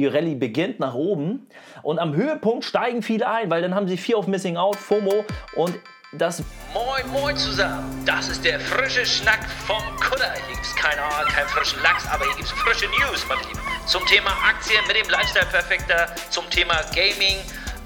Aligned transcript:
Die 0.00 0.06
Rallye 0.06 0.34
beginnt 0.34 0.80
nach 0.80 0.94
oben 0.94 1.46
und 1.82 1.98
am 1.98 2.14
Höhepunkt 2.14 2.64
steigen 2.64 3.02
viele 3.02 3.28
ein, 3.28 3.50
weil 3.50 3.60
dann 3.60 3.74
haben 3.74 3.86
sie 3.86 3.98
Fear 3.98 4.18
of 4.18 4.28
Missing 4.28 4.56
Out, 4.56 4.76
FOMO 4.76 5.26
und 5.56 5.78
das 6.12 6.42
Moin, 6.72 7.06
moin 7.12 7.36
zusammen. 7.36 7.84
Das 8.06 8.30
ist 8.30 8.42
der 8.42 8.58
frische 8.60 9.04
Schnack 9.04 9.40
vom 9.66 9.82
Kutter. 10.00 10.32
Hier 10.46 10.54
gibt's 10.54 10.74
keine, 10.74 11.02
keinen 11.26 11.48
frischen 11.48 11.82
Lachs, 11.82 12.06
aber 12.10 12.24
hier 12.24 12.36
gibt's 12.36 12.50
frische 12.52 12.86
News, 12.86 13.26
meine 13.28 13.42
Lieben. 13.42 13.60
Zum 13.84 14.06
Thema 14.06 14.30
Aktien 14.42 14.80
mit 14.88 14.96
dem 14.96 15.10
Lifestyle 15.10 15.44
Perfekter, 15.52 16.06
zum 16.30 16.48
Thema 16.48 16.80
Gaming 16.94 17.36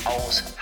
aus 0.05 0.54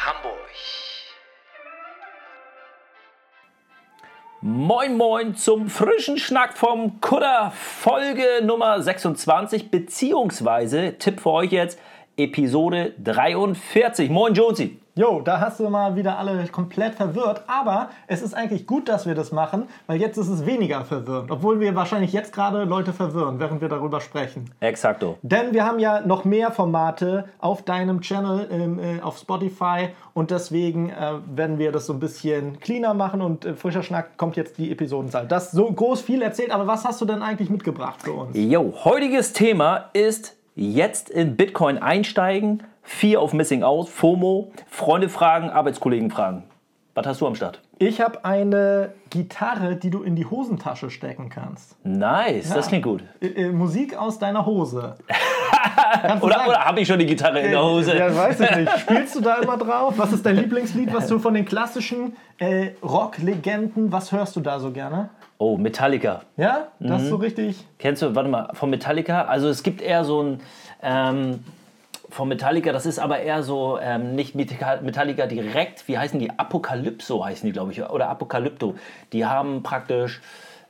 Moin 4.44 4.96
Moin 4.96 5.36
zum 5.36 5.68
frischen 5.68 6.18
Schnack 6.18 6.58
vom 6.58 7.00
Kutter, 7.00 7.52
Folge 7.54 8.24
Nummer 8.42 8.82
26, 8.82 9.70
beziehungsweise 9.70 10.98
Tipp 10.98 11.20
für 11.20 11.30
euch 11.30 11.52
jetzt, 11.52 11.78
Episode 12.16 12.92
43. 12.98 14.10
Moin 14.10 14.34
Jonesy. 14.34 14.81
Jo, 14.94 15.22
da 15.24 15.40
hast 15.40 15.58
du 15.58 15.70
mal 15.70 15.96
wieder 15.96 16.18
alle 16.18 16.46
komplett 16.48 16.96
verwirrt. 16.96 17.44
Aber 17.46 17.88
es 18.08 18.20
ist 18.20 18.34
eigentlich 18.34 18.66
gut, 18.66 18.90
dass 18.90 19.06
wir 19.06 19.14
das 19.14 19.32
machen, 19.32 19.66
weil 19.86 19.98
jetzt 19.98 20.18
ist 20.18 20.28
es 20.28 20.44
weniger 20.44 20.84
verwirrend. 20.84 21.30
Obwohl 21.30 21.60
wir 21.60 21.74
wahrscheinlich 21.74 22.12
jetzt 22.12 22.34
gerade 22.34 22.64
Leute 22.64 22.92
verwirren, 22.92 23.40
während 23.40 23.62
wir 23.62 23.70
darüber 23.70 24.02
sprechen. 24.02 24.50
Exakto. 24.60 25.16
Denn 25.22 25.54
wir 25.54 25.64
haben 25.64 25.78
ja 25.78 26.02
noch 26.02 26.26
mehr 26.26 26.50
Formate 26.50 27.24
auf 27.38 27.62
deinem 27.62 28.02
Channel 28.02 28.46
ähm, 28.50 28.78
äh, 28.78 29.00
auf 29.00 29.16
Spotify 29.16 29.88
und 30.12 30.30
deswegen 30.30 30.90
äh, 30.90 31.12
werden 31.26 31.58
wir 31.58 31.72
das 31.72 31.86
so 31.86 31.94
ein 31.94 32.00
bisschen 32.00 32.60
cleaner 32.60 32.92
machen 32.92 33.22
und 33.22 33.46
äh, 33.46 33.54
frischer 33.54 33.82
Schnack 33.82 34.18
kommt 34.18 34.36
jetzt 34.36 34.58
die 34.58 34.70
Episodenzahl. 34.70 35.26
Das 35.26 35.46
ist 35.46 35.52
so 35.52 35.72
groß 35.72 36.02
viel 36.02 36.20
erzählt, 36.20 36.50
aber 36.50 36.66
was 36.66 36.84
hast 36.84 37.00
du 37.00 37.06
denn 37.06 37.22
eigentlich 37.22 37.48
mitgebracht 37.48 38.02
für 38.02 38.12
uns? 38.12 38.36
Jo, 38.36 38.74
heutiges 38.84 39.32
Thema 39.32 39.88
ist 39.94 40.36
jetzt 40.54 41.08
in 41.08 41.36
Bitcoin 41.36 41.78
einsteigen, 41.78 42.62
Fear 42.82 43.22
of 43.22 43.32
Missing 43.32 43.62
Out, 43.62 43.88
FOMO, 43.88 44.50
Freunde 44.68 45.08
fragen, 45.08 45.50
Arbeitskollegen 45.50 46.10
fragen. 46.10 46.44
Was 46.94 47.06
hast 47.06 47.20
du 47.22 47.26
am 47.26 47.34
Start? 47.34 47.60
Ich 47.78 48.00
habe 48.02 48.24
eine 48.24 48.92
Gitarre, 49.08 49.76
die 49.76 49.88
du 49.90 50.02
in 50.02 50.14
die 50.14 50.26
Hosentasche 50.26 50.90
stecken 50.90 51.30
kannst. 51.30 51.74
Nice, 51.84 52.50
das 52.50 52.68
klingt 52.68 52.84
gut. 52.84 53.02
Äh, 53.20 53.28
äh, 53.28 53.48
Musik 53.50 53.96
aus 53.96 54.18
deiner 54.18 54.44
Hose. 54.44 54.96
Oder, 56.20 56.46
oder 56.48 56.64
habe 56.64 56.80
ich 56.80 56.88
schon 56.88 56.98
die 56.98 57.06
Gitarre 57.06 57.40
in 57.40 57.50
der 57.50 57.62
Hose? 57.62 57.96
Ja, 57.96 58.14
weiß 58.14 58.40
ich 58.40 58.56
nicht. 58.56 58.78
Spielst 58.80 59.14
du 59.14 59.20
da 59.20 59.36
immer 59.36 59.56
drauf? 59.56 59.94
Was 59.96 60.12
ist 60.12 60.24
dein 60.24 60.36
Lieblingslied, 60.36 60.92
was 60.92 61.06
du 61.06 61.18
von 61.18 61.34
den 61.34 61.44
klassischen 61.44 62.16
äh, 62.38 62.70
Rock-Legenden, 62.82 63.92
was 63.92 64.10
hörst 64.12 64.34
du 64.36 64.40
da 64.40 64.58
so 64.58 64.70
gerne? 64.70 65.10
Oh, 65.38 65.56
Metallica. 65.56 66.22
Ja, 66.36 66.68
das 66.80 66.98
Mhm. 67.00 67.04
ist 67.04 67.08
so 67.10 67.16
richtig. 67.16 67.66
Kennst 67.78 68.02
du, 68.02 68.14
warte 68.14 68.28
mal, 68.28 68.50
von 68.54 68.70
Metallica? 68.70 69.22
Also 69.24 69.48
es 69.48 69.62
gibt 69.62 69.80
eher 69.82 70.04
so 70.04 70.22
ein, 70.22 70.40
ähm, 70.82 71.44
von 72.12 72.28
Metallica, 72.28 72.72
das 72.72 72.86
ist 72.86 72.98
aber 72.98 73.20
eher 73.20 73.42
so, 73.42 73.78
ähm, 73.80 74.14
nicht 74.14 74.34
Metallica 74.34 75.26
direkt, 75.26 75.88
wie 75.88 75.96
heißen 75.96 76.18
die? 76.18 76.30
Apokalypso 76.30 77.24
heißen 77.24 77.46
die, 77.46 77.52
glaube 77.52 77.72
ich, 77.72 77.82
oder 77.82 78.08
Apokalypto. 78.08 78.74
Die 79.12 79.24
haben 79.24 79.62
praktisch 79.62 80.20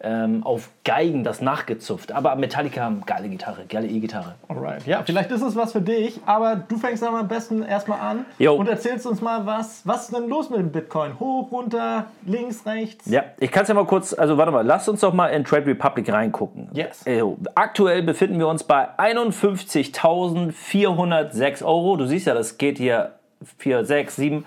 ähm, 0.03 0.45
auf 0.45 0.71
Geigen 0.85 1.25
das 1.25 1.41
nachgezupft. 1.41 2.13
Aber 2.13 2.35
Metallica 2.37 2.83
haben 2.83 3.03
geile 3.07 3.29
Gitarre, 3.29 3.65
geile 3.69 3.87
E-Gitarre. 3.87 4.35
Alright. 4.49 4.87
Ja, 4.87 5.03
vielleicht 5.05 5.31
ist 5.31 5.43
es 5.43 5.57
was 5.57 5.73
für 5.73 5.81
dich, 5.81 6.21
aber 6.27 6.57
du 6.57 6.77
fängst 6.77 7.03
dann 7.03 7.15
am 7.15 7.29
besten 7.29 7.63
erstmal 7.63 8.01
an 8.01 8.25
Jo. 8.39 8.55
und 8.55 8.69
erzählst 8.69 9.07
uns 9.07 9.21
mal 9.21 9.47
was. 9.47 9.87
Was 9.87 10.05
ist 10.05 10.17
denn 10.17 10.29
los 10.29 10.51
mit 10.51 10.59
dem 10.59 10.73
Bitcoin? 10.73 11.19
Hoch, 11.21 11.51
runter, 11.53 12.07
links, 12.27 12.67
rechts? 12.67 13.07
Ja, 13.07 13.25
ich 13.39 13.51
kann 13.51 13.63
es 13.63 13.69
ja 13.69 13.75
mal 13.75 13.87
kurz, 13.87 14.13
also 14.13 14.37
warte 14.37 14.53
mal, 14.53 14.67
lasst 14.67 14.89
uns 14.89 15.01
doch 15.01 15.13
mal 15.13 15.29
in 15.29 15.45
Trade 15.45 15.67
Republic 15.67 16.13
reingucken. 16.13 16.69
Yes. 16.73 17.07
Äh, 17.07 17.23
aktuell 17.55 18.03
befinden 18.03 18.39
wir 18.39 18.49
uns 18.49 18.65
bei 18.65 18.89
51.406 18.99 21.65
Euro. 21.65 21.97
Du 21.97 22.07
siehst 22.07 22.27
ja, 22.27 22.35
das 22.35 22.59
geht 22.59 22.79
hier 22.79 23.13
4, 23.59 23.85
6, 23.85 24.17
7. 24.17 24.45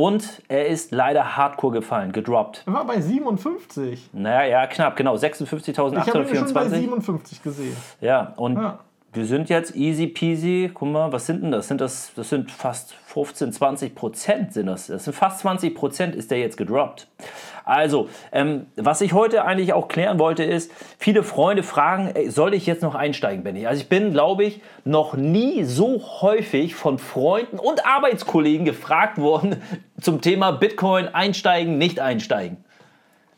Und 0.00 0.42
er 0.48 0.66
ist 0.66 0.92
leider 0.92 1.36
hardcore 1.36 1.74
gefallen, 1.74 2.12
gedroppt. 2.12 2.62
Er 2.66 2.72
war 2.72 2.86
bei 2.86 3.02
57. 3.02 4.08
Naja, 4.14 4.44
ja, 4.44 4.66
knapp, 4.66 4.96
genau. 4.96 5.14
Ich 5.14 5.22
habe 5.22 5.34
ihn 5.34 5.46
schon 5.46 5.58
bei 6.54 6.62
56.824. 6.62 6.68
57 6.70 7.42
gesehen. 7.42 7.76
Ja, 8.00 8.32
und 8.36 8.56
Ja. 8.56 8.78
Wir 9.12 9.24
sind 9.26 9.48
jetzt 9.48 9.74
easy 9.74 10.06
peasy. 10.06 10.70
Guck 10.72 10.88
mal, 10.88 11.12
was 11.12 11.26
sind 11.26 11.42
denn 11.42 11.50
das? 11.50 11.66
Sind 11.66 11.80
das, 11.80 12.12
das 12.14 12.28
sind 12.28 12.50
fast 12.50 12.94
15, 13.06 13.52
20 13.52 13.94
Prozent 13.94 14.52
sind 14.52 14.66
das. 14.66 14.86
Das 14.86 15.04
sind 15.04 15.14
fast 15.14 15.40
20 15.40 15.74
Prozent 15.74 16.14
ist 16.14 16.30
der 16.30 16.38
jetzt 16.38 16.56
gedroppt. 16.56 17.08
Also, 17.64 18.08
ähm, 18.30 18.66
was 18.76 19.00
ich 19.00 19.12
heute 19.12 19.44
eigentlich 19.44 19.72
auch 19.72 19.88
klären 19.88 20.18
wollte, 20.20 20.44
ist, 20.44 20.70
viele 20.98 21.24
Freunde 21.24 21.64
fragen, 21.64 22.10
ey, 22.14 22.30
soll 22.30 22.54
ich 22.54 22.66
jetzt 22.66 22.82
noch 22.82 22.94
einsteigen, 22.94 23.42
Benny? 23.42 23.66
Also 23.66 23.82
ich 23.82 23.88
bin, 23.88 24.12
glaube 24.12 24.44
ich, 24.44 24.60
noch 24.84 25.14
nie 25.14 25.64
so 25.64 26.00
häufig 26.20 26.76
von 26.76 26.98
Freunden 26.98 27.58
und 27.58 27.84
Arbeitskollegen 27.84 28.64
gefragt 28.64 29.18
worden 29.18 29.60
zum 30.00 30.20
Thema 30.20 30.52
Bitcoin 30.52 31.08
einsteigen, 31.08 31.78
nicht 31.78 31.98
einsteigen. 31.98 32.58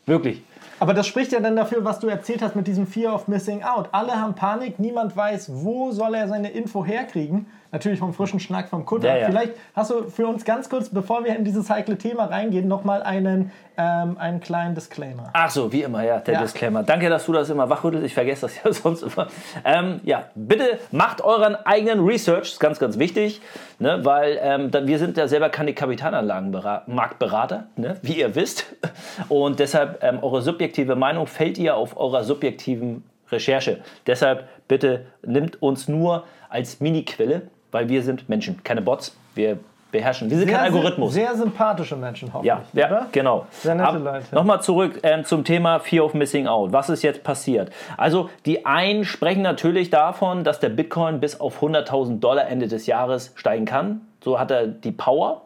Wirklich. 0.05 0.43
Aber 0.83 0.93
das 0.93 1.07
spricht 1.07 1.31
ja 1.31 1.39
dann 1.39 1.55
dafür, 1.55 1.85
was 1.85 2.01
du 2.01 2.07
erzählt 2.07 2.41
hast 2.41 2.57
mit 2.57 2.67
diesem 2.67 2.85
Fear 2.85 3.15
of 3.15 3.29
Missing 3.29 3.63
Out. 3.63 3.87
Alle 3.93 4.19
haben 4.19 4.35
Panik, 4.35 4.79
niemand 4.79 5.15
weiß, 5.15 5.49
wo 5.63 5.93
soll 5.93 6.13
er 6.13 6.27
seine 6.27 6.51
Info 6.51 6.83
herkriegen. 6.83 7.45
Natürlich 7.73 7.97
vom 7.97 8.13
frischen 8.13 8.39
Schnack 8.39 8.69
vom 8.69 8.85
Kutter. 8.85 9.07
Ja, 9.07 9.17
ja. 9.17 9.25
Vielleicht 9.25 9.53
hast 9.75 9.89
du 9.89 10.03
für 10.07 10.27
uns 10.27 10.45
ganz 10.45 10.69
kurz, 10.69 10.89
bevor 10.89 11.25
wir 11.25 11.35
in 11.35 11.43
dieses 11.43 11.71
heikle 11.71 11.97
Thema 11.97 12.25
reingehen, 12.25 12.67
nochmal 12.67 13.01
einen, 13.01 13.51
ähm, 13.77 14.15
einen 14.19 14.41
kleinen 14.41 14.75
Disclaimer. 14.75 15.31
Ach 15.33 15.49
so, 15.49 15.71
wie 15.71 15.81
immer, 15.81 16.03
ja, 16.03 16.19
der 16.19 16.35
Ja. 16.35 16.41
Disclaimer. 16.41 16.83
Danke, 16.83 17.09
dass 17.09 17.25
du 17.25 17.33
das 17.33 17.49
immer 17.49 17.67
wachrüttelst. 17.71 18.05
Ich 18.05 18.13
vergesse 18.13 18.41
das 18.41 18.55
ja 18.63 18.71
sonst 18.71 19.01
immer. 19.01 19.27
Ähm, 19.65 20.01
ja, 20.03 20.25
bitte 20.35 20.77
macht 20.91 21.21
euren 21.21 21.55
eigenen 21.55 22.05
Research. 22.05 22.41
Das 22.41 22.51
ist 22.53 22.59
ganz, 22.59 22.77
ganz 22.77 22.99
wichtig, 22.99 23.41
ne, 23.79 24.05
weil 24.05 24.37
ähm, 24.39 24.71
wir 24.71 24.99
sind 24.99 25.17
ja 25.17 25.27
selber 25.27 25.49
keine 25.49 25.73
Kapitalanlagenmarktberater, 25.73 27.69
ne, 27.75 27.97
wie 28.03 28.19
ihr 28.19 28.35
wisst. 28.35 28.67
Und 29.29 29.59
deshalb 29.59 30.03
ähm, 30.03 30.19
eure 30.21 30.43
subjektive 30.43 30.95
Meinung 30.95 31.25
fällt 31.25 31.57
ihr 31.57 31.75
auf 31.75 31.97
eurer 31.97 32.23
subjektiven 32.23 33.03
Recherche. 33.31 33.81
Deshalb 34.05 34.47
bitte 34.67 35.07
nimmt 35.25 35.59
uns 35.59 35.87
nur 35.87 36.25
als 36.49 36.79
Mini-Quelle, 36.79 37.49
weil 37.73 37.89
wir 37.89 38.03
sind 38.03 38.29
Menschen, 38.29 38.63
keine 38.63 38.81
Bots. 38.81 39.15
Wir 39.35 39.57
beherrschen. 39.93 40.29
Wir 40.29 40.37
sind 40.37 40.49
kein 40.49 40.59
Algorithmus. 40.59 41.13
Sehr 41.13 41.33
sympathische 41.35 41.95
Menschen, 41.95 42.33
hoffe 42.33 42.45
Ja, 42.45 42.63
ja 42.73 42.87
oder? 42.87 43.07
genau. 43.13 43.45
Sehr 43.51 43.75
nette 43.75 43.97
Leute. 43.99 44.35
Nochmal 44.35 44.61
zurück 44.61 44.99
ähm, 45.03 45.23
zum 45.23 45.45
Thema 45.45 45.79
Fear 45.79 46.03
of 46.03 46.13
Missing 46.13 46.47
Out. 46.47 46.73
Was 46.73 46.89
ist 46.89 47.03
jetzt 47.03 47.23
passiert? 47.23 47.71
Also 47.95 48.29
die 48.45 48.65
einen 48.65 49.05
sprechen 49.05 49.41
natürlich 49.41 49.89
davon, 49.89 50.43
dass 50.43 50.59
der 50.59 50.69
Bitcoin 50.69 51.21
bis 51.21 51.39
auf 51.39 51.61
100.000 51.61 52.19
Dollar 52.19 52.47
Ende 52.47 52.67
des 52.67 52.87
Jahres 52.87 53.31
steigen 53.35 53.65
kann. 53.65 54.01
So 54.23 54.39
hat 54.39 54.51
er 54.51 54.67
die 54.67 54.91
Power. 54.91 55.43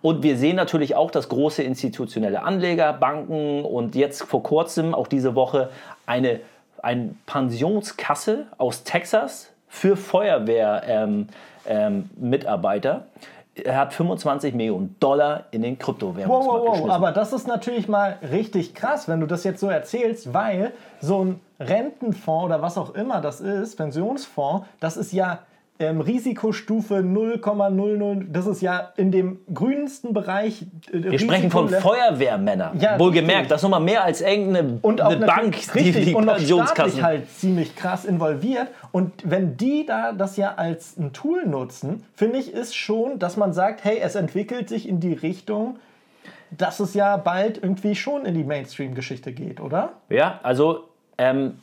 Und 0.00 0.24
wir 0.24 0.36
sehen 0.36 0.56
natürlich 0.56 0.96
auch, 0.96 1.12
dass 1.12 1.28
große 1.28 1.62
institutionelle 1.62 2.42
Anleger, 2.42 2.92
Banken 2.92 3.64
und 3.64 3.94
jetzt 3.94 4.24
vor 4.24 4.42
kurzem, 4.42 4.94
auch 4.94 5.06
diese 5.06 5.36
Woche, 5.36 5.70
eine, 6.06 6.40
eine 6.82 7.14
Pensionskasse 7.26 8.46
aus 8.58 8.82
Texas 8.82 9.51
für 9.72 9.96
Feuerwehr 9.96 10.82
ähm, 10.86 11.28
ähm. 11.66 12.10
Er 13.54 13.76
hat 13.76 13.94
25 13.94 14.54
Millionen 14.54 14.96
Dollar 15.00 15.44
in 15.50 15.62
den 15.62 15.74
Wow, 15.74 15.84
Kryptowährungsmarkt 15.84 16.46
wow, 16.46 16.60
wow, 16.60 16.70
geschmissen. 16.72 16.90
aber 16.90 17.12
das 17.12 17.32
ist 17.32 17.48
natürlich 17.48 17.88
mal 17.88 18.18
richtig 18.30 18.74
krass, 18.74 19.08
wenn 19.08 19.20
du 19.20 19.26
das 19.26 19.44
jetzt 19.44 19.60
so 19.60 19.68
erzählst, 19.68 20.32
weil 20.34 20.72
so 21.00 21.24
ein 21.24 21.40
Rentenfonds 21.58 22.44
oder 22.44 22.62
was 22.62 22.76
auch 22.76 22.94
immer 22.94 23.20
das 23.20 23.40
ist, 23.40 23.76
Pensionsfonds, 23.76 24.66
das 24.78 24.96
ist 24.96 25.12
ja 25.12 25.40
ähm, 25.82 26.00
Risikostufe 26.00 26.96
0,00, 26.96 28.26
das 28.30 28.46
ist 28.46 28.62
ja 28.62 28.92
in 28.96 29.10
dem 29.12 29.40
grünsten 29.52 30.14
Bereich. 30.14 30.62
Äh, 30.92 31.02
Wir 31.10 31.18
sprechen 31.18 31.50
von 31.50 31.68
Feuerwehrmännern. 31.68 32.78
Ja, 32.78 32.98
Wohlgemerkt, 32.98 33.50
das 33.50 33.58
ist 33.58 33.62
nochmal 33.64 33.80
mehr 33.80 34.04
als 34.04 34.20
irgendeine 34.20 34.78
und 34.82 35.00
auch 35.02 35.10
eine 35.10 35.26
Bank, 35.26 35.54
richtig, 35.74 35.94
die, 35.94 36.04
die 36.06 36.14
und 36.14 36.26
Pensionskassen. 36.26 36.74
staatlich 36.76 37.02
halt 37.02 37.30
ziemlich 37.30 37.76
krass 37.76 38.04
involviert. 38.04 38.68
Und 38.92 39.12
wenn 39.24 39.56
die 39.56 39.84
da 39.84 40.12
das 40.12 40.36
ja 40.36 40.54
als 40.54 40.96
ein 40.96 41.12
Tool 41.12 41.44
nutzen, 41.46 42.04
finde 42.14 42.38
ich, 42.38 42.52
ist 42.52 42.74
schon, 42.74 43.18
dass 43.18 43.36
man 43.36 43.52
sagt, 43.52 43.84
hey, 43.84 43.98
es 44.00 44.14
entwickelt 44.14 44.68
sich 44.68 44.88
in 44.88 45.00
die 45.00 45.12
Richtung, 45.12 45.76
dass 46.56 46.80
es 46.80 46.94
ja 46.94 47.16
bald 47.16 47.62
irgendwie 47.62 47.94
schon 47.94 48.24
in 48.26 48.34
die 48.34 48.44
Mainstream-Geschichte 48.44 49.32
geht, 49.32 49.60
oder? 49.60 49.94
Ja, 50.08 50.40
also 50.42 50.84
ähm, 51.18 51.54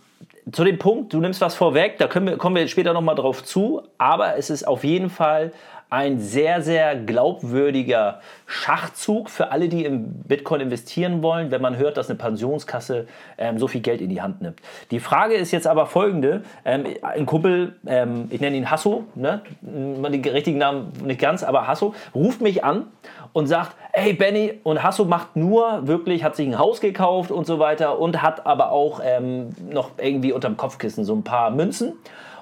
zu 0.51 0.63
dem 0.63 0.77
Punkt, 0.79 1.13
du 1.13 1.19
nimmst 1.19 1.41
was 1.41 1.55
vorweg, 1.55 1.97
da 1.97 2.07
wir, 2.27 2.37
kommen 2.37 2.55
wir 2.55 2.67
später 2.67 2.93
nochmal 2.93 3.15
drauf 3.15 3.43
zu, 3.43 3.83
aber 3.97 4.37
es 4.37 4.49
ist 4.49 4.67
auf 4.67 4.83
jeden 4.83 5.09
Fall 5.09 5.51
ein 5.89 6.19
sehr, 6.19 6.61
sehr 6.61 6.95
glaubwürdiger 6.95 8.19
Schachzug 8.45 9.29
für 9.29 9.51
alle, 9.51 9.69
die 9.69 9.85
im 9.85 10.21
Bitcoin 10.23 10.61
investieren 10.61 11.23
wollen, 11.23 11.49
wenn 11.49 11.63
man 11.63 11.77
hört, 11.77 11.97
dass 11.97 12.09
eine 12.09 12.17
Pensionskasse 12.17 13.07
ähm, 13.39 13.57
so 13.57 13.67
viel 13.67 13.81
Geld 13.81 13.99
in 14.01 14.09
die 14.09 14.21
Hand 14.21 14.41
nimmt. 14.41 14.59
Die 14.91 14.99
Frage 14.99 15.33
ist 15.33 15.51
jetzt 15.51 15.65
aber 15.65 15.87
folgende. 15.87 16.43
Ähm, 16.63 16.85
ein 17.01 17.25
Kumpel, 17.25 17.75
ähm, 17.87 18.27
ich 18.29 18.39
nenne 18.39 18.55
ihn 18.55 18.69
Hasso, 18.69 19.05
ne? 19.15 19.41
den 19.61 20.23
richtigen 20.25 20.59
Namen 20.59 20.93
nicht 21.03 21.19
ganz, 21.19 21.43
aber 21.43 21.67
Hasso, 21.67 21.95
ruft 22.13 22.41
mich 22.41 22.63
an 22.63 22.85
und 23.33 23.47
sagt, 23.47 23.75
hey 23.91 24.13
Benny, 24.13 24.59
und 24.63 24.83
Hasso 24.83 25.05
macht 25.05 25.35
nur 25.35 25.87
wirklich, 25.87 26.23
hat 26.23 26.35
sich 26.35 26.47
ein 26.47 26.59
Haus 26.59 26.81
gekauft 26.81 27.31
und 27.31 27.47
so 27.47 27.57
weiter 27.57 27.99
und 27.99 28.21
hat 28.21 28.45
aber 28.45 28.71
auch 28.71 29.01
ähm, 29.03 29.49
noch 29.71 29.91
irgendwie 29.97 30.33
unterm 30.33 30.55
Kopfkissen 30.55 31.03
so 31.03 31.15
ein 31.15 31.23
paar 31.23 31.49
Münzen 31.49 31.93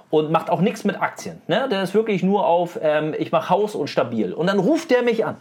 und 0.10 0.32
macht 0.32 0.50
auch 0.50 0.62
nichts 0.62 0.84
mit 0.84 1.02
Aktien. 1.02 1.42
Ne? 1.48 1.68
Der 1.70 1.84
ist 1.84 1.94
wirklich 1.94 2.24
nur 2.24 2.46
auf, 2.46 2.80
ähm, 2.82 3.14
ich 3.18 3.32
mache 3.32 3.50
Haus 3.50 3.76
und 3.76 3.90
stabil. 3.90 4.34
Und 4.34 4.48
dann 4.48 4.60
ruft 4.60 4.92
der 4.92 5.02
mich 5.02 5.26
an 5.26 5.38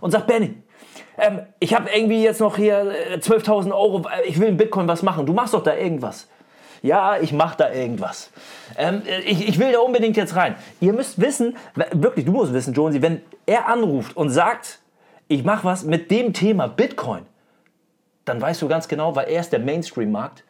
und 0.00 0.10
sagt, 0.10 0.26
Benny, 0.26 0.54
ähm, 1.18 1.40
ich 1.60 1.74
habe 1.74 1.88
irgendwie 1.90 2.22
jetzt 2.22 2.40
noch 2.40 2.56
hier 2.56 2.92
äh, 3.12 3.16
12.000 3.16 3.72
Euro, 3.72 4.02
äh, 4.08 4.26
ich 4.26 4.38
will 4.38 4.48
in 4.48 4.56
Bitcoin 4.56 4.88
was 4.88 5.02
machen. 5.02 5.26
Du 5.26 5.32
machst 5.32 5.54
doch 5.54 5.62
da 5.62 5.74
irgendwas. 5.74 6.28
Ja, 6.82 7.18
ich 7.18 7.32
mache 7.32 7.56
da 7.58 7.72
irgendwas. 7.72 8.30
Ähm, 8.76 9.02
äh, 9.06 9.20
ich, 9.20 9.48
ich 9.48 9.58
will 9.58 9.72
da 9.72 9.78
unbedingt 9.80 10.16
jetzt 10.16 10.36
rein. 10.36 10.56
Ihr 10.80 10.92
müsst 10.92 11.20
wissen, 11.20 11.56
wirklich, 11.92 12.24
du 12.24 12.32
musst 12.32 12.52
wissen, 12.52 12.74
Jonesy, 12.74 13.00
wenn 13.00 13.22
er 13.46 13.68
anruft 13.68 14.16
und 14.16 14.30
sagt, 14.30 14.80
ich 15.28 15.44
mache 15.44 15.64
was 15.64 15.84
mit 15.84 16.10
dem 16.10 16.32
Thema 16.32 16.66
Bitcoin, 16.66 17.22
dann 18.24 18.40
weißt 18.40 18.60
du 18.62 18.68
ganz 18.68 18.88
genau, 18.88 19.14
weil 19.16 19.28
er 19.28 19.40
ist 19.40 19.52
der 19.52 19.60
Mainstream-Markt. 19.60 20.44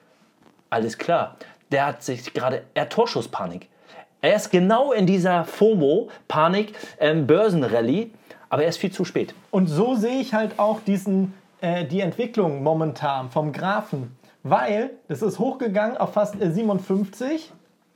Alles 0.70 0.96
klar. 0.96 1.36
Der 1.72 1.86
hat 1.86 2.02
sich 2.02 2.32
gerade, 2.32 2.62
er 2.74 2.88
Torschusspanik. 2.88 3.68
Er 4.20 4.36
ist 4.36 4.50
genau 4.50 4.92
in 4.92 5.06
dieser 5.06 5.44
FOMO-Panik, 5.44 6.74
ähm, 7.00 7.26
Börsenrallye, 7.26 8.12
aber 8.50 8.62
er 8.62 8.68
ist 8.68 8.76
viel 8.76 8.92
zu 8.92 9.04
spät. 9.04 9.34
Und 9.50 9.66
so 9.66 9.96
sehe 9.96 10.20
ich 10.20 10.32
halt 10.34 10.58
auch 10.58 10.80
diesen, 10.80 11.34
äh, 11.60 11.84
die 11.84 12.00
Entwicklung 12.00 12.62
momentan 12.62 13.30
vom 13.30 13.52
Graphen. 13.52 14.16
Weil 14.44 14.90
es 15.08 15.22
ist 15.22 15.38
hochgegangen 15.38 15.96
auf 15.96 16.12
fast 16.12 16.40
äh, 16.40 16.52
57 16.52 17.52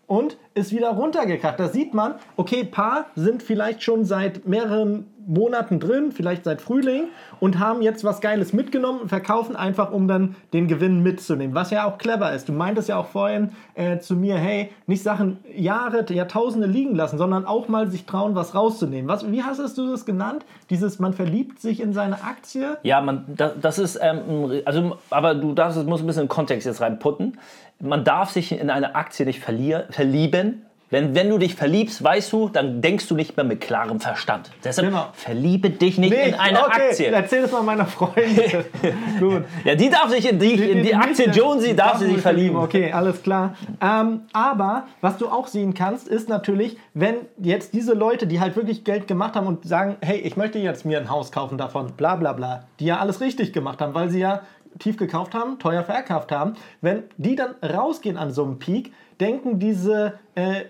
und 0.07 0.37
ist 0.55 0.73
wieder 0.73 0.91
runtergekracht. 0.91 1.59
Da 1.59 1.69
sieht 1.69 1.95
man, 1.95 2.15
okay, 2.37 2.65
paar 2.65 3.07
sind 3.15 3.43
vielleicht 3.43 3.83
schon 3.83 4.05
seit 4.05 4.47
mehreren 4.47 5.07
Monaten 5.27 5.81
drin, 5.81 6.13
vielleicht 6.13 6.45
seit 6.45 6.61
Frühling 6.61 7.09
und 7.41 7.59
haben 7.59 7.83
jetzt 7.83 8.05
was 8.05 8.21
Geiles 8.21 8.53
mitgenommen 8.53 9.01
und 9.01 9.09
verkaufen 9.09 9.57
einfach, 9.57 9.91
um 9.91 10.07
dann 10.07 10.37
den 10.53 10.69
Gewinn 10.69 11.03
mitzunehmen. 11.03 11.55
Was 11.55 11.71
ja 11.71 11.85
auch 11.85 11.99
clever 11.99 12.33
ist. 12.33 12.49
Du 12.49 12.53
meintest 12.53 12.89
ja 12.89 12.97
auch 12.97 13.07
vorhin 13.07 13.51
äh, 13.75 13.99
zu 13.99 14.15
mir, 14.15 14.37
hey, 14.37 14.71
nicht 14.87 15.03
Sachen 15.03 15.39
Jahre, 15.55 16.05
Jahrtausende 16.09 16.69
liegen 16.69 16.95
lassen, 16.95 17.19
sondern 17.19 17.45
auch 17.45 17.69
mal 17.69 17.91
sich 17.91 18.07
trauen, 18.07 18.37
was 18.37 18.55
rauszunehmen. 18.55 19.09
Was, 19.09 19.31
wie 19.31 19.43
hast 19.43 19.77
du 19.77 19.91
das 19.91 20.07
genannt? 20.07 20.45
Dieses, 20.71 21.01
man 21.01 21.13
verliebt 21.13 21.61
sich 21.61 21.81
in 21.81 21.93
seine 21.93 22.23
Aktie. 22.23 22.79
Ja, 22.85 23.01
man, 23.01 23.25
das, 23.27 23.53
das 23.61 23.79
ist, 23.79 23.99
ähm, 24.01 24.63
also, 24.65 24.97
aber 25.11 25.35
du 25.35 25.53
darfst, 25.55 25.85
musst 25.87 26.05
ein 26.05 26.07
bisschen 26.07 26.29
Kontext 26.29 26.67
jetzt 26.67 26.81
reinputten. 26.81 27.39
Man 27.81 28.05
darf 28.05 28.31
sich 28.31 28.53
in 28.53 28.71
eine 28.71 28.95
Aktie 28.95 29.27
nicht 29.27 29.41
verlieben. 29.41 30.63
Wenn, 30.89 31.17
wenn 31.17 31.29
du 31.29 31.37
dich 31.39 31.57
verliebst, 31.57 32.01
weißt 32.05 32.33
du, 32.33 32.49
dann 32.49 32.81
denkst 32.81 33.09
du 33.09 33.17
nicht 33.17 33.37
mehr 33.37 33.43
mit 33.43 33.61
klarem 33.61 33.99
Verstand. 33.99 34.53
Deshalb 34.63 34.87
Genau. 34.91 35.09
verliebe 35.15 35.69
dich 35.69 35.99
nicht 35.99 36.13
in 36.13 36.35
eine 36.35 36.61
okay, 36.65 36.91
Aktie. 36.91 37.07
Erzähl 37.07 37.43
es 37.43 37.51
mal 37.51 37.63
meiner 37.65 37.87
Freundin. 37.87 38.65
Gut. 39.19 39.43
Ja, 39.65 39.75
die 39.75 39.91
darf 39.91 40.11
sich 40.11 40.31
in 40.31 40.39
die, 40.39 40.55
in 40.55 40.85
die 40.85 40.95
Aktie 40.95 41.29
Jonesy 41.29 41.75
darf 41.75 41.99
sie 41.99 42.07
sich 42.07 42.21
verlieben. 42.21 42.57
Okay, 42.57 42.93
alles 42.93 43.21
klar. 43.21 43.57
Ähm, 43.83 44.21
aber 44.33 44.85
was 45.01 45.19
du 45.19 45.27
auch 45.27 45.49
sehen 45.49 45.75
kannst, 45.75 46.07
ist 46.07 46.29
natürlich, 46.29 46.77
wenn 46.95 47.17
jetzt 47.39 47.75
diese 47.75 47.93
Leute, 47.93 48.29
die 48.29 48.39
halt 48.39 48.55
wirklich 48.55 48.85
Geld 48.85 49.09
gemacht 49.09 49.35
haben 49.35 49.49
und 49.49 49.67
sagen, 49.67 49.97
hey, 50.03 50.19
ich 50.19 50.37
möchte 50.37 50.61
jetzt 50.61 50.85
mir 50.85 50.99
ein 51.01 51.11
Haus 51.11 51.33
kaufen 51.33 51.59
davon, 51.59 51.95
bla 51.97 52.15
bla 52.15 52.33
bla, 52.33 52.63
die 52.79 52.85
ja 52.85 52.99
alles 52.99 53.21
richtig 53.21 53.53
gemacht 53.53 53.81
haben, 53.81 53.93
weil 53.93 54.09
sie 54.09 54.21
ja 54.21 54.43
tief 54.79 54.97
gekauft 54.97 55.35
haben, 55.35 55.59
teuer 55.59 55.85
verkauft 55.85 56.33
haben, 56.33 56.55
wenn 56.81 57.05
die 57.17 57.37
dann 57.37 57.55
rausgehen 57.63 58.17
an 58.17 58.31
so 58.31 58.45
einem 58.45 58.59
Peak, 58.59 58.93
denken 59.21 59.59
diese 59.59 60.19
äh, 60.35 60.65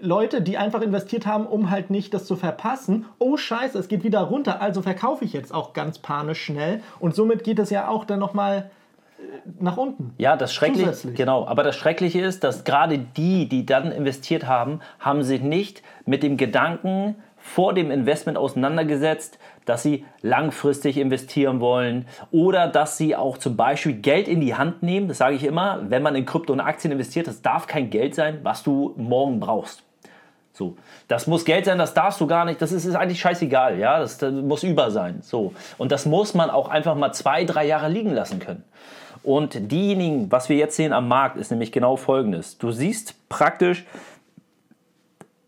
Leute, 0.00 0.42
die 0.42 0.58
einfach 0.58 0.82
investiert 0.82 1.26
haben, 1.26 1.46
um 1.46 1.70
halt 1.70 1.90
nicht 1.90 2.12
das 2.14 2.26
zu 2.26 2.36
verpassen, 2.36 3.06
oh 3.18 3.36
scheiße, 3.36 3.78
es 3.78 3.88
geht 3.88 4.04
wieder 4.04 4.20
runter, 4.20 4.60
also 4.60 4.82
verkaufe 4.82 5.24
ich 5.24 5.32
jetzt 5.32 5.54
auch 5.54 5.72
ganz 5.72 5.98
panisch 5.98 6.42
schnell 6.42 6.82
und 6.98 7.14
somit 7.14 7.44
geht 7.44 7.58
es 7.58 7.70
ja 7.70 7.88
auch 7.88 8.04
dann 8.04 8.18
nochmal 8.18 8.70
nach 9.60 9.76
unten. 9.76 10.14
Ja, 10.18 10.36
das 10.36 10.52
Schreckliche, 10.52 11.12
genau. 11.12 11.46
Aber 11.46 11.62
das 11.62 11.76
Schreckliche 11.76 12.20
ist, 12.20 12.44
dass 12.44 12.64
gerade 12.64 12.98
die, 12.98 13.48
die 13.48 13.66
dann 13.66 13.92
investiert 13.92 14.46
haben, 14.46 14.80
haben 14.98 15.22
sich 15.22 15.42
nicht 15.42 15.82
mit 16.04 16.22
dem 16.22 16.36
Gedanken 16.36 17.16
vor 17.36 17.74
dem 17.74 17.90
Investment 17.90 18.38
auseinandergesetzt, 18.38 19.38
dass 19.64 19.82
sie 19.82 20.04
langfristig 20.22 20.96
investieren 20.96 21.60
wollen 21.60 22.06
oder 22.30 22.68
dass 22.68 22.96
sie 22.96 23.16
auch 23.16 23.38
zum 23.38 23.56
Beispiel 23.56 23.94
Geld 23.94 24.28
in 24.28 24.40
die 24.40 24.54
Hand 24.54 24.82
nehmen. 24.82 25.08
Das 25.08 25.18
sage 25.18 25.36
ich 25.36 25.44
immer, 25.44 25.80
wenn 25.88 26.02
man 26.02 26.14
in 26.14 26.26
Krypto 26.26 26.52
und 26.52 26.60
Aktien 26.60 26.92
investiert, 26.92 27.26
das 27.26 27.42
darf 27.42 27.66
kein 27.66 27.90
Geld 27.90 28.14
sein, 28.14 28.40
was 28.42 28.62
du 28.62 28.94
morgen 28.96 29.40
brauchst. 29.40 29.82
So, 30.52 30.76
das 31.08 31.26
muss 31.26 31.44
Geld 31.44 31.64
sein, 31.64 31.78
das 31.78 31.94
darfst 31.94 32.20
du 32.20 32.28
gar 32.28 32.44
nicht, 32.44 32.62
das 32.62 32.70
ist, 32.70 32.84
ist 32.84 32.94
eigentlich 32.94 33.20
scheißegal, 33.20 33.76
ja, 33.76 33.98
das, 33.98 34.18
das 34.18 34.32
muss 34.32 34.62
über 34.62 34.92
sein. 34.92 35.18
So. 35.20 35.52
Und 35.78 35.90
das 35.90 36.06
muss 36.06 36.32
man 36.32 36.48
auch 36.48 36.68
einfach 36.68 36.94
mal 36.94 37.12
zwei, 37.12 37.44
drei 37.44 37.66
Jahre 37.66 37.88
liegen 37.88 38.12
lassen 38.12 38.38
können. 38.38 38.62
Und 39.24 39.72
diejenigen, 39.72 40.30
was 40.30 40.48
wir 40.48 40.56
jetzt 40.56 40.76
sehen 40.76 40.92
am 40.92 41.08
Markt, 41.08 41.38
ist 41.38 41.50
nämlich 41.50 41.72
genau 41.72 41.96
folgendes. 41.96 42.58
Du 42.58 42.70
siehst 42.70 43.28
praktisch, 43.28 43.84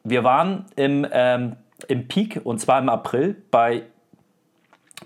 wir 0.03 0.25
waren 0.25 0.65
im, 0.75 1.07
ähm, 1.13 1.57
im 1.87 2.09
Peak 2.09 2.41
und 2.43 2.59
zwar 2.59 2.81
im 2.81 2.89
April 2.89 3.37
bei, 3.51 3.83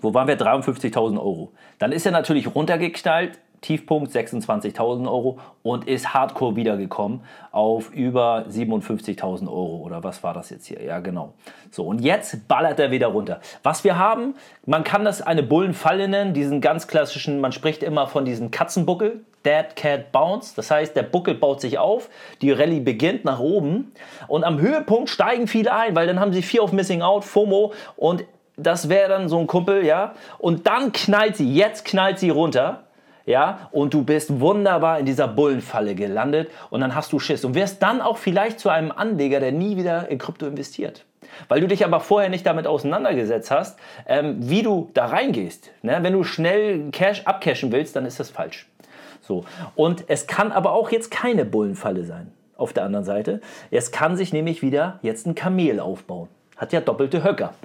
wo 0.01 0.13
waren 0.13 0.27
wir? 0.27 0.37
53.000 0.37 1.17
Euro. 1.17 1.51
Dann 1.79 1.91
ist 1.91 2.05
er 2.05 2.11
natürlich 2.11 2.53
runtergeknallt, 2.53 3.39
Tiefpunkt 3.61 4.11
26.000 4.11 5.05
Euro 5.07 5.37
und 5.61 5.87
ist 5.87 6.13
hardcore 6.13 6.55
wiedergekommen 6.55 7.21
auf 7.51 7.91
über 7.93 8.45
57.000 8.49 9.47
Euro 9.47 9.77
oder 9.77 10.03
was 10.03 10.23
war 10.23 10.33
das 10.33 10.49
jetzt 10.49 10.65
hier? 10.65 10.83
Ja, 10.83 10.99
genau. 10.99 11.33
So, 11.69 11.85
und 11.85 12.01
jetzt 12.01 12.47
ballert 12.47 12.79
er 12.79 12.89
wieder 12.89 13.07
runter. 13.07 13.39
Was 13.61 13.83
wir 13.83 13.97
haben, 13.99 14.33
man 14.65 14.83
kann 14.83 15.05
das 15.05 15.21
eine 15.21 15.43
Bullenfalle 15.43 16.07
nennen, 16.07 16.33
diesen 16.33 16.59
ganz 16.59 16.87
klassischen, 16.87 17.39
man 17.39 17.51
spricht 17.51 17.83
immer 17.83 18.07
von 18.07 18.25
diesem 18.25 18.49
Katzenbuckel, 18.49 19.23
Dead 19.45 19.75
Cat 19.75 20.11
Bounce. 20.11 20.53
Das 20.55 20.71
heißt, 20.71 20.95
der 20.95 21.03
Buckel 21.03 21.35
baut 21.35 21.61
sich 21.61 21.77
auf, 21.77 22.09
die 22.41 22.51
Rallye 22.51 22.79
beginnt 22.79 23.25
nach 23.25 23.39
oben 23.39 23.91
und 24.27 24.43
am 24.43 24.59
Höhepunkt 24.59 25.09
steigen 25.09 25.47
viele 25.47 25.73
ein, 25.73 25.95
weil 25.95 26.07
dann 26.07 26.19
haben 26.19 26.33
sie 26.33 26.41
Fear 26.41 26.63
of 26.63 26.71
Missing 26.71 27.03
Out, 27.03 27.25
FOMO 27.25 27.73
und 27.95 28.25
das 28.65 28.89
wäre 28.89 29.09
dann 29.09 29.29
so 29.29 29.39
ein 29.39 29.47
Kumpel, 29.47 29.85
ja. 29.85 30.13
Und 30.37 30.67
dann 30.67 30.91
knallt 30.91 31.37
sie, 31.37 31.53
jetzt 31.53 31.85
knallt 31.85 32.19
sie 32.19 32.29
runter, 32.29 32.83
ja. 33.25 33.69
Und 33.71 33.93
du 33.93 34.03
bist 34.03 34.39
wunderbar 34.39 34.99
in 34.99 35.05
dieser 35.05 35.27
Bullenfalle 35.27 35.95
gelandet 35.95 36.49
und 36.69 36.81
dann 36.81 36.95
hast 36.95 37.11
du 37.13 37.19
Schiss 37.19 37.45
und 37.45 37.55
wirst 37.55 37.81
dann 37.81 38.01
auch 38.01 38.17
vielleicht 38.17 38.59
zu 38.59 38.69
einem 38.69 38.91
Anleger, 38.91 39.39
der 39.39 39.51
nie 39.51 39.77
wieder 39.77 40.09
in 40.09 40.17
Krypto 40.17 40.45
investiert. 40.45 41.05
Weil 41.47 41.61
du 41.61 41.67
dich 41.67 41.85
aber 41.85 41.99
vorher 41.99 42.29
nicht 42.29 42.45
damit 42.45 42.67
auseinandergesetzt 42.67 43.51
hast, 43.51 43.79
ähm, 44.05 44.37
wie 44.39 44.63
du 44.63 44.89
da 44.93 45.05
reingehst. 45.05 45.71
Ne? 45.81 45.99
Wenn 46.01 46.13
du 46.13 46.23
schnell 46.23 46.89
Cash 46.91 47.25
abcashen 47.25 47.71
willst, 47.71 47.95
dann 47.95 48.05
ist 48.05 48.19
das 48.19 48.29
falsch. 48.29 48.67
So. 49.21 49.45
Und 49.75 50.05
es 50.07 50.27
kann 50.27 50.51
aber 50.51 50.73
auch 50.73 50.91
jetzt 50.91 51.09
keine 51.11 51.45
Bullenfalle 51.45 52.03
sein. 52.05 52.31
Auf 52.57 52.73
der 52.73 52.83
anderen 52.83 53.05
Seite. 53.05 53.41
Es 53.71 53.91
kann 53.91 54.15
sich 54.15 54.33
nämlich 54.33 54.61
wieder 54.61 54.99
jetzt 55.01 55.25
ein 55.25 55.33
Kamel 55.33 55.79
aufbauen. 55.79 56.27
Hat 56.57 56.73
ja 56.73 56.81
doppelte 56.81 57.23
Höcker. 57.23 57.55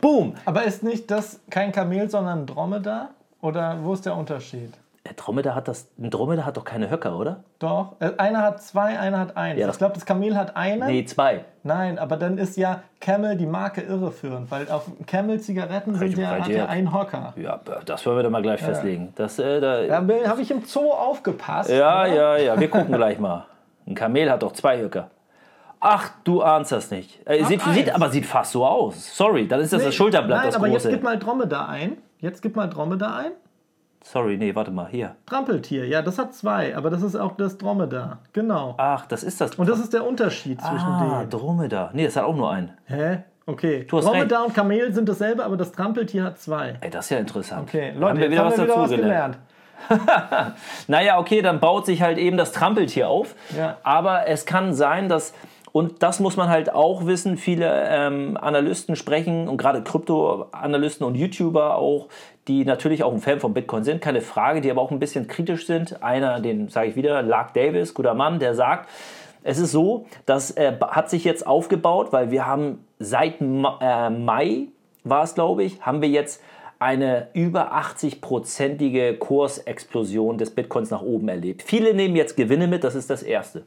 Boom! 0.00 0.34
Aber 0.44 0.64
ist 0.64 0.82
nicht 0.82 1.10
das 1.10 1.40
kein 1.50 1.72
Kamel, 1.72 2.10
sondern 2.10 2.40
ein 2.40 2.46
Dromedar? 2.46 3.10
Oder 3.40 3.78
wo 3.82 3.92
ist 3.92 4.06
der 4.06 4.16
Unterschied? 4.16 4.72
Der 5.06 5.14
Dromedar 5.14 5.54
hat 5.54 5.68
das. 5.68 5.88
Ein 5.98 6.10
Dromedar 6.10 6.44
hat 6.44 6.56
doch 6.56 6.64
keine 6.64 6.90
Höcker, 6.90 7.16
oder? 7.16 7.44
Doch, 7.60 7.94
äh, 8.00 8.10
einer 8.18 8.42
hat 8.42 8.60
zwei, 8.60 8.98
einer 8.98 9.20
hat 9.20 9.36
eins. 9.36 9.60
Ja, 9.60 9.68
ich 9.68 9.78
glaube, 9.78 9.94
das 9.94 10.04
Kamel 10.04 10.36
hat 10.36 10.56
einen. 10.56 10.88
Nee, 10.88 11.04
zwei. 11.04 11.44
Nein, 11.62 11.98
aber 12.00 12.16
dann 12.16 12.38
ist 12.38 12.56
ja 12.56 12.82
Camel 13.00 13.36
die 13.36 13.46
Marke 13.46 13.82
irreführend, 13.82 14.50
weil 14.50 14.68
auf 14.68 14.90
Camel-Zigaretten 15.06 15.94
sind 15.94 16.18
ja, 16.18 16.30
hat 16.30 16.48
ja 16.48 16.66
ein 16.66 16.92
Hocker. 16.92 17.34
Ja, 17.36 17.60
das 17.84 18.04
wollen 18.04 18.16
wir 18.16 18.24
doch 18.24 18.30
mal 18.30 18.42
gleich 18.42 18.60
festlegen. 18.60 19.12
Das, 19.14 19.38
äh, 19.38 19.60
da, 19.60 19.80
ja, 19.82 20.00
Da 20.00 20.28
habe 20.28 20.42
ich 20.42 20.50
im 20.50 20.64
Zoo 20.64 20.90
aufgepasst. 20.90 21.70
ja, 21.70 22.04
ne? 22.04 22.44
ja, 22.44 22.58
Wir 22.58 22.68
gucken 22.68 22.92
gleich 22.92 23.20
mal. 23.20 23.46
Ein 23.86 23.94
Kamel 23.94 24.28
hat 24.28 24.42
doch 24.42 24.52
zwei 24.52 24.80
Höcker. 24.80 25.10
Ach, 25.88 26.10
du 26.24 26.42
ahnst 26.42 26.72
das 26.72 26.90
nicht. 26.90 27.20
Äh, 27.24 27.44
sieht, 27.44 27.62
sieht, 27.62 27.94
aber 27.94 28.10
sieht 28.10 28.26
fast 28.26 28.50
so 28.50 28.66
aus. 28.66 29.16
Sorry, 29.16 29.46
dann 29.46 29.60
ist 29.60 29.72
das 29.72 29.82
Nee, 29.82 29.86
das 29.86 29.94
Schulterblatt, 29.94 30.38
Nein, 30.38 30.46
das 30.46 30.56
aber 30.56 30.66
jetzt 30.66 30.88
gib 30.88 31.04
mal 31.04 31.16
Dromedar 31.16 31.68
ein. 31.68 31.98
Jetzt 32.18 32.42
gib 32.42 32.56
mal 32.56 32.68
Dromedar 32.68 33.16
ein. 33.18 33.32
Sorry, 34.02 34.36
nee, 34.36 34.52
warte 34.52 34.72
mal, 34.72 34.88
hier. 34.88 35.14
Trampeltier, 35.26 35.86
ja, 35.86 36.02
das 36.02 36.18
hat 36.18 36.34
zwei, 36.34 36.76
aber 36.76 36.90
das 36.90 37.02
ist 37.02 37.14
auch 37.14 37.36
das 37.36 37.56
Dromedar. 37.56 38.18
Genau. 38.32 38.74
Ach, 38.78 39.06
das 39.06 39.22
ist 39.22 39.40
das. 39.40 39.54
Und 39.54 39.68
das 39.68 39.78
ist 39.78 39.92
der 39.92 40.04
Unterschied 40.04 40.60
zwischen 40.60 40.88
ah, 40.88 41.20
denen. 41.20 41.30
Dromedar. 41.30 41.90
Nee, 41.92 42.06
das 42.06 42.16
hat 42.16 42.24
auch 42.24 42.34
nur 42.34 42.50
einen. 42.50 42.72
Hä? 42.86 43.18
Okay. 43.46 43.86
hast 43.88 44.08
Dromedar 44.08 44.44
und 44.44 44.54
Kamel 44.54 44.92
sind 44.92 45.08
dasselbe, 45.08 45.44
aber 45.44 45.56
das 45.56 45.70
Trampeltier 45.70 46.24
hat 46.24 46.40
zwei. 46.40 46.78
Ey, 46.80 46.90
das 46.90 47.04
ist 47.04 47.10
ja 47.10 47.18
interessant. 47.18 47.68
Okay, 47.68 47.92
Leute, 47.92 48.06
haben 48.06 48.18
wir 48.18 48.30
wieder 48.32 48.40
haben 48.40 48.50
was 48.50 48.58
wir 48.58 48.64
wieder 48.64 48.76
was 48.76 48.90
gelernt. 48.90 49.38
gelernt. 49.38 49.38
Naja, 50.88 51.18
okay, 51.18 51.42
dann 51.42 51.60
baut 51.60 51.86
sich 51.86 52.02
halt 52.02 52.18
eben 52.18 52.36
das 52.36 52.50
Trampeltier 52.50 53.08
auf. 53.08 53.34
Ja. 53.56 53.76
Aber 53.82 54.26
es 54.26 54.46
kann 54.46 54.74
sein, 54.74 55.08
dass, 55.08 55.32
und 55.72 56.02
das 56.02 56.20
muss 56.20 56.36
man 56.36 56.48
halt 56.48 56.72
auch 56.72 57.06
wissen, 57.06 57.36
viele 57.36 57.88
ähm, 57.88 58.36
Analysten 58.40 58.96
sprechen 58.96 59.48
und 59.48 59.56
gerade 59.56 59.82
Krypto-Analysten 59.82 61.06
und 61.06 61.14
YouTuber 61.14 61.76
auch, 61.76 62.08
die 62.48 62.64
natürlich 62.64 63.02
auch 63.02 63.12
ein 63.12 63.20
Fan 63.20 63.40
von 63.40 63.54
Bitcoin 63.54 63.84
sind, 63.84 64.00
keine 64.00 64.20
Frage, 64.20 64.60
die 64.60 64.70
aber 64.70 64.80
auch 64.80 64.90
ein 64.90 64.98
bisschen 64.98 65.26
kritisch 65.26 65.66
sind. 65.66 66.02
Einer, 66.02 66.40
den 66.40 66.68
sage 66.68 66.88
ich 66.88 66.96
wieder, 66.96 67.22
Lark 67.22 67.54
Davis, 67.54 67.94
guter 67.94 68.14
Mann, 68.14 68.38
der 68.38 68.54
sagt, 68.54 68.88
es 69.42 69.58
ist 69.58 69.72
so, 69.72 70.06
das 70.24 70.52
äh, 70.52 70.72
hat 70.80 71.10
sich 71.10 71.24
jetzt 71.24 71.46
aufgebaut, 71.46 72.08
weil 72.10 72.30
wir 72.30 72.46
haben 72.46 72.84
seit 72.98 73.40
Ma 73.40 73.78
äh, 73.80 74.10
Mai, 74.10 74.68
war 75.04 75.22
es 75.22 75.34
glaube 75.34 75.62
ich, 75.62 75.82
haben 75.82 76.02
wir 76.02 76.08
jetzt 76.08 76.42
eine 76.78 77.28
über 77.32 77.74
80-prozentige 77.74 79.18
Kursexplosion 79.18 80.38
des 80.38 80.50
Bitcoins 80.50 80.90
nach 80.90 81.02
oben 81.02 81.28
erlebt. 81.28 81.62
Viele 81.62 81.94
nehmen 81.94 82.16
jetzt 82.16 82.36
Gewinne 82.36 82.66
mit, 82.66 82.84
das 82.84 82.94
ist 82.94 83.08
das 83.08 83.22
Erste. 83.22 83.64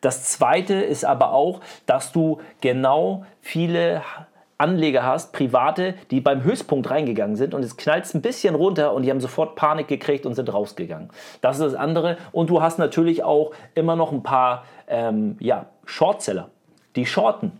Das 0.00 0.24
Zweite 0.24 0.74
ist 0.74 1.04
aber 1.04 1.32
auch, 1.32 1.60
dass 1.84 2.12
du 2.12 2.40
genau 2.60 3.24
viele 3.40 4.02
Anleger 4.58 5.04
hast, 5.04 5.32
private, 5.32 5.94
die 6.10 6.20
beim 6.20 6.42
Höchstpunkt 6.42 6.88
reingegangen 6.88 7.36
sind 7.36 7.52
und 7.52 7.62
es 7.62 7.76
knallt 7.76 8.12
ein 8.14 8.22
bisschen 8.22 8.54
runter 8.54 8.94
und 8.94 9.02
die 9.02 9.10
haben 9.10 9.20
sofort 9.20 9.54
Panik 9.54 9.86
gekriegt 9.88 10.24
und 10.24 10.34
sind 10.34 10.50
rausgegangen. 10.52 11.10
Das 11.42 11.58
ist 11.58 11.64
das 11.64 11.74
andere. 11.74 12.16
Und 12.32 12.48
du 12.48 12.62
hast 12.62 12.78
natürlich 12.78 13.22
auch 13.22 13.50
immer 13.74 13.96
noch 13.96 14.12
ein 14.12 14.22
paar 14.22 14.64
ähm, 14.88 15.36
ja, 15.40 15.66
Shortseller, 15.84 16.48
die 16.94 17.04
shorten. 17.04 17.52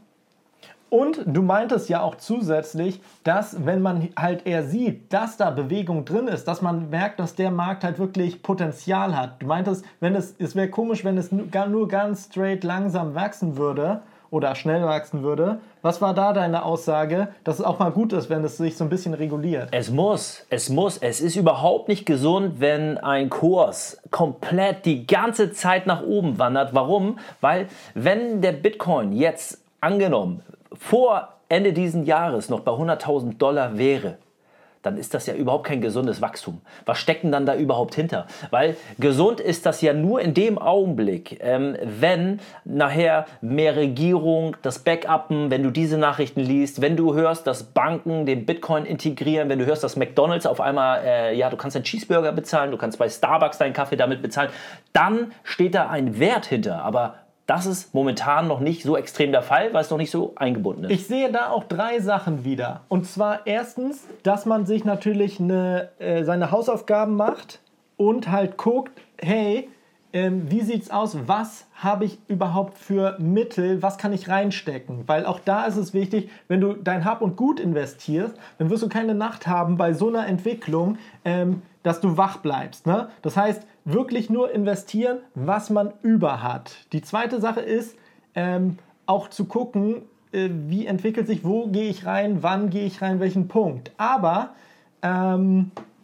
Und 0.89 1.21
du 1.27 1.43
meintest 1.43 1.89
ja 1.89 2.03
auch 2.03 2.15
zusätzlich, 2.15 3.01
dass 3.25 3.67
wenn 3.67 3.83
man 3.83 4.09
halt 4.17 4.47
eher 4.47 4.65
sieht, 4.65 5.13
dass 5.13 5.37
da 5.37 5.51
Bewegung 5.51 6.05
drin 6.05 6.29
ist, 6.29 6.47
dass 6.47 6.63
man 6.63 6.91
merkt, 6.91 7.19
dass 7.19 7.35
der 7.35 7.51
Markt 7.51 7.83
halt 7.83 7.99
wirklich 7.99 8.43
Potenzial 8.43 9.17
hat. 9.17 9.43
Du 9.43 9.47
meintest, 9.47 9.85
wenn 9.99 10.15
es, 10.15 10.37
es 10.39 10.55
wäre 10.55 10.69
komisch, 10.69 11.05
wenn 11.05 11.19
es 11.19 11.33
nur 11.33 11.89
ganz 11.89 12.27
straight 12.27 12.63
langsam 12.63 13.15
wachsen 13.17 13.57
würde 13.57 14.03
oder 14.31 14.55
schnell 14.55 14.85
wachsen 14.85 15.23
würde. 15.23 15.59
Was 15.83 16.01
war 16.01 16.15
da 16.15 16.33
deine 16.33 16.65
Aussage, 16.65 17.29
dass 17.43 17.59
es 17.59 17.65
auch 17.65 17.79
mal 17.79 17.91
gut 17.91 18.13
ist, 18.13 18.31
wenn 18.31 18.45
es 18.45 18.57
sich 18.57 18.77
so 18.77 18.85
ein 18.85 18.91
bisschen 18.91 19.15
reguliert? 19.15 19.69
Es 19.73 19.91
muss, 19.91 20.47
es 20.51 20.69
muss. 20.69 20.99
Es 20.99 21.21
ist 21.21 21.37
überhaupt 21.37 21.89
nicht 21.89 22.07
gesund, 22.07 22.61
wenn 22.61 22.99
ein 22.99 23.29
Kurs 23.29 24.01
komplett 24.11 24.85
die 24.85 25.07
ganze 25.07 25.53
Zeit 25.53 25.87
nach 25.87 26.03
oben 26.03 26.39
wandert. 26.39 26.75
Warum? 26.75 27.19
Weil 27.41 27.67
wenn 27.95 28.41
der 28.41 28.53
Bitcoin 28.53 29.13
jetzt 29.13 29.61
angenommen 29.81 30.43
vor 30.79 31.35
Ende 31.49 31.73
dieses 31.73 32.07
Jahres 32.07 32.49
noch 32.49 32.61
bei 32.61 32.73
100.000 32.73 33.39
Dollar 33.39 33.79
wäre, 33.79 34.19
dann 34.87 34.97
ist 34.97 35.15
das 35.15 35.27
ja 35.27 35.35
überhaupt 35.35 35.67
kein 35.67 35.81
gesundes 35.81 36.23
Wachstum. 36.23 36.61
Was 36.85 36.99
steckt 36.99 37.25
denn 37.25 37.33
dann 37.33 37.45
da 37.45 37.57
überhaupt 37.57 37.97
hinter? 37.97 38.29
Weil 38.51 38.77
gesund 39.01 39.41
ist 39.41 39.67
das 39.67 39.81
ja 39.81 39.93
nur 39.93 40.21
in 40.21 40.33
dem 40.33 40.59
Augenblick, 40.59 41.39
ähm, 41.43 41.77
wenn 41.83 42.39
nachher 42.65 43.27
mehr 43.41 43.75
Regierung, 43.75 44.57
das 44.63 44.79
Backuppen, 44.79 45.51
wenn 45.51 45.65
du 45.65 45.71
diese 45.71 45.99
Nachrichten 45.99 46.41
liest, 46.41 46.81
wenn 46.81 46.97
du 46.97 47.15
hörst, 47.15 47.49
dass 47.49 47.65
Banken 47.65 48.27
den 48.27 48.47
Bitcoin 48.47 48.85
integrieren, 48.87 49.49
wenn 49.49 49.59
du 49.59 49.67
hörst, 49.67 49.83
dass 49.83 49.97
McDonald's 49.97 50.47
auf 50.47 50.61
einmal, 50.61 51.03
äh, 51.05 51.37
ja, 51.37 51.51
du 51.51 51.57
kannst 51.57 51.77
einen 51.77 51.85
Cheeseburger 51.85 52.31
bezahlen, 52.31 52.71
du 52.71 52.77
kannst 52.77 52.97
bei 52.99 53.09
Starbucks 53.09 53.59
deinen 53.59 53.73
Kaffee 53.73 53.97
damit 53.97 54.23
bezahlen, 54.23 54.51
dann 54.93 55.33
steht 55.43 55.75
da 55.75 55.89
ein 55.89 56.21
Wert 56.21 56.47
hinter. 56.47 56.85
Aber 56.85 57.26
das 57.47 57.67
ist 57.67 57.95
momentan 57.95 58.49
noch 58.49 58.61
nicht 58.61 58.83
so 58.83 58.97
extrem 58.97 59.31
der 59.31 59.43
Fall, 59.43 59.73
weil 59.73 59.83
es 59.83 59.91
noch 59.91 59.99
nicht 59.99 60.11
so 60.11 60.33
eingebunden 60.37 60.85
ist. 60.85 60.91
Ich 60.91 61.07
sehe 61.07 61.31
da 61.31 61.51
auch 61.51 61.65
drei 61.65 62.01
Sachen 62.01 62.45
wieder. 62.45 62.81
Und 62.89 63.07
zwar 63.07 63.47
erstens, 63.47 64.07
dass 64.25 64.47
man 64.47 64.67
sich 64.67 64.85
natürlich 64.85 65.39
eine, 65.39 65.91
äh, 65.99 66.25
seine 66.25 66.51
Hausaufgaben 66.51 67.15
macht 67.15 67.61
und 67.97 68.31
halt 68.31 68.57
guckt, 68.57 69.01
hey, 69.19 69.69
ähm, 70.13 70.51
wie 70.51 70.63
sieht's 70.63 70.91
aus? 70.91 71.17
Was 71.27 71.67
habe 71.75 72.05
ich 72.05 72.19
überhaupt 72.29 72.79
für 72.79 73.19
Mittel? 73.19 73.83
Was 73.83 73.99
kann 73.99 74.13
ich 74.13 74.29
reinstecken? 74.29 75.07
Weil 75.07 75.27
auch 75.27 75.41
da 75.41 75.65
ist 75.67 75.77
es 75.77 75.93
wichtig, 75.95 76.31
wenn 76.49 76.61
du 76.61 76.75
dein 76.75 77.05
Hab 77.05 77.23
und 77.23 77.37
Gut 77.37 77.61
investierst, 77.61 78.35
dann 78.59 78.71
wirst 78.71 78.83
du 78.83 78.89
keine 78.89 79.15
Nacht 79.15 79.47
haben 79.47 79.77
bei 79.77 79.93
so 79.93 80.09
einer 80.09 80.27
Entwicklung, 80.27 80.99
ähm, 81.25 81.63
dass 81.83 82.01
du 82.01 82.17
wach 82.17 82.39
bleibst. 82.39 82.87
Ne? 82.87 83.09
Das 83.23 83.37
heißt, 83.37 83.67
wirklich 83.85 84.31
nur 84.31 84.51
investieren, 84.51 85.19
was 85.35 85.71
man 85.71 85.93
über 86.03 86.43
hat. 86.43 86.75
Die 86.93 87.03
zweite 87.03 87.41
Sache 87.41 87.61
ist, 87.61 87.97
ähm, 88.35 88.79
auch 89.07 89.29
zu 89.29 89.45
gucken, 89.45 90.03
äh, 90.33 90.49
wie 90.51 90.87
entwickelt 90.87 91.27
sich, 91.27 91.45
wo 91.45 91.69
gehe 91.69 91.89
ich 91.89 92.07
rein, 92.07 92.43
wann 92.43 92.71
gehe 92.71 92.87
ich 92.87 93.03
rein, 93.03 93.21
welchen 93.21 93.49
Punkt. 93.49 93.93
Aber, 93.97 94.55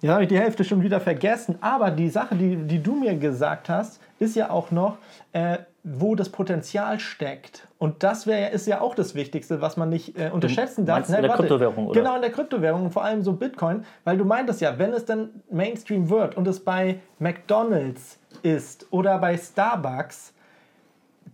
ja, 0.02 0.14
habe 0.14 0.24
ich 0.24 0.28
die 0.28 0.38
Hälfte 0.38 0.64
schon 0.64 0.82
wieder 0.82 1.00
vergessen, 1.00 1.56
aber 1.60 1.90
die 1.92 2.08
Sache, 2.08 2.34
die, 2.34 2.56
die 2.56 2.82
du 2.82 2.94
mir 2.96 3.14
gesagt 3.16 3.68
hast, 3.68 4.00
ist 4.18 4.34
ja 4.34 4.50
auch 4.50 4.72
noch, 4.72 4.98
äh, 5.32 5.58
wo 5.84 6.14
das 6.16 6.28
Potenzial 6.28 6.98
steckt. 6.98 7.68
Und 7.78 8.02
das 8.02 8.26
wär, 8.26 8.50
ist 8.50 8.66
ja 8.66 8.80
auch 8.80 8.96
das 8.96 9.14
Wichtigste, 9.14 9.60
was 9.60 9.76
man 9.76 9.88
nicht 9.88 10.18
äh, 10.18 10.30
unterschätzen 10.32 10.86
darf. 10.86 11.08
in 11.08 11.14
der 11.14 11.22
warte. 11.22 11.42
Kryptowährung, 11.42 11.86
oder? 11.86 12.00
Genau, 12.00 12.16
in 12.16 12.22
der 12.22 12.30
Kryptowährung 12.30 12.84
und 12.84 12.90
vor 12.90 13.04
allem 13.04 13.22
so 13.22 13.32
Bitcoin, 13.32 13.84
weil 14.02 14.18
du 14.18 14.24
meintest 14.24 14.60
ja, 14.60 14.76
wenn 14.78 14.92
es 14.92 15.04
dann 15.04 15.30
Mainstream 15.50 16.10
wird 16.10 16.36
und 16.36 16.46
es 16.48 16.60
bei 16.60 16.98
McDonald's 17.20 18.18
ist 18.42 18.86
oder 18.90 19.18
bei 19.18 19.36
Starbucks, 19.36 20.34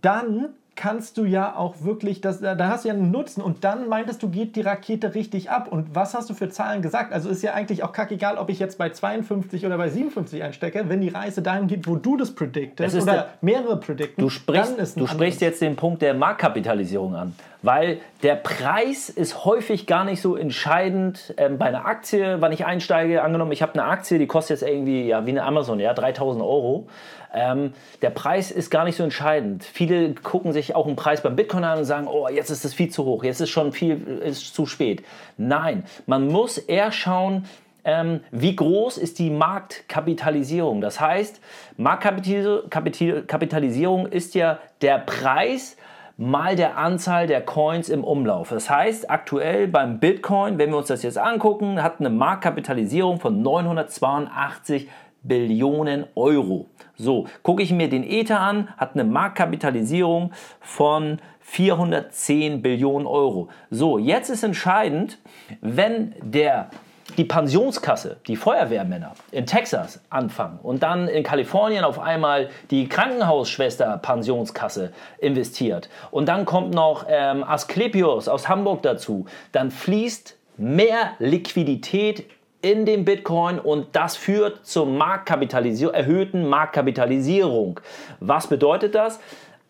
dann 0.01 0.49
kannst 0.79 1.17
du 1.17 1.25
ja 1.25 1.57
auch 1.57 1.75
wirklich, 1.81 2.21
das, 2.21 2.39
da 2.39 2.57
hast 2.69 2.85
du 2.85 2.87
ja 2.87 2.93
einen 2.93 3.11
Nutzen 3.11 3.41
und 3.41 3.65
dann 3.65 3.89
meintest 3.89 4.23
du, 4.23 4.29
geht 4.29 4.55
die 4.55 4.61
Rakete 4.61 5.13
richtig 5.13 5.49
ab. 5.49 5.67
Und 5.69 5.93
was 5.93 6.13
hast 6.13 6.29
du 6.29 6.33
für 6.33 6.47
Zahlen 6.47 6.81
gesagt? 6.81 7.11
Also 7.11 7.27
ist 7.27 7.41
ja 7.41 7.53
eigentlich 7.53 7.83
auch 7.83 7.91
kackegal, 7.91 8.37
ob 8.37 8.49
ich 8.49 8.59
jetzt 8.59 8.77
bei 8.77 8.89
52 8.89 9.65
oder 9.65 9.77
bei 9.77 9.89
57 9.89 10.41
einstecke, 10.41 10.85
wenn 10.87 11.01
die 11.01 11.09
Reise 11.09 11.41
dahin 11.41 11.67
geht, 11.67 11.85
wo 11.85 11.97
du 11.97 12.15
das 12.15 12.33
prediktest 12.33 12.95
oder 12.95 13.11
der, 13.11 13.29
mehrere 13.41 13.77
predikten. 13.77 14.23
Du 14.23 14.29
sprichst, 14.29 14.97
du 14.97 15.05
sprichst 15.05 15.41
jetzt 15.41 15.61
den 15.61 15.75
Punkt 15.75 16.01
der 16.01 16.13
Marktkapitalisierung 16.13 17.13
an, 17.13 17.35
weil 17.61 17.99
der 18.23 18.35
Preis 18.35 19.09
ist 19.09 19.45
häufig 19.45 19.85
gar 19.85 20.05
nicht 20.05 20.21
so 20.21 20.35
entscheidend 20.35 21.33
ähm, 21.37 21.57
bei 21.57 21.65
einer 21.65 21.85
Aktie, 21.85 22.37
wann 22.39 22.51
ich 22.51 22.65
einsteige. 22.65 23.21
Angenommen, 23.21 23.51
ich 23.51 23.61
habe 23.61 23.73
eine 23.73 23.83
Aktie, 23.83 24.19
die 24.19 24.27
kostet 24.27 24.61
jetzt 24.61 24.69
irgendwie 24.69 25.07
ja, 25.07 25.25
wie 25.25 25.31
eine 25.31 25.43
Amazon, 25.43 25.79
ja, 25.79 25.93
3000 25.93 26.43
Euro. 26.43 26.87
Ähm, 27.33 27.73
der 28.01 28.09
Preis 28.09 28.49
ist 28.49 28.71
gar 28.71 28.85
nicht 28.85 28.95
so 28.95 29.03
entscheidend. 29.03 29.63
Viele 29.63 30.13
gucken 30.13 30.53
sich 30.53 30.75
auch 30.75 30.87
einen 30.87 30.95
Preis 30.95 31.21
beim 31.21 31.35
Bitcoin 31.35 31.63
an 31.63 31.79
und 31.79 31.85
sagen, 31.85 32.07
oh, 32.07 32.27
jetzt 32.27 32.49
ist 32.49 32.65
es 32.65 32.73
viel 32.73 32.89
zu 32.89 33.05
hoch, 33.05 33.23
jetzt 33.23 33.39
ist 33.39 33.49
schon 33.49 33.71
viel, 33.71 34.19
ist 34.23 34.55
zu 34.55 34.65
spät. 34.65 35.03
Nein, 35.37 35.83
man 36.07 36.27
muss 36.27 36.57
eher 36.57 36.91
schauen, 36.91 37.45
ähm, 37.83 38.21
wie 38.31 38.55
groß 38.55 38.97
ist 38.97 39.19
die 39.19 39.29
Marktkapitalisierung. 39.29 40.81
Das 40.81 40.99
heißt, 40.99 41.39
Marktkapitalisierung 41.77 44.07
ist 44.07 44.33
ja 44.35 44.59
der 44.81 44.99
Preis, 44.99 45.77
mal 46.19 46.57
der 46.57 46.77
Anzahl 46.77 47.27
der 47.27 47.39
Coins 47.39 47.87
im 47.87 48.03
Umlauf. 48.03 48.49
Das 48.49 48.69
heißt, 48.69 49.09
aktuell 49.09 49.69
beim 49.69 50.01
Bitcoin, 50.01 50.57
wenn 50.57 50.69
wir 50.69 50.77
uns 50.77 50.87
das 50.87 51.01
jetzt 51.01 51.17
angucken, 51.17 51.81
hat 51.81 52.01
eine 52.01 52.09
Marktkapitalisierung 52.09 53.21
von 53.21 53.41
982 53.41 54.89
Billionen 55.23 56.05
Euro. 56.15 56.65
So, 56.97 57.27
gucke 57.41 57.63
ich 57.63 57.71
mir 57.71 57.89
den 57.89 58.03
Ether 58.03 58.41
an, 58.41 58.67
hat 58.77 58.95
eine 58.95 59.05
Marktkapitalisierung 59.05 60.33
von 60.59 61.19
410 61.39 62.61
Billionen 62.61 63.07
Euro. 63.07 63.47
So, 63.69 63.97
jetzt 63.97 64.29
ist 64.29 64.43
entscheidend, 64.43 65.19
wenn 65.61 66.15
der 66.21 66.69
die 67.17 67.23
Pensionskasse, 67.23 68.17
die 68.27 68.35
Feuerwehrmänner 68.35 69.13
in 69.31 69.45
Texas 69.45 70.01
anfangen 70.09 70.59
und 70.61 70.83
dann 70.83 71.07
in 71.07 71.23
Kalifornien 71.23 71.83
auf 71.83 71.99
einmal 71.99 72.49
die 72.71 72.87
Krankenhausschwester 72.87 73.97
Pensionskasse 74.01 74.91
investiert 75.19 75.89
und 76.11 76.27
dann 76.27 76.45
kommt 76.45 76.73
noch 76.73 77.05
ähm, 77.07 77.43
Asklepios 77.43 78.27
aus 78.27 78.49
Hamburg 78.49 78.83
dazu, 78.83 79.25
dann 79.51 79.71
fließt 79.71 80.35
mehr 80.57 81.13
Liquidität 81.19 82.25
in 82.61 82.85
den 82.85 83.05
Bitcoin 83.05 83.57
und 83.57 83.87
das 83.93 84.17
führt 84.17 84.65
zur 84.65 84.85
Marktkapitalisierung, 84.85 85.93
erhöhten 85.93 86.47
Marktkapitalisierung. 86.47 87.79
Was 88.19 88.47
bedeutet 88.47 88.95
das? 88.95 89.19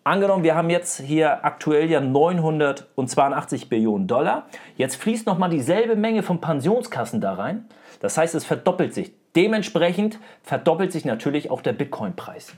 Angenommen, 0.10 0.44
wir 0.44 0.56
haben 0.56 0.72
jetzt 0.72 1.02
hier 1.02 1.46
aktuell 1.46 1.88
ja 1.88 2.02
982 2.02 3.70
Billionen 3.70 4.08
Dollar. 4.08 4.48
Jetzt 4.76 4.96
fließt 4.96 5.28
nochmal 5.28 5.52
dieselbe 5.52 5.96
Menge 5.96 6.24
von 6.24 6.42
Pensionskassen 6.42 7.22
da 7.22 7.36
rein. 7.36 7.66
Das 8.00 8.18
heißt, 8.18 8.34
es 8.34 8.44
verdoppelt 8.44 8.96
sich. 8.96 9.14
Dementsprechend 9.36 10.18
verdoppelt 10.42 10.92
sich 10.92 11.06
natürlich 11.06 11.52
auch 11.52 11.62
der 11.62 11.74
Bitcoin-Preis. 11.74 12.56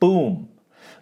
Boom. 0.00 0.48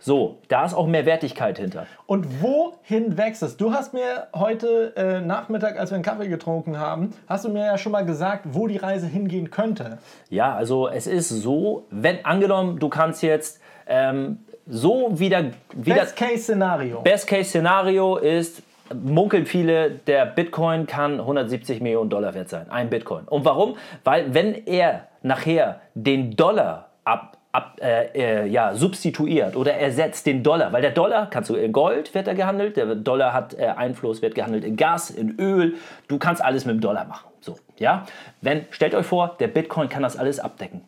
So, 0.01 0.41
da 0.49 0.65
ist 0.65 0.75
auch 0.75 0.89
mehr 0.89 1.07
Wertigkeit 1.07 1.61
hinter. 1.61 1.87
Und 2.07 2.43
wohin 2.43 3.17
wächst 3.17 3.45
es? 3.45 3.57
Du 3.57 3.73
hast 3.73 3.95
mir 3.95 4.27
heute 4.35 4.97
äh, 4.97 5.21
Nachmittag, 5.21 5.79
als 5.79 5.93
wir 5.93 5.95
einen 5.95 6.05
Kaffee 6.05 6.27
getrunken 6.27 6.81
haben, 6.81 7.13
hast 7.29 7.45
du 7.45 7.49
mir 7.49 7.65
ja 7.65 7.79
schon 7.79 7.93
mal 7.93 8.05
gesagt, 8.05 8.47
wo 8.51 8.67
die 8.67 8.79
Reise 8.79 9.07
hingehen 9.07 9.53
könnte. 9.53 9.99
Ja, 10.31 10.53
also 10.53 10.89
es 10.89 11.07
ist 11.07 11.29
so, 11.29 11.87
wenn 11.91 12.25
angenommen, 12.25 12.81
du 12.81 12.89
kannst 12.89 13.23
jetzt 13.23 13.61
ähm, 13.87 14.41
so 14.67 15.19
wieder, 15.19 15.51
wieder. 15.75 15.97
Best 15.97 16.17
Case 16.17 16.43
Szenario. 16.43 17.01
Best 17.03 17.27
Case 17.27 17.51
Szenario 17.51 18.17
ist, 18.17 18.63
munkeln 18.95 19.47
viele, 19.47 19.91
der 19.91 20.27
Bitcoin 20.27 20.87
kann 20.87 21.21
170 21.21 21.81
Millionen 21.81 22.11
Dollar 22.11 22.35
wert 22.35 22.49
sein. 22.49 22.71
Ein 22.71 22.91
Bitcoin. 22.91 23.25
Und 23.25 23.45
warum? 23.45 23.77
Weil 24.05 24.35
wenn 24.35 24.67
er 24.67 25.09
nachher 25.23 25.81
den 25.95 26.37
Dollar 26.37 26.91
ab 27.05 27.39
ab, 27.53 27.79
äh, 27.83 28.07
äh, 28.15 28.47
ja, 28.47 28.75
substituiert 28.75 29.57
oder 29.57 29.75
ersetzt 29.75 30.27
den 30.27 30.43
Dollar, 30.43 30.73
weil 30.73 30.81
der 30.81 30.91
Dollar, 30.91 31.29
kannst 31.29 31.51
du 31.51 31.55
in 31.55 31.71
Gold 31.73 32.15
wird 32.15 32.27
er 32.27 32.35
gehandelt, 32.35 32.77
der 32.77 32.95
Dollar 32.95 33.35
hat 33.35 33.55
äh, 33.55 33.67
Einfluss, 33.67 34.23
wird 34.23 34.35
gehandelt 34.35 34.65
in 34.65 34.77
Gas, 34.77 35.11
in 35.11 35.39
Öl, 35.39 35.75
du 36.09 36.19
kannst 36.19 36.43
alles 36.43 36.65
mit 36.65 36.77
dem 36.77 36.81
Dollar 36.81 37.05
machen. 37.05 37.29
So, 37.41 37.59
ja? 37.77 38.07
Wenn, 38.41 38.65
stellt 38.71 38.95
euch 38.95 39.07
vor, 39.07 39.37
der 39.39 39.49
Bitcoin 39.49 39.91
kann 39.91 40.03
das 40.03 40.17
alles 40.17 40.41
abdecken. 40.41 40.83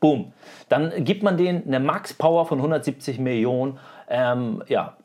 Boom. 0.00 0.32
Dann 0.68 1.04
gibt 1.04 1.22
man 1.22 1.36
denen 1.36 1.64
eine 1.66 1.80
Max-Power 1.80 2.46
von 2.46 2.58
170 2.58 3.18
Millionen, 3.18 3.78
ähm, 4.08 4.62
ja, 4.68 4.96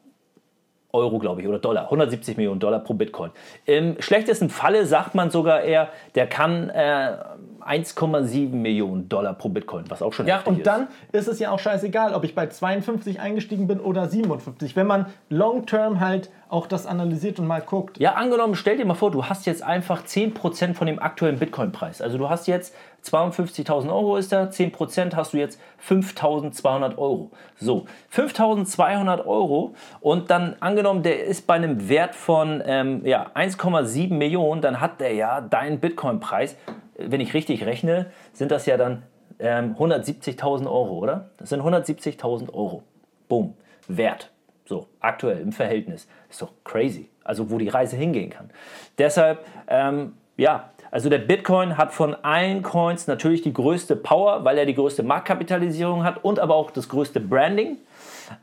Euro, 0.94 1.18
glaube 1.18 1.42
ich, 1.42 1.48
oder 1.48 1.58
Dollar. 1.58 1.86
170 1.86 2.38
Millionen 2.38 2.60
Dollar 2.60 2.80
pro 2.80 2.94
Bitcoin. 2.94 3.32
Im 3.66 4.00
schlechtesten 4.00 4.50
Falle 4.50 4.86
sagt 4.86 5.16
man 5.16 5.32
sogar 5.32 5.62
eher, 5.62 5.90
der 6.14 6.28
kann 6.28 6.70
äh, 6.70 7.18
1,7 7.68 8.50
Millionen 8.54 9.10
Dollar 9.10 9.34
pro 9.34 9.50
Bitcoin, 9.50 9.86
was 9.90 10.02
auch 10.02 10.14
schon 10.14 10.28
Ja, 10.28 10.42
und 10.46 10.60
ist. 10.60 10.68
dann 10.68 10.88
ist 11.12 11.28
es 11.28 11.40
ja 11.40 11.52
auch 11.52 11.60
scheißegal, 11.60 12.14
ob 12.14 12.24
ich 12.24 12.36
bei 12.36 12.48
52 12.48 13.20
eingestiegen 13.20 13.68
bin 13.68 13.80
oder 13.80 14.08
57. 14.08 14.76
Wenn 14.76 14.88
man 14.88 15.08
long-term 15.30 16.00
halt 16.00 16.30
auch 16.50 16.68
das 16.68 16.86
analysiert 16.86 17.40
und 17.40 17.48
mal 17.48 17.62
guckt. 17.62 17.98
Ja, 17.98 18.14
angenommen, 18.14 18.54
stell 18.56 18.78
dir 18.78 18.86
mal 18.86 18.94
vor, 18.94 19.10
du 19.10 19.26
hast 19.26 19.48
jetzt 19.48 19.64
einfach 19.64 20.04
10% 20.04 20.76
von 20.76 20.86
dem 20.86 21.00
aktuellen 21.00 21.40
Bitcoin-Preis. 21.40 22.00
Also 22.02 22.20
du 22.20 22.30
hast 22.30 22.48
jetzt 22.48 22.76
52.000 23.04 23.90
Euro 23.90 24.18
ist 24.18 24.32
da, 24.32 24.44
10% 24.44 25.16
hast 25.16 25.34
du 25.34 25.38
jetzt 25.38 25.60
5.200 25.88 26.98
Euro. 26.98 27.32
So, 27.60 27.86
5.200 28.14 29.26
Euro 29.26 29.74
und 30.00 30.30
dann 30.30 30.56
angenommen, 30.60 31.04
der 31.04 31.26
ist 31.26 31.48
bei 31.48 31.56
einem 31.56 31.90
Wert 31.90 32.16
von 32.16 32.62
ähm, 32.66 33.02
ja, 33.06 33.32
1,7 33.36 34.14
Millionen, 34.14 34.62
dann 34.62 34.80
hat 34.80 35.02
der 35.02 35.14
ja 35.14 35.42
deinen 35.42 35.80
Bitcoin-Preis, 35.80 36.56
wenn 36.98 37.22
ich 37.22 37.34
richtig 37.34 37.66
rechne, 37.66 38.08
sind 38.34 38.52
das 38.52 38.66
ja 38.66 38.78
dann 38.78 39.04
ähm, 39.40 39.76
170.000 39.76 40.66
Euro, 40.66 40.98
oder? 40.98 41.30
Das 41.38 41.50
sind 41.50 41.62
170.000 41.62 42.54
Euro. 42.54 42.84
Boom, 43.28 43.56
Wert. 43.88 44.32
So, 44.66 44.88
aktuell 45.00 45.40
im 45.40 45.52
Verhältnis. 45.52 46.08
Ist 46.30 46.42
doch 46.42 46.52
crazy. 46.64 47.10
Also, 47.24 47.50
wo 47.50 47.58
die 47.58 47.70
Reise 47.70 47.96
hingehen 47.96 48.30
kann. 48.30 48.50
Deshalb, 48.98 49.46
ähm, 49.68 50.14
ja, 50.38 50.72
also 50.92 51.10
der 51.10 51.18
Bitcoin 51.18 51.78
hat 51.78 51.92
von 51.92 52.14
allen 52.14 52.62
Coins 52.62 53.08
natürlich 53.08 53.42
die 53.42 53.54
größte 53.54 53.96
Power, 53.96 54.46
weil 54.46 54.58
er 54.58 54.66
die 54.66 54.76
größte 54.76 55.04
Marktkapitalisierung 55.04 56.04
hat 56.04 56.24
und 56.24 56.40
aber 56.40 56.56
auch 56.56 56.72
das 56.72 56.88
größte 56.88 57.20
Branding. 57.20 57.78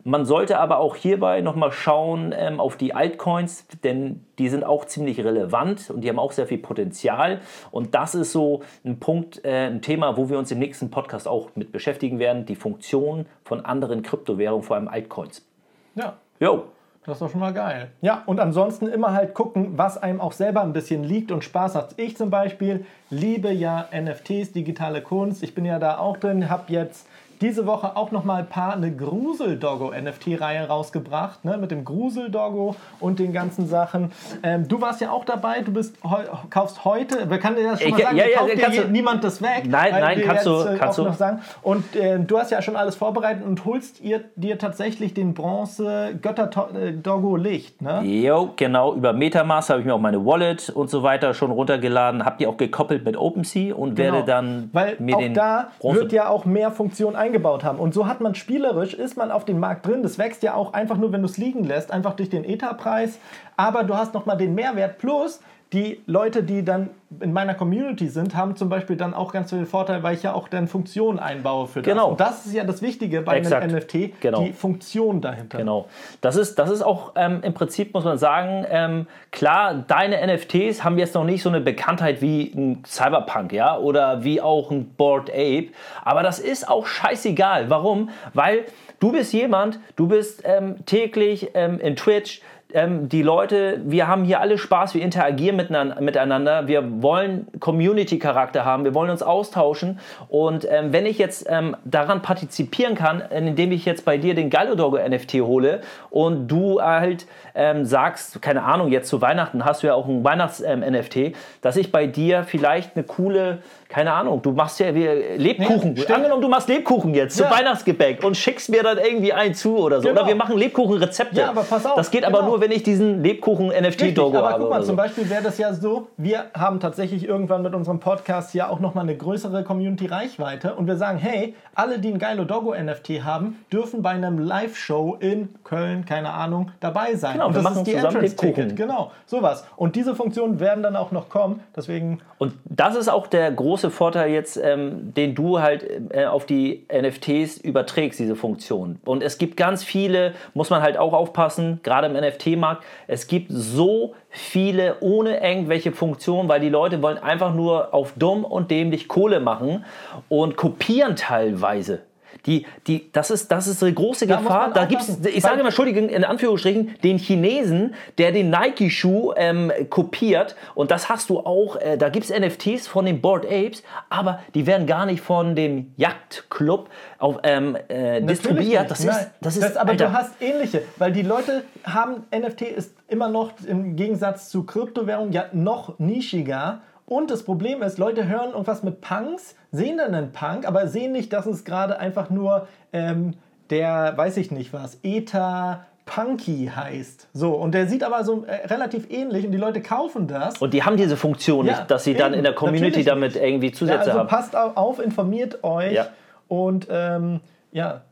Man 0.04 0.24
sollte 0.24 0.58
aber 0.58 0.78
auch 0.78 0.96
hierbei 0.96 1.40
nochmal 1.40 1.72
schauen 1.72 2.34
ähm, 2.36 2.60
auf 2.60 2.76
die 2.76 2.94
Altcoins, 2.94 3.66
denn 3.84 4.24
die 4.38 4.48
sind 4.48 4.64
auch 4.64 4.84
ziemlich 4.84 5.22
relevant 5.24 5.90
und 5.90 6.02
die 6.02 6.08
haben 6.08 6.18
auch 6.18 6.32
sehr 6.32 6.46
viel 6.46 6.58
Potenzial. 6.58 7.40
Und 7.70 7.94
das 7.94 8.14
ist 8.14 8.32
so 8.32 8.62
ein 8.84 9.00
Punkt, 9.00 9.44
äh, 9.44 9.66
ein 9.66 9.82
Thema, 9.82 10.16
wo 10.16 10.28
wir 10.28 10.38
uns 10.38 10.50
im 10.50 10.58
nächsten 10.58 10.90
Podcast 10.90 11.28
auch 11.28 11.50
mit 11.54 11.72
beschäftigen 11.72 12.18
werden, 12.18 12.46
die 12.46 12.56
Funktion 12.56 13.26
von 13.44 13.64
anderen 13.64 14.02
Kryptowährungen, 14.02 14.62
vor 14.62 14.76
allem 14.76 14.88
Altcoins. 14.88 15.46
Ja, 15.94 16.16
Jo, 16.40 16.64
das 17.04 17.16
ist 17.16 17.20
doch 17.20 17.30
schon 17.30 17.40
mal 17.40 17.52
geil. 17.52 17.90
Ja, 18.00 18.22
und 18.24 18.40
ansonsten 18.40 18.86
immer 18.86 19.12
halt 19.12 19.34
gucken, 19.34 19.76
was 19.76 19.98
einem 19.98 20.22
auch 20.22 20.32
selber 20.32 20.62
ein 20.62 20.72
bisschen 20.72 21.04
liegt 21.04 21.32
und 21.32 21.44
Spaß 21.44 21.74
hat. 21.74 21.94
Ich 21.98 22.16
zum 22.16 22.30
Beispiel 22.30 22.86
liebe 23.10 23.52
ja 23.52 23.86
NFTs, 23.92 24.52
digitale 24.52 25.02
Kunst. 25.02 25.42
Ich 25.42 25.54
bin 25.54 25.66
ja 25.66 25.78
da 25.78 25.98
auch 25.98 26.16
drin, 26.16 26.48
habe 26.48 26.72
jetzt 26.72 27.06
diese 27.40 27.66
Woche 27.66 27.96
auch 27.96 28.10
noch 28.10 28.24
mal 28.24 28.36
ein 28.40 28.46
paar 28.48 28.74
eine 28.74 28.90
Grusel-Doggo 28.94 29.92
NFT-Reihe 29.92 30.66
rausgebracht, 30.68 31.44
ne, 31.44 31.56
mit 31.58 31.70
dem 31.70 31.84
Grusel-Doggo 31.84 32.76
und 33.00 33.18
den 33.18 33.32
ganzen 33.32 33.66
Sachen. 33.66 34.12
Ähm, 34.42 34.68
du 34.68 34.80
warst 34.80 35.00
ja 35.00 35.10
auch 35.10 35.24
dabei, 35.24 35.60
du 35.62 35.72
bist 35.72 35.96
heu, 36.04 36.22
kaufst 36.50 36.84
heute, 36.84 37.24
wer 37.28 37.38
kann 37.38 37.56
dir 37.56 37.64
das 37.64 37.80
schon 37.80 37.88
Ich- 37.90 37.94
mal 37.96 38.02
sagen, 38.02 38.16
ja, 38.16 38.24
ja, 38.26 38.38
kauft 38.38 38.52
dir 38.56 38.68
je- 38.70 38.82
du- 38.82 38.88
niemand 38.88 39.24
das 39.24 39.40
weg? 39.42 39.62
Nein, 39.66 39.92
nein, 39.98 40.20
kannst 40.24 40.46
du- 40.46 40.58
jetzt, 40.58 40.66
äh, 40.66 40.76
kannst 40.78 40.98
auch 41.00 41.04
du. 41.04 41.08
noch 41.10 41.16
sagen. 41.16 41.40
Und 41.62 41.96
äh, 41.96 42.18
du 42.18 42.38
hast 42.38 42.50
ja 42.50 42.60
schon 42.62 42.76
alles 42.76 42.96
vorbereitet 42.96 43.44
und 43.44 43.64
holst 43.64 44.00
ihr, 44.00 44.20
dir 44.36 44.58
tatsächlich 44.58 45.14
den 45.14 45.34
Bronze 45.34 46.18
Götter-Doggo 46.20 47.36
Licht, 47.36 47.80
ne? 47.82 48.02
Jo, 48.02 48.50
genau. 48.56 48.94
Über 48.94 49.12
Metamask 49.12 49.70
habe 49.70 49.80
ich 49.80 49.86
mir 49.86 49.94
auch 49.94 50.00
meine 50.00 50.24
Wallet 50.24 50.70
und 50.70 50.90
so 50.90 51.02
weiter 51.02 51.34
schon 51.34 51.50
runtergeladen. 51.50 52.24
Habe 52.24 52.36
die 52.38 52.46
auch 52.46 52.56
gekoppelt 52.56 53.04
mit 53.04 53.16
OpenSea 53.16 53.74
und 53.74 53.96
werde 53.98 54.24
dann 54.24 54.50
Genau. 54.50 54.68
Weil 54.72 54.96
mir 54.98 55.16
auch 55.16 55.20
den 55.20 55.34
da 55.34 55.68
Bronze 55.78 56.00
wird 56.00 56.12
ja 56.12 56.28
auch 56.28 56.44
mehr 56.44 56.70
Funktionen 56.70 57.16
eingebaut 57.16 57.29
haben. 57.64 57.78
Und 57.78 57.94
so 57.94 58.06
hat 58.06 58.20
man 58.20 58.34
spielerisch, 58.34 58.94
ist 58.94 59.16
man 59.16 59.30
auf 59.30 59.44
dem 59.44 59.58
Markt 59.58 59.86
drin. 59.86 60.02
Das 60.02 60.18
wächst 60.18 60.42
ja 60.42 60.54
auch 60.54 60.72
einfach 60.72 60.96
nur, 60.96 61.12
wenn 61.12 61.22
du 61.22 61.28
es 61.28 61.38
liegen 61.38 61.64
lässt, 61.64 61.90
einfach 61.90 62.14
durch 62.14 62.30
den 62.30 62.44
Ether-Preis. 62.44 63.18
Aber 63.56 63.84
du 63.84 63.96
hast 63.96 64.14
nochmal 64.14 64.36
den 64.36 64.54
Mehrwert 64.54 64.98
plus 64.98 65.40
die 65.72 66.02
Leute, 66.06 66.42
die 66.42 66.64
dann 66.64 66.90
in 67.20 67.32
meiner 67.32 67.54
Community 67.54 68.08
sind, 68.08 68.34
haben 68.36 68.56
zum 68.56 68.68
Beispiel 68.68 68.96
dann 68.96 69.14
auch 69.14 69.32
ganz 69.32 69.50
viel 69.50 69.66
Vorteil, 69.66 70.02
weil 70.02 70.14
ich 70.14 70.22
ja 70.22 70.32
auch 70.32 70.48
dann 70.48 70.66
Funktionen 70.66 71.18
einbaue 71.20 71.68
für 71.68 71.80
das. 71.80 71.92
Genau. 71.92 72.10
Und 72.10 72.20
das 72.20 72.46
ist 72.46 72.54
ja 72.54 72.64
das 72.64 72.82
Wichtige 72.82 73.22
bei 73.22 73.38
Exakt. 73.38 73.62
einem 73.62 73.76
NFT, 73.76 74.20
Genau. 74.20 74.42
die 74.42 74.52
Funktion 74.52 75.20
dahinter. 75.20 75.58
Genau. 75.58 75.86
Das 76.20 76.34
ist, 76.34 76.58
das 76.58 76.70
ist 76.70 76.82
auch 76.82 77.12
ähm, 77.14 77.40
im 77.42 77.54
Prinzip, 77.54 77.94
muss 77.94 78.04
man 78.04 78.18
sagen, 78.18 78.64
ähm, 78.68 79.06
klar, 79.30 79.74
deine 79.86 80.24
NFTs 80.26 80.82
haben 80.82 80.98
jetzt 80.98 81.14
noch 81.14 81.24
nicht 81.24 81.42
so 81.42 81.48
eine 81.48 81.60
Bekanntheit 81.60 82.20
wie 82.20 82.52
ein 82.54 82.82
Cyberpunk, 82.84 83.52
ja, 83.52 83.78
oder 83.78 84.24
wie 84.24 84.40
auch 84.40 84.72
ein 84.72 84.90
Bored 84.96 85.30
Ape. 85.30 85.68
Aber 86.04 86.22
das 86.24 86.40
ist 86.40 86.68
auch 86.68 86.86
scheißegal. 86.86 87.70
Warum? 87.70 88.10
Weil 88.34 88.64
du 88.98 89.12
bist 89.12 89.32
jemand, 89.32 89.78
du 89.94 90.08
bist 90.08 90.42
ähm, 90.44 90.84
täglich 90.84 91.50
ähm, 91.54 91.78
in 91.78 91.94
Twitch, 91.94 92.40
ähm, 92.74 93.08
die 93.08 93.22
Leute, 93.22 93.80
wir 93.84 94.08
haben 94.08 94.24
hier 94.24 94.40
alle 94.40 94.58
Spaß, 94.58 94.94
wir 94.94 95.02
interagieren 95.02 95.56
miteinander, 95.56 96.66
wir 96.66 97.02
wollen 97.02 97.46
Community-Charakter 97.58 98.64
haben, 98.64 98.84
wir 98.84 98.94
wollen 98.94 99.10
uns 99.10 99.22
austauschen. 99.22 99.98
Und 100.28 100.66
ähm, 100.70 100.92
wenn 100.92 101.06
ich 101.06 101.18
jetzt 101.18 101.46
ähm, 101.48 101.76
daran 101.84 102.22
partizipieren 102.22 102.94
kann, 102.94 103.20
indem 103.20 103.72
ich 103.72 103.84
jetzt 103.84 104.04
bei 104.04 104.18
dir 104.18 104.34
den 104.34 104.50
Gallodogo 104.50 104.98
NFT 104.98 105.34
hole 105.34 105.80
und 106.10 106.48
du 106.48 106.80
halt 106.80 107.26
ähm, 107.54 107.84
sagst, 107.84 108.40
keine 108.42 108.62
Ahnung, 108.62 108.88
jetzt 108.88 109.08
zu 109.08 109.20
Weihnachten 109.20 109.64
hast 109.64 109.82
du 109.82 109.88
ja 109.88 109.94
auch 109.94 110.06
ein 110.06 110.24
Weihnachts-NFT, 110.24 111.34
dass 111.62 111.76
ich 111.76 111.92
bei 111.92 112.06
dir 112.06 112.44
vielleicht 112.44 112.96
eine 112.96 113.04
coole, 113.04 113.58
keine 113.90 114.12
Ahnung, 114.12 114.40
du 114.40 114.52
machst 114.52 114.78
ja 114.78 114.94
wie 114.94 115.04
Lebkuchen, 115.36 115.96
stimmt. 115.96 116.10
angenommen 116.12 116.40
du 116.40 116.48
machst 116.48 116.68
Lebkuchen 116.68 117.12
jetzt 117.12 117.38
Ja. 117.38 117.48
zu 117.50 117.54
Weihnachtsgebäck 117.54 118.24
und 118.24 118.36
schickst 118.36 118.68
mir 118.70 118.82
dann 118.84 118.98
irgendwie 118.98 119.32
einen 119.32 119.52
zu 119.54 119.76
oder 119.76 120.00
so, 120.00 120.08
Genau. 120.08 120.20
oder 120.20 120.28
wir 120.28 120.36
machen 120.36 120.56
Lebkuchenrezepte. 120.56 121.40
Ja, 121.40 121.50
aber 121.50 121.62
pass 121.64 121.84
auf, 121.84 121.96
Das 121.96 122.10
geht 122.12 122.24
aber 122.24 122.38
genau. 122.38 122.50
nur, 122.52 122.60
wenn 122.60 122.70
ich 122.70 122.82
diesen 122.84 123.22
Lebkuchen-NFT-Dogo 123.22 124.38
aber 124.38 124.48
habe. 124.50 124.60
guck 124.60 124.70
mal, 124.70 124.76
oder 124.76 124.84
zum 124.86 124.94
so. 124.94 125.02
Beispiel 125.02 125.28
wäre 125.28 125.42
das 125.42 125.58
ja 125.58 125.74
so, 125.74 126.06
wir 126.16 126.44
haben 126.56 126.78
tatsächlich 126.80 127.26
irgendwann 127.26 127.62
mit 127.62 127.74
unserem 127.74 127.98
Podcast 128.00 128.54
ja 128.54 128.68
auch 128.68 128.80
nochmal 128.80 129.04
eine 129.04 129.16
größere 129.16 129.64
Community-Reichweite 129.64 130.74
und 130.74 130.86
wir 130.86 130.96
sagen, 130.96 131.18
hey, 131.18 131.54
alle, 131.74 131.98
die 131.98 132.12
ein 132.12 132.18
geilo 132.18 132.44
Doggo 132.44 132.74
NFT 132.74 133.24
haben, 133.24 133.58
dürfen 133.72 134.02
bei 134.02 134.10
einem 134.10 134.38
Live-Show 134.38 135.16
in 135.20 135.48
Köln, 135.64 136.04
keine 136.04 136.32
Ahnung, 136.32 136.70
dabei 136.80 137.14
sein. 137.16 137.34
Genau, 137.34 137.48
und 137.48 137.54
wir 137.54 137.62
das 137.62 137.64
machen 137.64 137.78
ist 137.78 137.86
die 137.86 137.94
Entrance-Ticket, 137.94 138.56
Lebkuchen. 138.56 138.76
genau, 138.76 139.10
sowas. 139.26 139.64
Und 139.76 139.96
diese 139.96 140.14
Funktionen 140.14 140.60
werden 140.60 140.82
dann 140.82 140.96
auch 140.96 141.10
noch 141.10 141.28
kommen, 141.28 141.60
deswegen, 141.76 142.20
Und 142.38 142.52
das 142.64 142.96
ist 142.96 143.08
auch 143.08 143.26
der 143.26 143.50
große 143.80 143.90
Vorteil 143.90 144.30
jetzt, 144.30 144.58
ähm, 144.58 145.14
den 145.14 145.34
du 145.34 145.60
halt 145.60 145.86
äh, 146.10 146.26
auf 146.26 146.44
die 146.44 146.86
NFTs 146.92 147.56
überträgst, 147.56 148.18
diese 148.18 148.36
Funktion. 148.36 149.00
Und 149.06 149.22
es 149.22 149.38
gibt 149.38 149.56
ganz 149.56 149.82
viele, 149.82 150.34
muss 150.52 150.68
man 150.68 150.82
halt 150.82 150.98
auch 150.98 151.14
aufpassen, 151.14 151.80
gerade 151.82 152.08
im 152.08 152.12
NFT-Markt, 152.12 152.84
es 153.06 153.26
gibt 153.26 153.46
so 153.50 154.14
viele 154.28 154.96
ohne 155.00 155.42
irgendwelche 155.42 155.92
Funktionen, 155.92 156.48
weil 156.48 156.60
die 156.60 156.68
Leute 156.68 157.00
wollen 157.00 157.16
einfach 157.16 157.54
nur 157.54 157.94
auf 157.94 158.12
dumm 158.16 158.44
und 158.44 158.70
dämlich 158.70 159.08
Kohle 159.08 159.40
machen 159.40 159.86
und 160.28 160.56
kopieren 160.56 161.16
teilweise. 161.16 162.00
Die, 162.46 162.66
die, 162.86 163.10
das, 163.12 163.30
ist, 163.30 163.50
das 163.50 163.66
ist 163.66 163.82
eine 163.82 163.92
große 163.92 164.26
Da 164.26 164.36
Gefahr. 164.36 164.72
Da 164.72 164.84
aufpassen, 164.84 165.26
ich 165.26 165.42
sage 165.42 165.58
mal, 165.58 165.66
Entschuldigung, 165.66 166.08
in 166.08 166.24
Anführungsstrichen, 166.24 166.96
den 167.02 167.18
Chinesen, 167.18 167.94
der 168.18 168.32
den 168.32 168.50
Nike-Schuh 168.50 169.32
ähm, 169.36 169.72
kopiert. 169.90 170.56
Und 170.74 170.90
das 170.90 171.08
hast 171.08 171.30
du 171.30 171.40
auch, 171.40 171.76
äh, 171.76 171.96
da 171.96 172.08
gibt 172.08 172.28
es 172.28 172.38
NFTs 172.38 172.86
von 172.86 173.04
den 173.04 173.20
Bored 173.20 173.44
Apes, 173.44 173.82
aber 174.08 174.40
die 174.54 174.66
werden 174.66 174.86
gar 174.86 175.06
nicht 175.06 175.20
von 175.20 175.54
dem 175.54 175.92
Jagdclub 175.96 176.88
auf, 177.18 177.38
ähm, 177.42 177.76
äh, 177.88 178.20
distribuiert. 178.22 178.90
Das 178.90 179.00
ist, 179.00 179.30
das 179.40 179.56
ist, 179.56 179.76
aber 179.76 179.90
Alter, 179.90 180.06
du 180.06 180.12
hast 180.12 180.40
ähnliche, 180.40 180.82
weil 180.98 181.12
die 181.12 181.22
Leute 181.22 181.64
haben, 181.84 182.24
NFT 182.34 182.62
ist 182.62 182.94
immer 183.08 183.28
noch 183.28 183.52
im 183.66 183.96
Gegensatz 183.96 184.48
zu 184.48 184.64
Kryptowährungen 184.64 185.32
ja 185.32 185.46
noch 185.52 185.98
nischiger. 185.98 186.82
Und 187.10 187.30
das 187.32 187.42
Problem 187.42 187.82
ist, 187.82 187.98
Leute 187.98 188.28
hören 188.28 188.50
irgendwas 188.52 188.84
mit 188.84 189.00
Punks, 189.00 189.56
sehen 189.72 189.98
dann 189.98 190.14
einen 190.14 190.30
Punk, 190.30 190.64
aber 190.66 190.86
sehen 190.86 191.10
nicht, 191.10 191.32
dass 191.32 191.44
es 191.44 191.64
gerade 191.64 191.98
einfach 191.98 192.30
nur 192.30 192.68
ähm, 192.92 193.34
der, 193.68 194.16
weiß 194.16 194.36
ich 194.36 194.52
nicht 194.52 194.72
was, 194.72 194.96
Ether 195.02 195.86
Punky 196.06 196.70
heißt. 196.74 197.26
So, 197.32 197.52
und 197.54 197.72
der 197.74 197.88
sieht 197.88 198.04
aber 198.04 198.22
so 198.22 198.44
äh, 198.44 198.66
relativ 198.68 199.10
ähnlich 199.10 199.44
und 199.44 199.50
die 199.50 199.58
Leute 199.58 199.80
kaufen 199.82 200.28
das. 200.28 200.58
und 200.58 200.72
die 200.72 200.84
haben 200.84 200.96
diese 200.96 201.16
Funktion 201.16 201.66
Ja, 201.66 201.78
nicht, 201.78 201.90
dass 201.90 202.04
sie 202.04 202.14
dann 202.14 202.28
eben, 202.32 202.38
in 202.38 202.44
der 202.44 202.54
Community 202.54 203.02
damit 203.02 203.34
irgendwie 203.34 203.68
Ja, 203.68 203.72
Zusätze 203.74 204.00
also 204.06 204.18
haben. 204.20 204.28
passt 204.28 204.54
au- 204.54 204.72
auf, 204.76 205.00
informiert 205.00 205.64
euch 205.64 205.92
Ja. 205.94 206.06
und 206.46 206.86
ähm, 206.90 207.40
ja, 207.72 208.02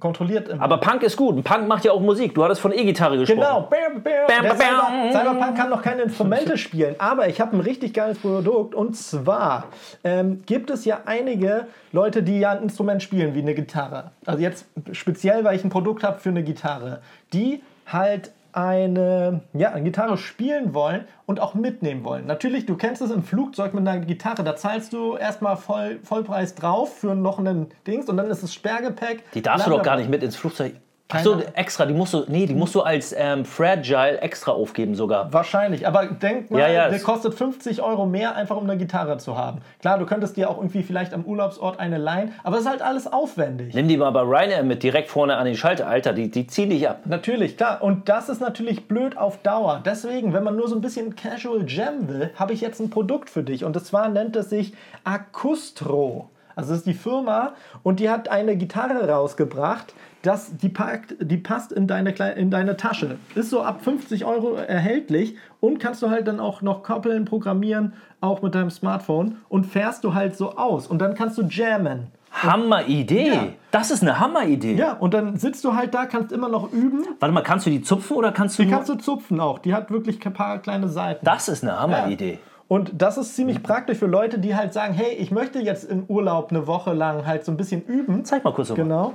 kontrolliert 0.00 0.48
immer. 0.48 0.62
Aber 0.62 0.78
Punk 0.78 1.02
ist 1.02 1.16
gut. 1.16 1.42
Punk 1.44 1.68
macht 1.68 1.84
ja 1.84 1.92
auch 1.92 2.00
Musik. 2.00 2.34
Du 2.34 2.44
hattest 2.44 2.60
von 2.60 2.72
E-Gitarre 2.72 3.18
gesprochen. 3.18 3.40
Genau. 3.40 3.62
Bam, 3.62 4.02
bam, 4.02 4.26
bam. 4.26 4.56
Cyber, 4.56 5.12
Cyberpunk 5.12 5.56
kann 5.56 5.70
noch 5.70 5.82
keine 5.82 6.02
Instrumente 6.02 6.58
spielen, 6.58 6.96
aber 6.98 7.28
ich 7.28 7.40
habe 7.40 7.56
ein 7.56 7.60
richtig 7.60 7.94
geiles 7.94 8.18
Produkt 8.18 8.74
und 8.74 8.96
zwar 8.96 9.64
ähm, 10.04 10.42
gibt 10.46 10.70
es 10.70 10.84
ja 10.84 11.00
einige 11.06 11.66
Leute, 11.92 12.22
die 12.22 12.40
ja 12.40 12.52
ein 12.52 12.62
Instrument 12.62 13.02
spielen, 13.02 13.34
wie 13.34 13.40
eine 13.40 13.54
Gitarre. 13.54 14.10
Also 14.24 14.40
jetzt 14.40 14.66
speziell, 14.92 15.44
weil 15.44 15.56
ich 15.56 15.64
ein 15.64 15.70
Produkt 15.70 16.02
habe 16.02 16.18
für 16.18 16.30
eine 16.30 16.42
Gitarre, 16.42 17.00
die 17.32 17.62
halt 17.86 18.32
eine, 18.56 19.42
ja, 19.52 19.72
eine 19.72 19.84
Gitarre 19.84 20.16
spielen 20.16 20.72
wollen 20.72 21.04
und 21.26 21.40
auch 21.40 21.54
mitnehmen 21.54 22.04
wollen. 22.04 22.26
Natürlich, 22.26 22.64
du 22.64 22.76
kennst 22.76 23.02
es 23.02 23.10
im 23.10 23.22
Flugzeug 23.22 23.74
mit 23.74 23.86
einer 23.86 24.04
Gitarre, 24.04 24.44
da 24.44 24.56
zahlst 24.56 24.94
du 24.94 25.16
erstmal 25.16 25.56
voll, 25.56 25.98
Vollpreis 26.02 26.54
drauf 26.54 26.96
für 26.96 27.14
noch 27.14 27.38
einen 27.38 27.68
Dings 27.86 28.08
und 28.08 28.16
dann 28.16 28.30
ist 28.30 28.42
es 28.42 28.54
Sperrgepäck. 28.54 29.30
Die 29.32 29.42
darfst 29.42 29.66
du 29.66 29.70
doch 29.70 29.82
gar 29.82 29.96
nicht 29.96 30.08
mit 30.08 30.22
ins 30.22 30.36
Flugzeug. 30.36 30.74
Achso, 31.08 31.40
extra, 31.54 31.86
die 31.86 31.94
musst 31.94 32.14
du, 32.14 32.24
nee, 32.26 32.46
die 32.46 32.54
musst 32.54 32.74
du 32.74 32.80
als 32.80 33.14
ähm, 33.16 33.44
Fragile 33.44 34.20
extra 34.20 34.50
aufgeben 34.50 34.96
sogar. 34.96 35.32
Wahrscheinlich, 35.32 35.86
aber 35.86 36.06
denk 36.06 36.50
mal, 36.50 36.58
Ja, 36.58 36.68
ja, 36.68 36.88
der 36.88 36.98
kostet 36.98 37.34
50 37.34 37.80
Euro 37.80 38.06
mehr, 38.06 38.34
einfach 38.34 38.56
um 38.56 38.64
eine 38.64 38.76
Gitarre 38.76 39.16
zu 39.18 39.38
haben. 39.38 39.60
Klar, 39.80 39.98
du 39.98 40.06
könntest 40.06 40.36
dir 40.36 40.50
auch 40.50 40.56
irgendwie 40.56 40.82
vielleicht 40.82 41.14
am 41.14 41.24
Urlaubsort 41.24 41.78
eine 41.78 41.98
leihen, 41.98 42.32
aber 42.42 42.56
es 42.56 42.62
ist 42.62 42.68
halt 42.68 42.82
alles 42.82 43.06
aufwendig. 43.06 43.72
Nimm 43.72 43.86
die 43.86 43.96
mal 43.96 44.10
bei 44.10 44.22
Ryanair 44.22 44.64
mit 44.64 44.82
direkt 44.82 45.08
vorne 45.08 45.36
an 45.36 45.46
den 45.46 45.54
Schalter, 45.54 45.86
Alter, 45.86 46.12
die, 46.12 46.28
die 46.28 46.48
ziehen 46.48 46.70
dich 46.70 46.88
ab. 46.88 47.02
Natürlich, 47.04 47.56
klar. 47.56 47.82
Und 47.82 48.08
das 48.08 48.28
ist 48.28 48.40
natürlich 48.40 48.88
blöd 48.88 49.16
auf 49.16 49.38
Dauer. 49.42 49.82
Deswegen, 49.84 50.32
wenn 50.32 50.42
man 50.42 50.56
nur 50.56 50.66
so 50.68 50.74
ein 50.74 50.80
bisschen 50.80 51.14
Casual 51.14 51.64
Jam 51.68 52.08
will, 52.08 52.30
habe 52.34 52.52
ich 52.52 52.60
jetzt 52.60 52.80
ein 52.80 52.90
Produkt 52.90 53.30
für 53.30 53.44
dich. 53.44 53.64
Und 53.64 53.80
zwar 53.84 54.08
nennt 54.08 54.34
es 54.34 54.50
sich 54.50 54.72
Acustro. 55.04 56.30
Also 56.56 56.70
das 56.70 56.78
ist 56.78 56.86
die 56.86 56.94
Firma 56.94 57.52
und 57.82 58.00
die 58.00 58.08
hat 58.08 58.30
eine 58.30 58.56
Gitarre 58.56 59.06
rausgebracht, 59.08 59.92
das, 60.26 60.56
die, 60.56 60.68
packt, 60.68 61.16
die 61.20 61.36
passt 61.36 61.72
in 61.72 61.86
deine, 61.86 62.10
in 62.34 62.50
deine 62.50 62.76
Tasche. 62.76 63.18
Ist 63.34 63.50
so 63.50 63.62
ab 63.62 63.82
50 63.82 64.24
Euro 64.24 64.54
erhältlich 64.54 65.36
und 65.60 65.78
kannst 65.78 66.02
du 66.02 66.10
halt 66.10 66.26
dann 66.26 66.40
auch 66.40 66.62
noch 66.62 66.82
koppeln, 66.82 67.24
programmieren, 67.24 67.92
auch 68.20 68.42
mit 68.42 68.54
deinem 68.54 68.70
Smartphone 68.70 69.36
und 69.48 69.64
fährst 69.64 70.04
du 70.04 70.14
halt 70.14 70.36
so 70.36 70.56
aus. 70.56 70.86
Und 70.86 70.98
dann 70.98 71.14
kannst 71.14 71.38
du 71.38 71.42
jammen. 71.42 72.08
Hammer-Idee. 72.32 73.28
Ja. 73.28 73.48
Das 73.70 73.90
ist 73.90 74.02
eine 74.02 74.18
Hammer-Idee. 74.18 74.74
Ja, 74.74 74.92
und 74.94 75.14
dann 75.14 75.36
sitzt 75.36 75.64
du 75.64 75.74
halt 75.74 75.94
da, 75.94 76.06
kannst 76.06 76.32
immer 76.32 76.48
noch 76.48 76.72
üben. 76.72 77.04
Warte 77.18 77.32
mal, 77.32 77.42
kannst 77.42 77.66
du 77.66 77.70
die 77.70 77.82
zupfen 77.82 78.16
oder 78.16 78.32
kannst 78.32 78.58
du 78.58 78.64
Die 78.64 78.70
kannst 78.70 78.88
du 78.88 78.96
zupfen 78.96 79.40
auch. 79.40 79.58
Die 79.60 79.72
hat 79.72 79.90
wirklich 79.90 80.24
ein 80.26 80.32
paar 80.32 80.58
kleine 80.58 80.88
Seiten. 80.88 81.24
Das 81.24 81.48
ist 81.48 81.62
eine 81.62 81.78
Hammer-Idee. 81.78 82.38
Und 82.68 82.90
das 83.00 83.16
ist 83.16 83.36
ziemlich 83.36 83.62
praktisch 83.62 83.98
für 83.98 84.06
Leute, 84.06 84.40
die 84.40 84.56
halt 84.56 84.72
sagen, 84.72 84.92
hey, 84.92 85.14
ich 85.14 85.30
möchte 85.30 85.60
jetzt 85.60 85.84
im 85.84 86.04
Urlaub 86.08 86.50
eine 86.50 86.66
Woche 86.66 86.92
lang 86.92 87.24
halt 87.24 87.44
so 87.44 87.52
ein 87.52 87.56
bisschen 87.56 87.82
üben. 87.82 88.24
Zeig 88.24 88.42
mal 88.42 88.52
kurz 88.52 88.70
nochmal. 88.70 88.84
Genau. 88.86 89.14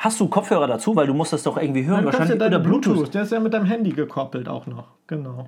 Hast 0.00 0.18
du 0.18 0.28
Kopfhörer 0.28 0.66
dazu? 0.66 0.96
Weil 0.96 1.06
du 1.06 1.12
musst 1.14 1.32
das 1.32 1.42
doch 1.42 1.58
irgendwie 1.58 1.84
hören. 1.84 2.00
Ja 2.00 2.06
Wahrscheinlich 2.06 2.38
deine 2.38 2.56
oder 2.56 2.64
Bluetooth. 2.64 2.94
Bluetooth. 2.94 3.14
Der 3.14 3.22
ist 3.22 3.32
ja 3.32 3.38
mit 3.40 3.52
deinem 3.52 3.66
Handy 3.66 3.90
gekoppelt 3.90 4.48
auch 4.48 4.66
noch. 4.66 4.84
Genau. 5.06 5.46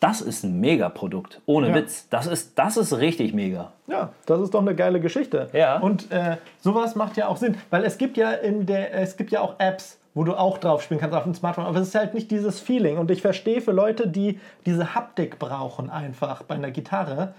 Das 0.00 0.22
ist 0.22 0.42
ein 0.42 0.58
Mega-Produkt. 0.58 1.42
Ohne 1.44 1.68
Ja. 1.68 1.74
Witz. 1.74 2.08
Das 2.08 2.26
ist, 2.26 2.58
das 2.58 2.78
ist 2.78 2.96
richtig 2.96 3.34
mega. 3.34 3.72
Ja, 3.86 4.12
das 4.24 4.40
ist 4.40 4.54
doch 4.54 4.62
eine 4.62 4.74
geile 4.74 5.00
Geschichte. 5.00 5.50
Ja. 5.52 5.78
Und 5.80 6.10
äh, 6.10 6.38
sowas 6.60 6.94
macht 6.96 7.18
ja 7.18 7.28
auch 7.28 7.36
Sinn, 7.36 7.56
weil 7.68 7.84
es 7.84 7.98
gibt 7.98 8.16
ja 8.16 8.30
in 8.30 8.64
der, 8.64 8.94
es 8.94 9.18
gibt 9.18 9.30
ja 9.30 9.42
auch 9.42 9.56
Apps, 9.58 9.98
wo 10.14 10.24
du 10.24 10.34
auch 10.34 10.56
drauf 10.56 10.82
spielen 10.82 10.98
kannst 10.98 11.14
auf 11.14 11.24
dem 11.24 11.34
Smartphone, 11.34 11.66
aber 11.66 11.78
es 11.80 11.88
ist 11.88 11.94
halt 11.94 12.14
nicht 12.14 12.30
dieses 12.30 12.58
Feeling. 12.58 12.96
Und 12.96 13.10
ich 13.10 13.20
verstehe 13.20 13.60
für 13.60 13.72
Leute, 13.72 14.08
die 14.08 14.40
diese 14.64 14.94
Haptik 14.94 15.38
brauchen 15.38 15.90
einfach 15.90 16.42
bei 16.44 16.54
einer 16.54 16.70
Gitarre. 16.70 17.34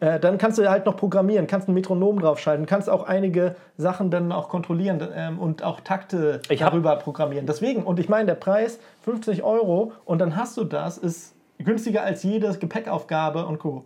Äh, 0.00 0.20
dann 0.20 0.38
kannst 0.38 0.58
du 0.58 0.68
halt 0.68 0.86
noch 0.86 0.96
programmieren, 0.96 1.46
kannst 1.46 1.68
ein 1.68 1.74
Metronom 1.74 2.20
draufschalten, 2.20 2.66
kannst 2.66 2.90
auch 2.90 3.04
einige 3.04 3.56
Sachen 3.76 4.10
dann 4.10 4.32
auch 4.32 4.48
kontrollieren 4.48 5.06
ähm, 5.14 5.38
und 5.38 5.62
auch 5.62 5.80
Takte 5.80 6.40
Ich 6.48 6.60
darüber 6.60 6.96
programmieren. 6.96 7.46
Deswegen, 7.46 7.84
und 7.84 7.98
ich 7.98 8.08
meine, 8.08 8.26
der 8.26 8.34
Preis 8.34 8.78
50 9.02 9.42
Euro 9.42 9.92
und 10.04 10.18
dann 10.18 10.36
hast 10.36 10.56
du 10.56 10.64
das, 10.64 10.98
ist 10.98 11.34
günstiger 11.58 12.02
als 12.02 12.22
jede 12.22 12.52
Gepäckaufgabe 12.56 13.46
und 13.46 13.58
Co. 13.58 13.84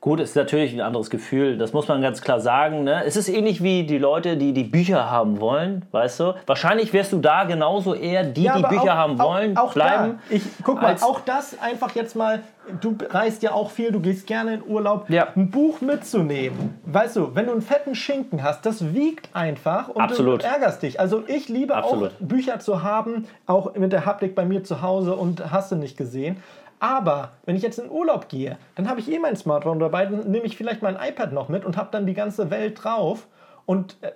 Gut, 0.00 0.18
ist 0.18 0.34
natürlich 0.34 0.72
ein 0.72 0.80
anderes 0.80 1.10
Gefühl, 1.10 1.56
das 1.56 1.72
muss 1.72 1.86
man 1.86 2.02
ganz 2.02 2.22
klar 2.22 2.40
sagen. 2.40 2.82
Ne? 2.82 3.04
Es 3.04 3.16
ist 3.16 3.28
ähnlich 3.28 3.62
wie 3.62 3.84
die 3.84 3.98
Leute, 3.98 4.36
die 4.36 4.52
die 4.52 4.64
Bücher 4.64 5.10
haben 5.10 5.40
wollen, 5.40 5.84
weißt 5.92 6.20
du? 6.20 6.34
Wahrscheinlich 6.46 6.92
wirst 6.92 7.12
du 7.12 7.18
da 7.18 7.44
genauso 7.44 7.94
eher 7.94 8.24
die, 8.24 8.42
die 8.42 8.50
aber 8.50 8.68
Bücher 8.68 8.96
haben 8.96 9.18
wollen, 9.18 9.56
auch, 9.56 9.68
auch 9.68 9.74
bleiben. 9.74 10.18
Da, 10.28 10.34
ich 10.34 10.42
guck 10.64 10.82
mal, 10.82 10.96
auch 11.00 11.20
das 11.20 11.56
einfach 11.60 11.94
jetzt 11.94 12.16
mal. 12.16 12.40
Du 12.80 12.96
reist 13.10 13.42
ja 13.42 13.52
auch 13.52 13.70
viel, 13.70 13.90
du 13.90 14.00
gehst 14.00 14.26
gerne 14.26 14.54
in 14.54 14.62
Urlaub. 14.64 15.10
Ja. 15.10 15.28
Ein 15.34 15.50
Buch 15.50 15.80
mitzunehmen, 15.80 16.78
weißt 16.84 17.16
du, 17.16 17.34
wenn 17.34 17.46
du 17.46 17.52
einen 17.52 17.62
fetten 17.62 17.94
Schinken 17.94 18.42
hast, 18.42 18.64
das 18.66 18.94
wiegt 18.94 19.28
einfach 19.34 19.88
und 19.88 20.00
Absolut. 20.00 20.42
du 20.42 20.46
ärgerst 20.46 20.82
dich. 20.82 21.00
Also 21.00 21.24
ich 21.26 21.48
liebe 21.48 21.74
Absolut. 21.74 22.10
auch 22.10 22.14
Bücher 22.20 22.60
zu 22.60 22.82
haben, 22.82 23.26
auch 23.46 23.74
mit 23.74 23.92
der 23.92 24.06
Haptik 24.06 24.34
bei 24.34 24.44
mir 24.44 24.62
zu 24.62 24.80
Hause 24.80 25.14
und 25.14 25.50
hast 25.52 25.72
du 25.72 25.76
nicht 25.76 25.96
gesehen. 25.96 26.36
Aber 26.82 27.30
wenn 27.46 27.54
ich 27.54 27.62
jetzt 27.62 27.78
in 27.78 27.88
Urlaub 27.88 28.28
gehe, 28.28 28.58
dann 28.74 28.88
habe 28.88 28.98
ich 28.98 29.08
eh 29.08 29.20
mein 29.20 29.36
Smartphone 29.36 29.78
dabei, 29.78 30.04
dann 30.04 30.28
nehme 30.28 30.46
ich 30.46 30.56
vielleicht 30.56 30.82
mein 30.82 30.96
iPad 30.96 31.32
noch 31.32 31.48
mit 31.48 31.64
und 31.64 31.76
habe 31.76 31.90
dann 31.92 32.06
die 32.06 32.12
ganze 32.12 32.50
Welt 32.50 32.82
drauf 32.82 33.28
und 33.66 33.96
äh, 34.00 34.08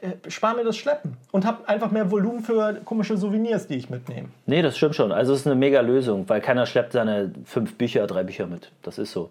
äh, 0.00 0.30
spare 0.30 0.56
mir 0.56 0.64
das 0.64 0.78
Schleppen 0.78 1.18
und 1.30 1.44
habe 1.44 1.68
einfach 1.68 1.90
mehr 1.90 2.10
Volumen 2.10 2.40
für 2.40 2.80
komische 2.86 3.18
Souvenirs, 3.18 3.66
die 3.66 3.74
ich 3.74 3.90
mitnehme. 3.90 4.28
Nee, 4.46 4.62
das 4.62 4.78
stimmt 4.78 4.94
schon. 4.94 5.12
Also 5.12 5.34
es 5.34 5.40
ist 5.40 5.46
eine 5.46 5.56
mega 5.56 5.82
Lösung, 5.82 6.26
weil 6.26 6.40
keiner 6.40 6.64
schleppt 6.64 6.92
seine 6.92 7.32
fünf 7.44 7.76
Bücher, 7.76 8.06
drei 8.06 8.22
Bücher 8.22 8.46
mit. 8.46 8.72
Das 8.80 8.96
ist 8.96 9.12
so. 9.12 9.28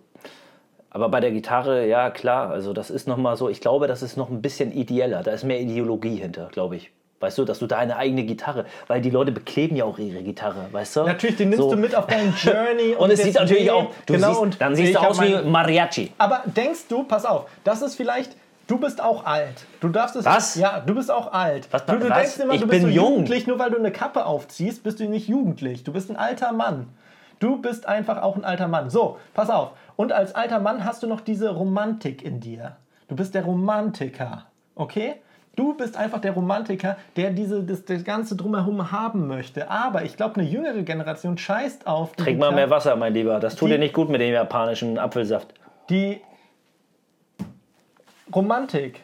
Aber 0.91 1.09
bei 1.09 1.21
der 1.21 1.31
Gitarre, 1.31 1.87
ja 1.87 2.11
klar, 2.11 2.51
also 2.51 2.71
das 2.71 2.91
ist 2.91 3.07
nochmal 3.07 3.35
so, 3.35 3.49
ich 3.49 3.61
glaube, 3.61 3.87
das 3.87 4.03
ist 4.03 4.15
noch 4.15 4.29
ein 4.29 4.43
bisschen 4.43 4.71
ideeller. 4.71 5.23
Da 5.23 5.31
ist 5.31 5.43
mehr 5.43 5.59
Ideologie 5.59 6.17
hinter, 6.17 6.49
glaube 6.51 6.75
ich. 6.75 6.91
Weißt 7.21 7.37
du, 7.37 7.45
dass 7.45 7.59
du 7.59 7.65
deine 7.67 7.95
eigene 7.95 8.23
Gitarre, 8.23 8.65
weil 8.87 9.01
die 9.01 9.09
Leute 9.09 9.31
bekleben 9.31 9.75
ja 9.77 9.85
auch 9.85 9.97
ihre 9.97 10.21
Gitarre, 10.21 10.67
weißt 10.71 10.97
du? 10.97 11.03
Natürlich, 11.03 11.37
den 11.37 11.49
nimmst 11.49 11.63
So. 11.63 11.71
du 11.71 11.77
mit 11.77 11.95
auf 11.95 12.07
deinen 12.07 12.35
Journey. 12.35 12.93
Und 12.97 13.09
es 13.09 13.23
sieht 13.23 13.35
natürlich 13.35 13.71
auch, 13.71 13.87
du 14.05 14.13
genau, 14.13 14.27
siehst, 14.29 14.39
und 14.41 14.61
dann 14.61 14.75
siehst 14.75 14.95
du 14.95 14.99
aus 14.99 15.21
wie 15.21 15.33
Mariachi. 15.49 16.11
Aber 16.17 16.43
denkst 16.45 16.87
du, 16.89 17.03
pass 17.03 17.25
auf, 17.25 17.45
das 17.63 17.81
ist 17.81 17.95
vielleicht, 17.95 18.35
du 18.67 18.77
bist 18.77 19.01
auch 19.01 19.25
alt. 19.25 19.65
Du 19.79 19.87
darfst 19.87 20.17
es. 20.17 20.25
Was? 20.25 20.55
Ja, 20.55 20.81
du 20.85 20.93
bist 20.93 21.09
auch 21.09 21.31
alt. 21.31 21.67
Was- 21.71 21.85
du, 21.85 21.97
du 21.97 22.09
was? 22.09 22.17
denkst 22.17 22.39
immer, 22.39 22.53
Ich 22.53 22.61
du 22.61 22.67
bist 22.67 22.81
bin 22.83 22.91
so 22.91 22.95
jung. 22.95 23.11
jugendlich, 23.11 23.47
nur 23.47 23.59
weil 23.59 23.71
du 23.71 23.77
eine 23.77 23.91
Kappe 23.91 24.25
aufziehst, 24.25 24.83
bist 24.83 24.99
du 24.99 25.05
nicht 25.07 25.29
jugendlich. 25.29 25.83
Du 25.85 25.93
bist 25.93 26.09
ein 26.11 26.17
alter 26.17 26.51
Mann. 26.51 26.87
Du 27.39 27.61
bist 27.61 27.87
einfach 27.87 28.21
auch 28.21 28.35
ein 28.35 28.43
alter 28.43 28.67
Mann. 28.67 28.89
So, 28.89 29.17
pass 29.33 29.49
auf. 29.49 29.71
Und 29.95 30.11
als 30.11 30.35
alter 30.35 30.59
Mann 30.59 30.83
hast 30.83 31.01
du 31.01 31.07
noch 31.07 31.21
diese 31.21 31.49
Romantik 31.49 32.23
in 32.23 32.39
dir. 32.41 32.75
Du 33.07 33.15
bist 33.15 33.33
der 33.35 33.43
Romantiker. 33.45 34.45
Okay? 34.75 35.15
Du 35.55 35.73
bist 35.73 35.95
einfach 35.95 36.19
der 36.19 36.33
Romantiker, 36.33 36.97
der 37.15 37.31
diese, 37.31 37.63
das, 37.63 37.85
das 37.85 38.03
Ganze 38.03 38.35
drumherum 38.35 38.91
haben 38.91 39.27
möchte. 39.27 39.69
Aber 39.69 40.03
ich 40.03 40.17
glaube, 40.17 40.39
eine 40.39 40.49
jüngere 40.49 40.81
Generation 40.83 41.37
scheißt 41.37 41.87
auf. 41.87 42.13
Trink 42.15 42.39
mal 42.39 42.51
mehr 42.51 42.69
Wasser, 42.69 42.95
mein 42.95 43.13
Lieber. 43.13 43.39
Das 43.39 43.55
tut 43.55 43.69
Die- 43.69 43.73
dir 43.73 43.79
nicht 43.79 43.93
gut 43.93 44.09
mit 44.09 44.19
dem 44.21 44.33
japanischen 44.33 44.97
Apfelsaft. 44.97 45.53
die 45.89 46.19
Romantik, 48.33 49.01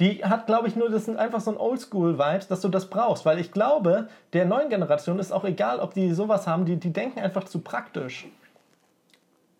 die 0.00 0.24
hat, 0.24 0.46
glaube 0.46 0.66
ich, 0.66 0.76
nur, 0.76 0.90
das 0.90 1.04
sind 1.04 1.16
einfach 1.18 1.40
so 1.40 1.50
ein 1.52 1.56
Oldschool-Vibes, 1.58 2.48
dass 2.48 2.60
du 2.62 2.68
das 2.68 2.86
brauchst. 2.88 3.24
Weil 3.24 3.38
ich 3.38 3.52
glaube, 3.52 4.08
der 4.32 4.46
neuen 4.46 4.68
Generation 4.70 5.18
ist 5.18 5.30
auch 5.32 5.44
egal, 5.44 5.78
ob 5.78 5.94
die 5.94 6.12
sowas 6.12 6.46
haben, 6.46 6.64
die, 6.64 6.76
die 6.76 6.92
denken 6.92 7.20
einfach 7.20 7.44
zu 7.44 7.60
praktisch. 7.60 8.26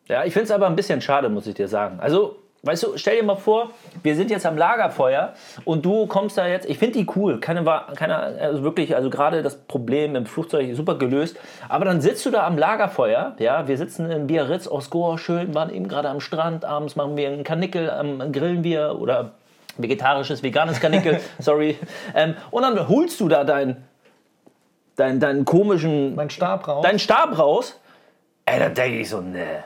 Ja, 0.09 0.24
ich 0.24 0.33
finde 0.33 0.44
es 0.46 0.50
aber 0.50 0.66
ein 0.66 0.74
bisschen 0.74 1.00
schade, 1.00 1.28
muss 1.28 1.46
ich 1.46 1.55
dir 1.55 1.68
sagen. 1.68 2.00
Also, 2.00 2.37
weißt 2.62 2.83
du, 2.85 2.96
stell 2.96 3.16
dir 3.16 3.22
mal 3.25 3.37
vor, 3.37 3.70
wir 4.03 4.14
sind 4.14 4.31
jetzt 4.31 4.46
am 4.46 4.57
Lagerfeuer 4.57 5.35
und 5.64 5.85
du 5.85 6.07
kommst 6.07 6.38
da 6.38 6.46
jetzt. 6.46 6.68
Ich 6.68 6.79
finde 6.79 6.98
die 6.98 7.07
cool. 7.16 7.40
Keine, 7.40 7.64
keine, 7.96 8.16
also 8.16 8.62
wirklich, 8.62 8.94
also 8.94 9.11
gerade 9.11 9.42
das 9.42 9.57
Problem 9.57 10.14
im 10.14 10.27
Flugzeug 10.27 10.68
ist 10.68 10.77
super 10.77 10.96
gelöst. 10.96 11.37
Aber 11.68 11.85
dann 11.85 12.01
sitzt 12.01 12.25
du 12.25 12.31
da 12.31 12.46
am 12.46 12.57
Lagerfeuer. 12.57 13.35
Ja, 13.38 13.66
wir 13.66 13.77
sitzen 13.77 14.11
in 14.11 14.27
Biarritz, 14.27 14.68
Osgoa, 14.68 15.18
schön, 15.18 15.55
waren 15.55 15.70
eben 15.70 15.88
gerade 15.88 16.09
am 16.09 16.20
Strand. 16.20 16.64
Abends 16.64 16.96
machen 16.96 17.16
wir 17.16 17.29
einen 17.29 17.44
Kanickel, 17.44 17.92
ähm, 17.98 18.33
grillen 18.33 18.62
wir 18.62 18.96
oder 19.01 19.33
vegetarisches, 19.79 20.42
veganes 20.42 20.81
Kanickel, 20.81 21.20
sorry. 21.38 21.79
Ähm, 22.14 22.35
und 22.51 22.62
dann 22.62 22.88
holst 22.88 23.20
du 23.20 23.29
da 23.29 23.44
deinen 23.44 23.85
dein, 24.96 25.18
deinen 25.18 25.44
komischen 25.44 26.14
Mein 26.14 26.31
Stab 26.31 26.68
raus. 26.68 26.85
deinen 26.85 26.98
Stab 26.98 27.37
raus. 27.38 27.81
Ey, 28.44 28.59
da 28.59 28.68
denke 28.68 29.01
ich 29.01 29.09
so, 29.09 29.20
ne. 29.20 29.64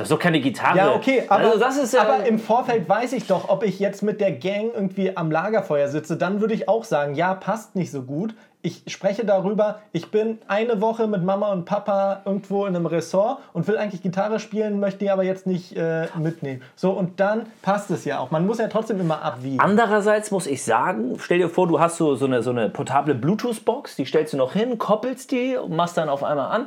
Das 0.00 0.08
ist 0.08 0.12
doch 0.12 0.18
keine 0.18 0.40
Gitarre. 0.40 0.78
ja, 0.78 0.94
okay, 0.94 1.24
aber, 1.28 1.44
also 1.44 1.58
das 1.58 1.76
ist 1.76 1.92
ja, 1.92 2.00
aber 2.00 2.24
im 2.24 2.38
Vorfeld 2.38 2.88
weiß 2.88 3.12
ich 3.12 3.26
doch, 3.26 3.50
ob 3.50 3.62
ich 3.62 3.78
jetzt 3.78 4.02
mit 4.02 4.18
der 4.18 4.32
Gang 4.32 4.70
irgendwie 4.74 5.14
am 5.14 5.30
Lagerfeuer 5.30 5.88
sitze, 5.88 6.16
dann 6.16 6.40
würde 6.40 6.54
ich 6.54 6.70
auch 6.70 6.84
sagen, 6.84 7.14
ja, 7.14 7.34
passt 7.34 7.76
nicht 7.76 7.90
so 7.90 8.04
gut. 8.04 8.34
Ich 8.62 8.82
spreche 8.86 9.26
darüber, 9.26 9.80
ich 9.92 10.10
bin 10.10 10.38
eine 10.48 10.80
Woche 10.80 11.06
mit 11.06 11.22
Mama 11.22 11.52
und 11.52 11.66
Papa 11.66 12.22
irgendwo 12.24 12.64
in 12.64 12.76
einem 12.76 12.86
Ressort 12.86 13.40
und 13.52 13.68
will 13.68 13.76
eigentlich 13.76 14.02
Gitarre 14.02 14.40
spielen, 14.40 14.80
möchte 14.80 15.00
die 15.00 15.10
aber 15.10 15.22
jetzt 15.22 15.46
nicht 15.46 15.76
äh, 15.76 16.06
mitnehmen. 16.18 16.62
So, 16.76 16.92
und 16.92 17.20
dann 17.20 17.46
passt 17.60 17.90
es 17.90 18.06
ja 18.06 18.20
auch. 18.20 18.30
Man 18.30 18.46
muss 18.46 18.56
ja 18.56 18.68
trotzdem 18.68 19.00
immer 19.00 19.22
abwiegen. 19.22 19.60
Andererseits 19.60 20.30
muss 20.30 20.46
ich 20.46 20.62
sagen, 20.64 21.16
stell 21.18 21.38
dir 21.38 21.50
vor, 21.50 21.68
du 21.68 21.78
hast 21.78 21.98
so, 21.98 22.14
so, 22.14 22.24
eine, 22.24 22.42
so 22.42 22.50
eine 22.50 22.70
portable 22.70 23.14
Bluetooth-Box, 23.14 23.96
die 23.96 24.06
stellst 24.06 24.32
du 24.32 24.38
noch 24.38 24.54
hin, 24.54 24.78
koppelst 24.78 25.30
die 25.30 25.56
und 25.56 25.76
machst 25.76 25.98
dann 25.98 26.08
auf 26.08 26.24
einmal 26.24 26.50
an. 26.50 26.66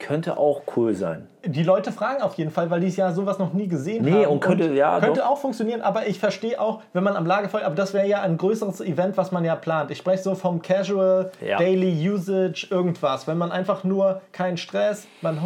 Könnte 0.00 0.38
auch 0.38 0.62
cool 0.76 0.94
sein. 0.94 1.28
Die 1.44 1.62
Leute 1.62 1.92
fragen 1.92 2.22
auf 2.22 2.34
jeden 2.34 2.50
Fall, 2.50 2.70
weil 2.70 2.80
die 2.80 2.88
es 2.88 2.96
ja 2.96 3.12
sowas 3.12 3.38
noch 3.38 3.52
nie 3.52 3.68
gesehen 3.68 4.04
Nee, 4.04 4.24
haben. 4.24 4.32
und 4.32 4.40
könnte- 4.40 4.72
ja, 4.74 4.98
könnte 4.98 5.20
doch. 5.20 5.28
auch 5.28 5.38
funktionieren, 5.38 5.82
aber 5.82 6.06
ich 6.06 6.18
verstehe 6.18 6.60
auch, 6.60 6.80
wenn 6.92 7.04
man 7.04 7.16
am 7.16 7.26
Lagerfeuer, 7.26 7.64
aber 7.66 7.74
das 7.74 7.94
wäre 7.94 8.06
ja 8.08 8.20
ein 8.22 8.36
größeres 8.38 8.80
Event, 8.80 9.16
was 9.16 9.30
man 9.30 9.44
ja 9.44 9.54
plant. 9.56 9.90
Ich 9.90 9.98
spreche 9.98 10.22
so 10.22 10.34
vom 10.34 10.60
Casual, 10.62 11.30
Ja. 11.46 11.58
Daily 11.58 12.10
Usage, 12.10 12.66
irgendwas. 12.70 13.26
Wenn 13.28 13.38
man 13.38 13.52
einfach 13.52 13.84
nur 13.84 14.20
keinen 14.32 14.56
Stress, 14.56 15.06
man 15.22 15.42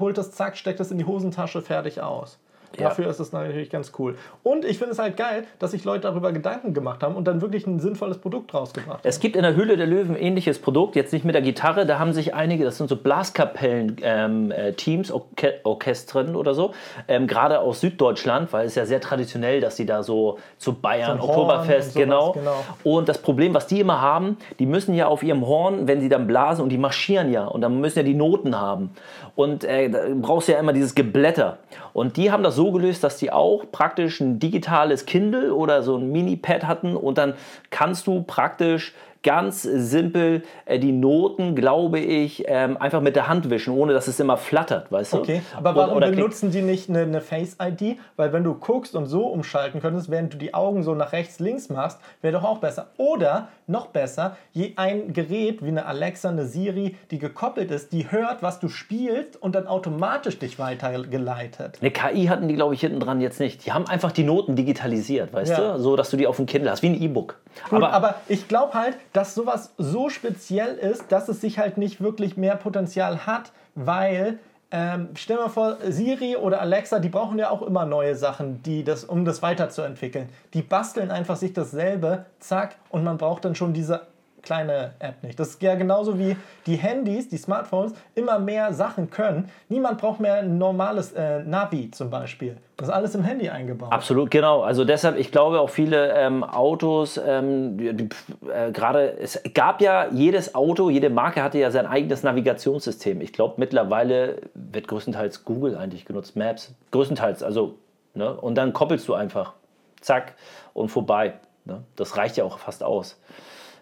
holt 0.00 0.16
das, 0.18 0.30
zack, 0.32 0.56
steckt 0.56 0.80
es 0.80 0.90
in 0.90 0.98
die 0.98 1.04
Hosentasche, 1.04 1.60
fertig 1.60 2.00
aus. 2.00 2.38
Ja. 2.78 2.88
Dafür 2.88 3.08
ist 3.08 3.20
es 3.20 3.32
natürlich 3.32 3.70
ganz 3.70 3.92
cool. 3.98 4.16
Und 4.42 4.64
ich 4.64 4.78
finde 4.78 4.92
es 4.92 4.98
halt 4.98 5.16
geil, 5.16 5.44
dass 5.58 5.70
sich 5.72 5.84
Leute 5.84 6.02
darüber 6.02 6.32
Gedanken 6.32 6.74
gemacht 6.74 7.02
haben 7.02 7.16
und 7.16 7.26
dann 7.26 7.40
wirklich 7.40 7.66
ein 7.66 7.80
sinnvolles 7.80 8.18
Produkt 8.18 8.52
rausgebracht 8.54 8.98
haben. 8.98 9.08
Es 9.08 9.20
gibt 9.20 9.36
in 9.36 9.42
der 9.42 9.54
Höhle 9.54 9.76
der 9.76 9.86
Löwen 9.86 10.16
ein 10.16 10.20
ähnliches 10.20 10.58
Produkt, 10.58 10.96
jetzt 10.96 11.12
nicht 11.12 11.24
mit 11.24 11.34
der 11.34 11.42
Gitarre, 11.42 11.86
da 11.86 11.98
haben 11.98 12.12
sich 12.12 12.34
einige, 12.34 12.64
das 12.64 12.78
sind 12.78 12.88
so 12.88 12.96
Blaskapellen-Teams, 12.96 15.12
Orche 15.12 15.60
Orchestren 15.64 16.36
oder 16.36 16.54
so, 16.54 16.72
ähm, 17.08 17.26
gerade 17.26 17.60
aus 17.60 17.80
Süddeutschland, 17.80 18.52
weil 18.52 18.66
es 18.66 18.74
ja 18.74 18.86
sehr 18.86 19.00
traditionell, 19.00 19.60
dass 19.60 19.76
die 19.76 19.86
da 19.86 20.02
so 20.02 20.38
zu 20.58 20.74
Bayern, 20.74 21.18
So 21.18 21.28
Oktoberfest, 21.28 21.96
und 21.96 22.02
sowas, 22.02 22.04
genau. 22.04 22.32
genau. 22.32 22.64
Und 22.84 23.08
das 23.08 23.18
Problem, 23.18 23.54
was 23.54 23.66
die 23.66 23.80
immer 23.80 24.00
haben, 24.00 24.36
die 24.58 24.66
müssen 24.66 24.94
ja 24.94 25.06
auf 25.06 25.22
ihrem 25.22 25.46
Horn, 25.46 25.86
wenn 25.86 26.00
sie 26.00 26.08
dann 26.08 26.26
blasen 26.26 26.62
und 26.62 26.70
die 26.70 26.78
marschieren 26.78 27.32
ja 27.32 27.46
und 27.46 27.60
dann 27.60 27.80
müssen 27.80 27.98
ja 27.98 28.02
die 28.02 28.14
Noten 28.14 28.58
haben. 28.58 28.90
Und 29.34 29.64
äh, 29.64 29.90
da 29.90 30.00
brauchst 30.14 30.48
du 30.48 30.52
ja 30.52 30.58
immer 30.58 30.72
dieses 30.72 30.94
Geblätter. 30.94 31.58
Und 31.92 32.16
die 32.16 32.30
haben 32.30 32.42
das 32.42 32.56
so 32.56 32.65
gelöst, 32.72 33.04
dass 33.04 33.18
die 33.18 33.32
auch 33.32 33.64
praktisch 33.70 34.20
ein 34.20 34.38
digitales 34.38 35.06
Kindle 35.06 35.54
oder 35.54 35.82
so 35.82 35.96
ein 35.96 36.10
Mini-Pad 36.10 36.66
hatten 36.66 36.96
und 36.96 37.18
dann 37.18 37.34
kannst 37.70 38.06
du 38.06 38.22
praktisch 38.22 38.94
ganz 39.22 39.62
simpel 39.62 40.42
äh, 40.66 40.78
die 40.78 40.92
Noten, 40.92 41.54
glaube 41.54 41.98
ich, 41.98 42.44
ähm, 42.46 42.76
einfach 42.76 43.00
mit 43.00 43.16
der 43.16 43.28
Hand 43.28 43.50
wischen, 43.50 43.74
ohne 43.74 43.92
dass 43.92 44.08
es 44.08 44.20
immer 44.20 44.36
flattert, 44.36 44.90
weißt 44.92 45.12
du? 45.14 45.18
Okay, 45.18 45.42
aber 45.56 45.74
warum 45.74 45.96
oder 45.96 46.06
klick- 46.08 46.16
benutzen 46.16 46.50
die 46.50 46.62
nicht 46.62 46.88
eine, 46.88 47.00
eine 47.02 47.20
Face-ID? 47.20 47.98
Weil 48.16 48.32
wenn 48.32 48.44
du 48.44 48.54
guckst 48.54 48.94
und 48.94 49.06
so 49.06 49.26
umschalten 49.26 49.80
könntest, 49.80 50.10
während 50.10 50.32
du 50.34 50.38
die 50.38 50.54
Augen 50.54 50.82
so 50.82 50.94
nach 50.94 51.12
rechts, 51.12 51.38
links 51.40 51.68
machst, 51.68 51.98
wäre 52.22 52.32
doch 52.34 52.44
auch 52.44 52.58
besser. 52.58 52.88
Oder, 52.96 53.48
noch 53.66 53.86
besser, 53.88 54.36
je 54.52 54.72
ein 54.76 55.12
Gerät 55.12 55.62
wie 55.64 55.68
eine 55.68 55.86
Alexa, 55.86 56.28
eine 56.28 56.46
Siri, 56.46 56.96
die 57.10 57.18
gekoppelt 57.18 57.70
ist, 57.70 57.92
die 57.92 58.10
hört, 58.10 58.42
was 58.42 58.60
du 58.60 58.68
spielst 58.68 59.40
und 59.42 59.54
dann 59.54 59.66
automatisch 59.66 60.38
dich 60.38 60.58
weitergeleitet. 60.58 61.78
Eine 61.80 61.90
KI 61.90 62.26
hatten 62.26 62.48
die, 62.48 62.54
glaube 62.54 62.74
ich, 62.74 62.80
hinten 62.80 63.00
dran 63.00 63.20
jetzt 63.20 63.40
nicht. 63.40 63.66
Die 63.66 63.72
haben 63.72 63.86
einfach 63.86 64.12
die 64.12 64.24
Noten 64.24 64.56
digitalisiert, 64.56 65.32
weißt 65.32 65.52
Ja. 65.58 65.72
du? 65.74 65.80
So, 65.80 65.96
dass 65.96 66.10
du 66.10 66.16
die 66.16 66.26
auf 66.26 66.36
dem 66.36 66.46
Kindle 66.46 66.70
hast, 66.70 66.82
wie 66.82 66.88
ein 66.88 67.00
E-Book. 67.00 67.36
Aber, 67.70 67.92
aber, 67.92 68.14
ich 68.28 68.48
glaube 68.48 68.74
halt, 68.74 68.96
dass 69.16 69.34
sowas 69.34 69.72
so 69.78 70.10
speziell 70.10 70.74
ist, 70.74 71.10
dass 71.10 71.28
es 71.28 71.40
sich 71.40 71.58
halt 71.58 71.78
nicht 71.78 72.02
wirklich 72.02 72.36
mehr 72.36 72.54
Potenzial 72.54 73.26
hat, 73.26 73.52
weil 73.74 74.38
ähm, 74.70 75.10
stell 75.14 75.36
mal 75.36 75.48
vor, 75.48 75.78
Siri 75.88 76.36
oder 76.36 76.60
Alexa, 76.60 76.98
die 76.98 77.08
brauchen 77.08 77.38
ja 77.38 77.50
auch 77.50 77.62
immer 77.62 77.86
neue 77.86 78.14
Sachen, 78.14 78.62
die 78.62 78.84
das, 78.84 79.04
um 79.04 79.24
das 79.24 79.40
weiterzuentwickeln. 79.40 80.28
Die 80.54 80.60
basteln 80.60 81.10
einfach 81.10 81.36
sich 81.36 81.54
dasselbe, 81.54 82.26
zack, 82.40 82.76
und 82.90 83.04
man 83.04 83.16
braucht 83.16 83.44
dann 83.44 83.54
schon 83.54 83.72
diese 83.72 84.02
kleine 84.46 84.92
App 85.00 85.22
nicht. 85.22 85.38
Das 85.38 85.50
ist 85.50 85.62
ja 85.62 85.74
genauso 85.74 86.18
wie 86.18 86.36
die 86.66 86.76
Handys, 86.76 87.28
die 87.28 87.36
Smartphones, 87.36 87.92
immer 88.14 88.38
mehr 88.38 88.72
Sachen 88.72 89.10
können. 89.10 89.50
Niemand 89.68 89.98
braucht 89.98 90.20
mehr 90.20 90.36
ein 90.36 90.56
normales 90.56 91.12
äh, 91.12 91.40
Navi 91.40 91.90
zum 91.90 92.10
Beispiel. 92.10 92.56
Das 92.76 92.88
ist 92.88 92.94
alles 92.94 93.14
im 93.14 93.24
Handy 93.24 93.48
eingebaut. 93.48 93.90
Absolut, 93.90 94.30
genau. 94.30 94.62
Also 94.62 94.84
deshalb, 94.84 95.18
ich 95.18 95.32
glaube 95.32 95.60
auch 95.60 95.70
viele 95.70 96.12
ähm, 96.14 96.44
Autos, 96.44 97.18
ähm, 97.18 97.78
äh, 97.78 98.70
gerade, 98.70 99.18
es 99.18 99.42
gab 99.52 99.80
ja, 99.80 100.06
jedes 100.12 100.54
Auto, 100.54 100.90
jede 100.90 101.10
Marke 101.10 101.42
hatte 101.42 101.58
ja 101.58 101.70
sein 101.70 101.86
eigenes 101.86 102.22
Navigationssystem. 102.22 103.20
Ich 103.20 103.32
glaube, 103.32 103.54
mittlerweile 103.56 104.42
wird 104.54 104.88
größtenteils 104.88 105.44
Google 105.44 105.76
eigentlich 105.76 106.04
genutzt, 106.04 106.36
Maps. 106.36 106.74
Größtenteils, 106.92 107.42
also, 107.42 107.74
ne? 108.14 108.32
Und 108.34 108.54
dann 108.54 108.72
koppelst 108.72 109.08
du 109.08 109.14
einfach, 109.14 109.54
zack, 110.00 110.34
und 110.72 110.90
vorbei. 110.90 111.34
Ne? 111.64 111.82
Das 111.96 112.16
reicht 112.16 112.36
ja 112.36 112.44
auch 112.44 112.58
fast 112.58 112.84
aus. 112.84 113.18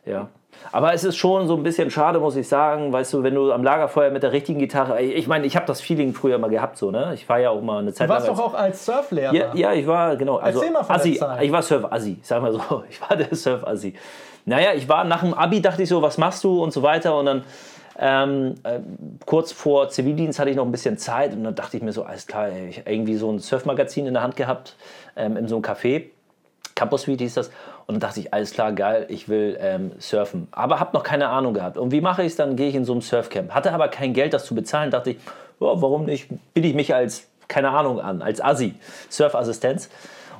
Ja. 0.06 0.28
Aber 0.72 0.92
es 0.92 1.04
ist 1.04 1.16
schon 1.16 1.46
so 1.46 1.56
ein 1.56 1.62
bisschen 1.62 1.90
schade, 1.90 2.18
muss 2.18 2.34
ich 2.34 2.48
sagen, 2.48 2.92
weißt 2.92 3.12
du, 3.12 3.22
wenn 3.22 3.34
du 3.34 3.52
am 3.52 3.62
Lagerfeuer 3.62 4.10
mit 4.10 4.24
der 4.24 4.32
richtigen 4.32 4.58
Gitarre, 4.58 5.00
ich 5.00 5.28
meine, 5.28 5.46
ich 5.46 5.54
habe 5.54 5.66
das 5.66 5.80
Feeling 5.80 6.14
früher 6.14 6.38
mal 6.38 6.50
gehabt, 6.50 6.76
so, 6.76 6.90
ne? 6.90 7.12
Ich 7.14 7.28
war 7.28 7.38
ja 7.38 7.50
auch 7.50 7.62
mal 7.62 7.78
eine 7.78 7.92
Zeit 7.92 8.08
du 8.08 8.12
warst 8.12 8.26
lang 8.26 8.36
doch 8.36 8.44
auch 8.44 8.54
als 8.54 8.84
Surflehrer. 8.84 9.32
ja, 9.32 9.54
ja, 9.54 9.72
ich 9.72 9.86
war, 9.86 10.16
genau. 10.16 10.38
Also 10.38 10.58
Erzähl 10.58 10.72
mal 10.72 10.82
von 10.82 10.94
der 10.94 10.96
Assi. 10.96 11.16
Zeit. 11.16 11.42
Ich 11.42 11.52
war 11.52 11.62
Surf-Assi, 11.62 12.18
sag 12.22 12.42
mal 12.42 12.52
so. 12.52 12.60
Ich 12.90 13.00
war 13.00 13.16
der 13.16 13.34
Surf-Assi. 13.34 13.94
Naja, 14.46 14.72
ich 14.74 14.88
war 14.88 15.04
nach 15.04 15.20
dem 15.20 15.32
Abi, 15.32 15.62
dachte 15.62 15.82
ich 15.82 15.88
so, 15.88 16.02
was 16.02 16.18
machst 16.18 16.42
du 16.44 16.62
und 16.62 16.72
so 16.72 16.82
weiter. 16.82 17.16
Und 17.16 17.26
dann 17.26 17.44
ähm, 17.98 18.54
äh, 18.64 18.80
kurz 19.24 19.52
vor 19.52 19.88
Zivildienst 19.88 20.38
hatte 20.38 20.50
ich 20.50 20.56
noch 20.56 20.64
ein 20.64 20.72
bisschen 20.72 20.98
Zeit 20.98 21.32
und 21.32 21.44
dann 21.44 21.54
dachte 21.54 21.76
ich 21.76 21.82
mir 21.82 21.92
so, 21.92 22.02
alles 22.02 22.26
klar, 22.26 22.48
ey, 22.48 22.68
ich 22.68 22.82
irgendwie 22.84 23.16
so 23.16 23.30
ein 23.30 23.38
Surfmagazin 23.38 24.06
in 24.06 24.14
der 24.14 24.22
Hand 24.22 24.36
gehabt, 24.36 24.76
ähm, 25.16 25.36
in 25.36 25.46
so 25.48 25.56
einem 25.56 25.64
Café. 25.64 26.06
Campus 26.74 27.02
Suite 27.02 27.20
hieß 27.20 27.34
das. 27.34 27.50
Und 27.86 27.94
dann 27.94 28.00
dachte 28.00 28.20
ich, 28.20 28.32
alles 28.32 28.52
klar, 28.52 28.72
geil, 28.72 29.06
ich 29.08 29.28
will 29.28 29.58
ähm, 29.60 29.92
surfen. 29.98 30.48
Aber 30.52 30.80
habe 30.80 30.96
noch 30.96 31.02
keine 31.02 31.28
Ahnung 31.28 31.54
gehabt. 31.54 31.76
Und 31.76 31.92
wie 31.92 32.00
mache 32.00 32.22
ich 32.22 32.28
es? 32.28 32.36
Dann 32.36 32.56
gehe 32.56 32.68
ich 32.68 32.74
in 32.74 32.84
so 32.84 32.94
ein 32.94 33.00
Surfcamp. 33.00 33.50
Hatte 33.52 33.72
aber 33.72 33.88
kein 33.88 34.14
Geld, 34.14 34.32
das 34.32 34.46
zu 34.46 34.54
bezahlen. 34.54 34.90
Dachte 34.90 35.10
ich, 35.10 35.16
ja, 35.60 35.82
warum 35.82 36.06
nicht? 36.06 36.28
Biete 36.54 36.68
ich 36.68 36.74
mich 36.74 36.94
als, 36.94 37.28
keine 37.48 37.70
Ahnung 37.70 38.00
an, 38.00 38.22
als 38.22 38.40
Assi, 38.40 38.74
Surfassistenz. 39.10 39.90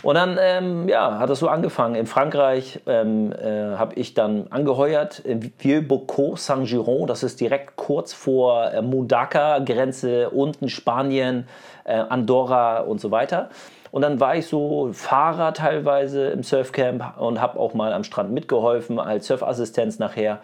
Und 0.04 0.16
dann 0.16 0.86
ja, 0.86 1.18
hat 1.18 1.30
das 1.30 1.38
so 1.38 1.48
angefangen. 1.48 1.94
In 1.94 2.06
Frankreich 2.06 2.80
ähm, 2.86 3.32
äh, 3.32 3.76
habe 3.76 3.94
ich 3.94 4.12
dann 4.12 4.48
angeheuert, 4.50 5.18
in 5.20 5.50
Vieux-Bocaux, 5.58 6.36
Saint-Giron, 6.36 7.06
das 7.06 7.22
ist 7.22 7.40
direkt 7.40 7.76
kurz 7.76 8.12
vor 8.12 8.70
äh, 8.70 8.82
Mundaka-Grenze, 8.82 10.28
unten 10.28 10.68
Spanien, 10.68 11.48
äh, 11.84 11.94
Andorra 11.94 12.80
und 12.80 13.00
so 13.00 13.10
weiter. 13.10 13.48
Und 13.94 14.02
dann 14.02 14.18
war 14.18 14.34
ich 14.34 14.48
so 14.48 14.90
Fahrer 14.92 15.54
teilweise 15.54 16.26
im 16.30 16.42
Surfcamp 16.42 17.16
und 17.16 17.40
habe 17.40 17.60
auch 17.60 17.74
mal 17.74 17.92
am 17.92 18.02
Strand 18.02 18.32
mitgeholfen 18.32 18.98
als 18.98 19.28
Surfassistenz 19.28 20.00
nachher. 20.00 20.40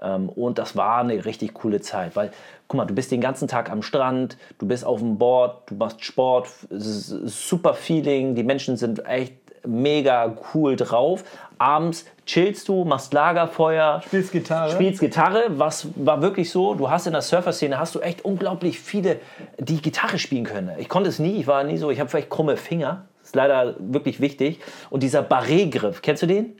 Ähm, 0.00 0.30
Und 0.30 0.56
das 0.58 0.76
war 0.76 1.00
eine 1.00 1.26
richtig 1.26 1.52
coole 1.52 1.82
Zeit, 1.82 2.16
weil, 2.16 2.30
guck 2.68 2.78
mal, 2.78 2.86
du 2.86 2.94
bist 2.94 3.10
den 3.10 3.20
ganzen 3.20 3.48
Tag 3.48 3.70
am 3.70 3.82
Strand, 3.82 4.38
du 4.58 4.66
bist 4.66 4.86
auf 4.86 5.00
dem 5.00 5.18
Board, 5.18 5.70
du 5.70 5.74
machst 5.74 6.06
Sport, 6.06 6.48
es 6.70 7.10
ist 7.10 7.48
super 7.50 7.74
Feeling, 7.74 8.34
die 8.34 8.44
Menschen 8.44 8.78
sind 8.78 9.04
echt 9.06 9.34
mega 9.66 10.36
cool 10.54 10.76
drauf. 10.76 11.24
Abends 11.58 12.04
chillst 12.26 12.68
du, 12.68 12.84
machst 12.84 13.12
Lagerfeuer, 13.14 14.02
Spielst 14.04 14.32
Gitarre. 14.32 14.72
spielst 14.72 15.00
Gitarre, 15.00 15.44
was 15.48 15.88
war 15.94 16.20
wirklich 16.20 16.50
so, 16.50 16.74
du 16.74 16.90
hast 16.90 17.06
in 17.06 17.12
der 17.12 17.22
Surfer-Szene, 17.22 17.78
hast 17.78 17.94
du 17.94 18.00
echt 18.00 18.24
unglaublich 18.24 18.78
viele, 18.78 19.20
die 19.58 19.80
Gitarre 19.80 20.18
spielen 20.18 20.44
können. 20.44 20.72
Ich 20.78 20.88
konnte 20.88 21.08
es 21.08 21.18
nie, 21.18 21.40
ich 21.40 21.46
war 21.46 21.64
nie 21.64 21.78
so, 21.78 21.90
ich 21.90 21.98
habe 21.98 22.10
vielleicht 22.10 22.28
krumme 22.30 22.56
Finger, 22.56 23.06
ist 23.22 23.34
leider 23.34 23.74
wirklich 23.78 24.20
wichtig. 24.20 24.60
Und 24.90 25.02
dieser 25.02 25.22
Barré-Griff, 25.22 26.02
kennst 26.02 26.22
du 26.22 26.26
den? 26.26 26.58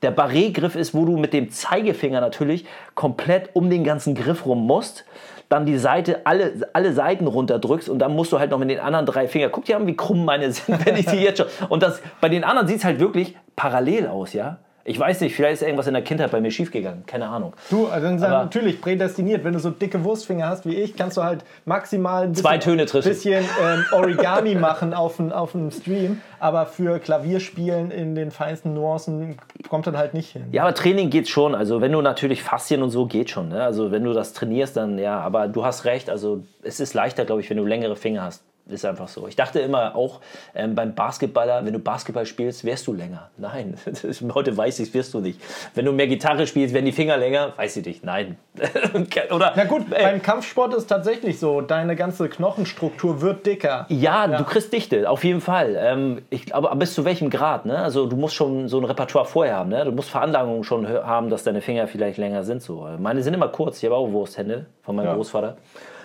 Der 0.00 0.16
Barré-Griff 0.16 0.74
ist, 0.74 0.94
wo 0.94 1.04
du 1.04 1.16
mit 1.16 1.32
dem 1.32 1.50
Zeigefinger 1.50 2.20
natürlich 2.20 2.64
komplett 2.94 3.50
um 3.54 3.70
den 3.70 3.84
ganzen 3.84 4.14
Griff 4.14 4.46
rum 4.46 4.66
musst, 4.66 5.04
dann 5.52 5.66
die 5.66 5.76
Seite, 5.78 6.22
alle, 6.24 6.52
alle 6.72 6.94
Seiten 6.94 7.26
runterdrückst 7.26 7.88
und 7.88 7.98
dann 7.98 8.14
musst 8.16 8.32
du 8.32 8.38
halt 8.38 8.50
noch 8.50 8.58
mit 8.58 8.70
den 8.70 8.80
anderen 8.80 9.04
drei 9.04 9.28
Fingern, 9.28 9.50
guck 9.52 9.66
dir 9.66 9.76
an, 9.76 9.86
wie 9.86 9.94
krumm 9.94 10.24
meine 10.24 10.50
sind, 10.52 10.84
wenn 10.86 10.96
ich 10.96 11.06
die 11.06 11.18
jetzt 11.18 11.38
schon. 11.38 11.46
Und 11.68 11.82
das, 11.82 12.00
bei 12.20 12.28
den 12.28 12.42
anderen 12.42 12.66
sieht 12.66 12.78
es 12.78 12.84
halt 12.84 12.98
wirklich 12.98 13.36
parallel 13.54 14.06
aus, 14.06 14.32
ja. 14.32 14.58
Ich 14.84 14.98
weiß 14.98 15.20
nicht, 15.20 15.36
vielleicht 15.36 15.54
ist 15.54 15.62
irgendwas 15.62 15.86
in 15.86 15.94
der 15.94 16.02
Kindheit 16.02 16.30
bei 16.32 16.40
mir 16.40 16.50
schiefgegangen, 16.50 17.06
keine 17.06 17.28
Ahnung. 17.28 17.52
Du, 17.70 17.86
also 17.86 18.06
dann 18.06 18.22
Aber- 18.24 18.42
natürlich 18.44 18.80
prädestiniert. 18.80 19.44
Wenn 19.44 19.52
du 19.52 19.60
so 19.60 19.70
dicke 19.70 20.02
Wurstfinger 20.02 20.48
hast 20.48 20.66
wie 20.66 20.74
ich, 20.74 20.96
kannst 20.96 21.16
du 21.16 21.22
halt 21.22 21.44
maximal 21.64 22.24
ein 22.24 22.30
bisschen, 22.30 22.42
Zwei 22.44 22.58
Töne 22.58 22.86
treffen. 22.86 23.08
bisschen 23.08 23.44
ähm, 23.62 23.84
Origami 23.92 24.54
machen 24.56 24.92
auf 24.92 25.16
dem 25.16 25.30
auf 25.32 25.54
Stream. 25.70 26.20
Aber 26.40 26.66
für 26.66 26.98
Klavierspielen 26.98 27.90
in 27.92 28.16
den 28.16 28.32
feinsten 28.32 28.74
Nuancen 28.74 29.36
kommt 29.68 29.86
dann 29.86 29.96
halt 29.96 30.14
nicht 30.14 30.30
hin. 30.32 30.46
Ja, 30.50 30.62
aber 30.62 30.74
Training 30.74 31.10
geht 31.10 31.28
schon. 31.28 31.54
Also 31.54 31.80
wenn 31.80 31.92
du 31.92 32.00
natürlich 32.02 32.42
Faszien 32.42 32.82
und 32.82 32.90
so 32.90 33.06
geht 33.06 33.30
schon. 33.30 33.50
Ne? 33.50 33.62
Also 33.62 33.92
wenn 33.92 34.02
du 34.02 34.12
das 34.12 34.32
trainierst, 34.32 34.76
dann 34.76 34.98
ja. 34.98 35.20
Aber 35.20 35.46
du 35.46 35.64
hast 35.64 35.84
recht. 35.84 36.10
Also 36.10 36.42
es 36.64 36.80
ist 36.80 36.94
leichter, 36.94 37.24
glaube 37.24 37.40
ich, 37.42 37.50
wenn 37.50 37.56
du 37.58 37.64
längere 37.64 37.94
Finger 37.94 38.22
hast. 38.24 38.42
Ist 38.68 38.84
einfach 38.84 39.08
so. 39.08 39.26
Ich 39.26 39.34
dachte 39.34 39.58
immer 39.58 39.96
auch 39.96 40.20
ähm, 40.54 40.76
beim 40.76 40.94
Basketballer, 40.94 41.64
wenn 41.64 41.72
du 41.72 41.80
Basketball 41.80 42.24
spielst, 42.26 42.64
wärst 42.64 42.86
du 42.86 42.92
länger. 42.92 43.28
Nein, 43.36 43.74
heute 44.34 44.56
weiß 44.56 44.78
ich, 44.78 44.94
wirst 44.94 45.12
du 45.14 45.20
nicht. 45.20 45.40
Wenn 45.74 45.84
du 45.84 45.92
mehr 45.92 46.06
Gitarre 46.06 46.46
spielst, 46.46 46.72
werden 46.72 46.86
die 46.86 46.92
Finger 46.92 47.16
länger. 47.16 47.52
Weiß 47.56 47.76
ich 47.76 47.84
nicht. 47.84 48.04
Nein. 48.04 48.36
Oder? 49.34 49.52
Na 49.56 49.64
gut, 49.64 49.86
ey, 49.92 50.04
beim 50.04 50.22
Kampfsport 50.22 50.74
ist 50.74 50.86
tatsächlich 50.86 51.40
so, 51.40 51.60
deine 51.60 51.96
ganze 51.96 52.28
Knochenstruktur 52.28 53.20
wird 53.20 53.44
dicker. 53.46 53.86
Ja, 53.88 54.28
du 54.28 54.44
kriegst 54.44 54.72
Dichte, 54.72 55.10
auf 55.10 55.24
jeden 55.24 55.40
Fall. 55.40 55.76
Ähm, 55.78 56.22
ich, 56.30 56.54
aber 56.54 56.74
bis 56.76 56.94
zu 56.94 57.04
welchem 57.04 57.30
Grad? 57.30 57.66
Ne? 57.66 57.76
Also 57.78 58.06
du 58.06 58.16
musst 58.16 58.36
schon 58.36 58.68
so 58.68 58.78
ein 58.78 58.84
Repertoire 58.84 59.26
vorher 59.26 59.56
haben. 59.56 59.70
Ne? 59.70 59.84
Du 59.84 59.90
musst 59.90 60.08
Veranlagungen 60.10 60.62
schon 60.62 60.86
haben, 60.86 61.30
dass 61.30 61.42
deine 61.42 61.60
Finger 61.62 61.88
vielleicht 61.88 62.16
länger 62.16 62.44
sind. 62.44 62.62
So. 62.62 62.88
Meine 62.98 63.22
sind 63.24 63.34
immer 63.34 63.48
kurz. 63.48 63.78
Ich 63.78 63.84
habe 63.86 63.96
auch 63.96 64.10
Wursthände 64.12 64.66
von 64.82 64.94
meinem 64.94 65.06
Ja. 65.06 65.14
Großvater. 65.14 65.56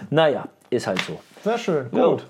Naja, 0.10 0.46
ist 0.72 0.88
halt 0.88 1.02
so. 1.04 1.20
Sehr 1.44 1.58
schön, 1.60 1.86
Ja. 1.94 2.06
gut. 2.08 2.26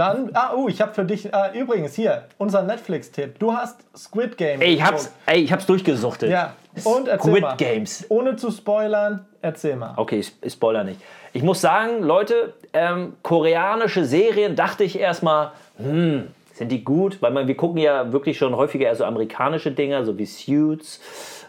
Dann, 0.00 0.30
ah, 0.32 0.54
uh, 0.54 0.66
ich 0.66 0.80
habe 0.80 0.94
für 0.94 1.04
dich, 1.04 1.30
äh, 1.30 1.60
übrigens 1.60 1.94
hier, 1.94 2.24
unser 2.38 2.62
Netflix-Tipp. 2.62 3.38
Du 3.38 3.52
hast 3.52 3.84
Squid 3.94 4.38
Game. 4.38 4.58
Ey, 4.62 4.72
ich 4.72 4.82
hab's, 4.82 5.12
ey, 5.26 5.42
ich 5.42 5.52
hab's 5.52 5.66
durchgesuchtet. 5.66 6.30
Ja, 6.30 6.54
und 6.84 7.06
erzähl 7.06 7.32
Squid 7.32 7.42
mal. 7.42 7.56
Games. 7.58 8.06
Ohne 8.08 8.34
zu 8.36 8.50
spoilern, 8.50 9.26
erzähl 9.42 9.76
mal. 9.76 9.92
Okay, 9.98 10.20
ich, 10.20 10.32
ich 10.40 10.54
spoiler 10.54 10.84
nicht. 10.84 11.02
Ich 11.34 11.42
muss 11.42 11.60
sagen, 11.60 12.02
Leute, 12.02 12.54
ähm, 12.72 13.12
koreanische 13.22 14.06
Serien 14.06 14.56
dachte 14.56 14.84
ich 14.84 14.98
erstmal, 14.98 15.52
hm, 15.76 16.28
sind 16.54 16.72
die 16.72 16.82
gut? 16.82 17.20
Weil 17.20 17.32
man, 17.32 17.46
wir 17.46 17.56
gucken 17.58 17.76
ja 17.76 18.10
wirklich 18.10 18.38
schon 18.38 18.56
häufiger 18.56 18.86
eher 18.86 18.96
so 18.96 19.04
amerikanische 19.04 19.70
Dinger, 19.70 20.06
so 20.06 20.16
wie 20.16 20.24
Suits 20.24 21.02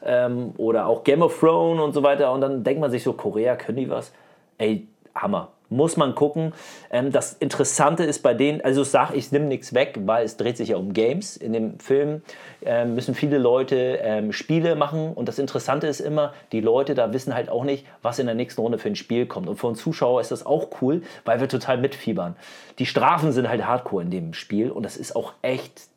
ähm, 0.05 0.53
oder 0.57 0.87
auch 0.87 1.05
Game 1.05 1.21
of 1.21 1.39
Thrones 1.39 1.81
und 1.81 1.93
so 1.93 2.03
weiter. 2.03 2.29
Und 2.33 2.41
dann 2.41 2.65
denkt 2.65 2.81
man 2.81 2.91
sich 2.91 3.01
so, 3.01 3.13
Korea, 3.13 3.55
können 3.55 3.77
die 3.77 3.89
was? 3.89 4.11
Ey, 4.57 4.89
Hammer. 5.15 5.53
Muss 5.71 5.97
man 5.97 6.13
gucken. 6.13 6.53
Ähm, 6.91 7.11
das 7.11 7.33
Interessante 7.33 8.03
ist 8.03 8.19
bei 8.19 8.33
denen, 8.33 8.61
also 8.61 8.83
sage, 8.83 9.15
ich 9.15 9.31
nehme 9.31 9.45
nichts 9.45 9.73
weg, 9.73 9.97
weil 10.05 10.25
es 10.25 10.37
dreht 10.37 10.57
sich 10.57 10.69
ja 10.69 10.77
um 10.77 10.93
Games. 10.93 11.37
In 11.37 11.53
dem 11.53 11.79
Film 11.79 12.21
ähm, 12.63 12.93
müssen 12.93 13.15
viele 13.15 13.37
Leute 13.37 13.99
ähm, 14.03 14.33
Spiele 14.33 14.75
machen 14.75 15.13
und 15.13 15.27
das 15.27 15.39
Interessante 15.39 15.87
ist 15.87 16.01
immer, 16.01 16.33
die 16.51 16.61
Leute 16.61 16.93
da 16.93 17.13
wissen 17.13 17.33
halt 17.33 17.49
auch 17.49 17.63
nicht, 17.63 17.85
was 18.01 18.19
in 18.19 18.27
der 18.27 18.35
nächsten 18.35 18.61
Runde 18.61 18.77
für 18.77 18.89
ein 18.89 18.95
Spiel 18.95 19.25
kommt. 19.25 19.47
Und 19.47 19.55
für 19.55 19.67
uns 19.67 19.81
Zuschauer 19.81 20.21
ist 20.21 20.31
das 20.31 20.45
auch 20.45 20.67
cool, 20.81 21.01
weil 21.25 21.39
wir 21.39 21.47
total 21.47 21.77
mitfiebern. 21.77 22.35
Die 22.77 22.85
Strafen 22.85 23.31
sind 23.31 23.49
halt 23.49 23.65
hardcore 23.65 24.03
in 24.03 24.11
dem 24.11 24.33
Spiel 24.33 24.69
und 24.69 24.83
das 24.83 24.97
ist 24.97 25.15
auch 25.15 25.33
echt 25.41 25.89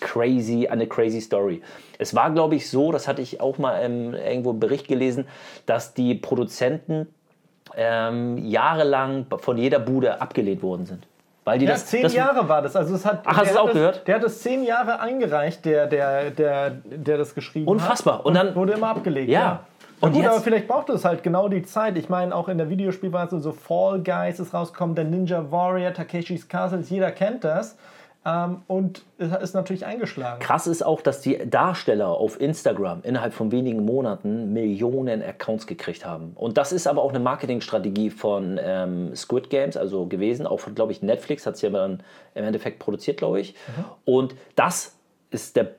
crazy, 0.00 0.66
eine 0.68 0.86
crazy 0.86 1.20
Story. 1.20 1.62
Es 1.98 2.14
war, 2.14 2.30
glaube 2.30 2.56
ich, 2.56 2.68
so, 2.68 2.92
das 2.92 3.08
hatte 3.08 3.22
ich 3.22 3.40
auch 3.40 3.58
mal 3.58 3.80
ähm, 3.82 4.14
irgendwo 4.14 4.50
im 4.50 4.60
Bericht 4.60 4.88
gelesen, 4.88 5.26
dass 5.66 5.94
die 5.94 6.14
Produzenten 6.14 7.06
ähm, 7.76 8.38
jahrelang 8.38 9.26
von 9.38 9.56
jeder 9.58 9.78
Bude 9.78 10.20
abgelehnt 10.20 10.62
worden 10.62 10.86
sind. 10.86 11.06
Weil 11.44 11.58
die 11.58 11.66
Ja, 11.66 11.72
das, 11.72 11.86
zehn 11.86 12.02
das, 12.04 12.14
Jahre 12.14 12.48
war 12.48 12.62
das. 12.62 12.74
Also 12.74 12.94
es 12.94 13.04
hat, 13.04 13.20
Ach, 13.24 13.36
hast 13.36 13.48
du 13.50 13.54
es 13.54 13.56
auch 13.58 13.64
das, 13.66 13.74
gehört? 13.74 14.06
Der 14.08 14.14
hat 14.14 14.24
es 14.24 14.40
zehn 14.40 14.64
Jahre 14.64 15.00
eingereicht, 15.00 15.64
der, 15.66 15.86
der, 15.86 16.30
der, 16.30 16.70
der 16.70 17.18
das 17.18 17.34
geschrieben 17.34 17.68
Unfassbar. 17.68 18.18
hat. 18.20 18.24
Und 18.24 18.34
dann- 18.34 18.54
wurde 18.54 18.72
immer 18.72 18.88
abgelegt. 18.88 19.28
Ja. 19.30 19.40
Ja. 19.40 19.60
Und 20.00 20.12
gut, 20.12 20.22
jetzt- 20.22 20.30
aber 20.32 20.40
vielleicht 20.40 20.66
braucht 20.68 20.88
es 20.90 21.04
halt 21.04 21.22
genau 21.22 21.48
die 21.48 21.62
Zeit. 21.62 21.96
Ich 21.98 22.08
meine, 22.08 22.34
auch 22.34 22.48
in 22.48 22.56
der 22.58 22.68
Videospielweise 22.70 23.40
so 23.40 23.52
Fall 23.52 24.00
Guys 24.02 24.40
ist 24.40 24.54
rausgekommen, 24.54 24.94
der 24.94 25.04
Ninja 25.04 25.50
Warrior, 25.50 25.92
Takeshis 25.92 26.48
Castles, 26.48 26.88
jeder 26.90 27.10
kennt 27.10 27.44
das. 27.44 27.76
Ähm, 28.26 28.62
und 28.66 29.02
es 29.18 29.32
ist 29.32 29.54
natürlich 29.54 29.84
eingeschlagen. 29.84 30.40
Krass 30.40 30.66
ist 30.66 30.84
auch, 30.84 31.02
dass 31.02 31.20
die 31.20 31.38
Darsteller 31.48 32.08
auf 32.08 32.40
Instagram 32.40 33.00
innerhalb 33.02 33.34
von 33.34 33.52
wenigen 33.52 33.84
Monaten 33.84 34.52
Millionen 34.52 35.22
Accounts 35.22 35.66
gekriegt 35.66 36.06
haben. 36.06 36.32
Und 36.34 36.56
das 36.56 36.72
ist 36.72 36.86
aber 36.86 37.02
auch 37.02 37.10
eine 37.10 37.20
Marketingstrategie 37.20 38.10
von 38.10 38.58
ähm, 38.62 39.14
Squid 39.14 39.50
Games, 39.50 39.76
also 39.76 40.06
gewesen, 40.06 40.46
auch 40.46 40.60
von, 40.60 40.74
glaube 40.74 40.92
ich, 40.92 41.02
Netflix 41.02 41.46
hat 41.46 41.54
es 41.54 41.62
ja 41.62 41.70
dann 41.70 42.02
im 42.34 42.44
Endeffekt 42.44 42.78
produziert, 42.78 43.18
glaube 43.18 43.40
ich. 43.40 43.54
Und 44.04 44.34
das 44.56 44.96
ist 45.30 45.56
der 45.56 45.72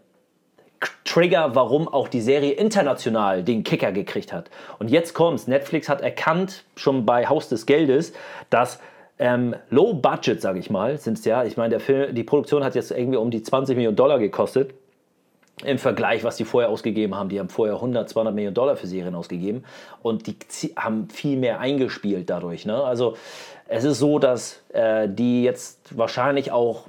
Trigger, 1.03 1.55
warum 1.55 1.87
auch 1.87 2.07
die 2.07 2.21
Serie 2.21 2.51
international 2.51 3.43
den 3.43 3.63
Kicker 3.63 3.91
gekriegt 3.91 4.33
hat. 4.33 4.49
Und 4.79 4.89
jetzt 4.89 5.13
kommt's. 5.13 5.47
Netflix 5.47 5.89
hat 5.89 6.01
erkannt, 6.01 6.63
schon 6.75 7.05
bei 7.05 7.27
Haus 7.27 7.49
des 7.49 7.65
Geldes, 7.65 8.13
dass 8.49 8.79
ähm, 9.17 9.55
Low 9.69 9.93
Budget, 9.93 10.41
sage 10.41 10.59
ich 10.59 10.69
mal, 10.69 10.97
sind 10.97 11.17
es 11.17 11.25
ja. 11.25 11.43
Ich 11.43 11.57
meine, 11.57 11.77
die 11.77 12.23
Produktion 12.23 12.63
hat 12.63 12.75
jetzt 12.75 12.91
irgendwie 12.91 13.17
um 13.17 13.31
die 13.31 13.41
20 13.41 13.75
Millionen 13.75 13.95
Dollar 13.95 14.19
gekostet. 14.19 14.73
Im 15.63 15.77
Vergleich, 15.77 16.25
was 16.25 16.35
die 16.35 16.43
vorher 16.43 16.69
ausgegeben 16.69 17.15
haben. 17.15 17.29
Die 17.29 17.39
haben 17.39 17.47
vorher 17.47 17.75
100, 17.75 18.09
200 18.09 18.35
Millionen 18.35 18.55
Dollar 18.55 18.75
für 18.75 18.87
Serien 18.87 19.15
ausgegeben. 19.15 19.63
Und 20.01 20.27
die 20.27 20.35
haben 20.75 21.07
viel 21.09 21.37
mehr 21.37 21.61
eingespielt 21.61 22.29
dadurch. 22.29 22.65
Ne? 22.65 22.75
Also 22.83 23.15
es 23.69 23.85
ist 23.85 23.99
so, 23.99 24.19
dass 24.19 24.61
äh, 24.73 25.07
die 25.07 25.43
jetzt 25.43 25.97
wahrscheinlich 25.97 26.51
auch 26.51 26.87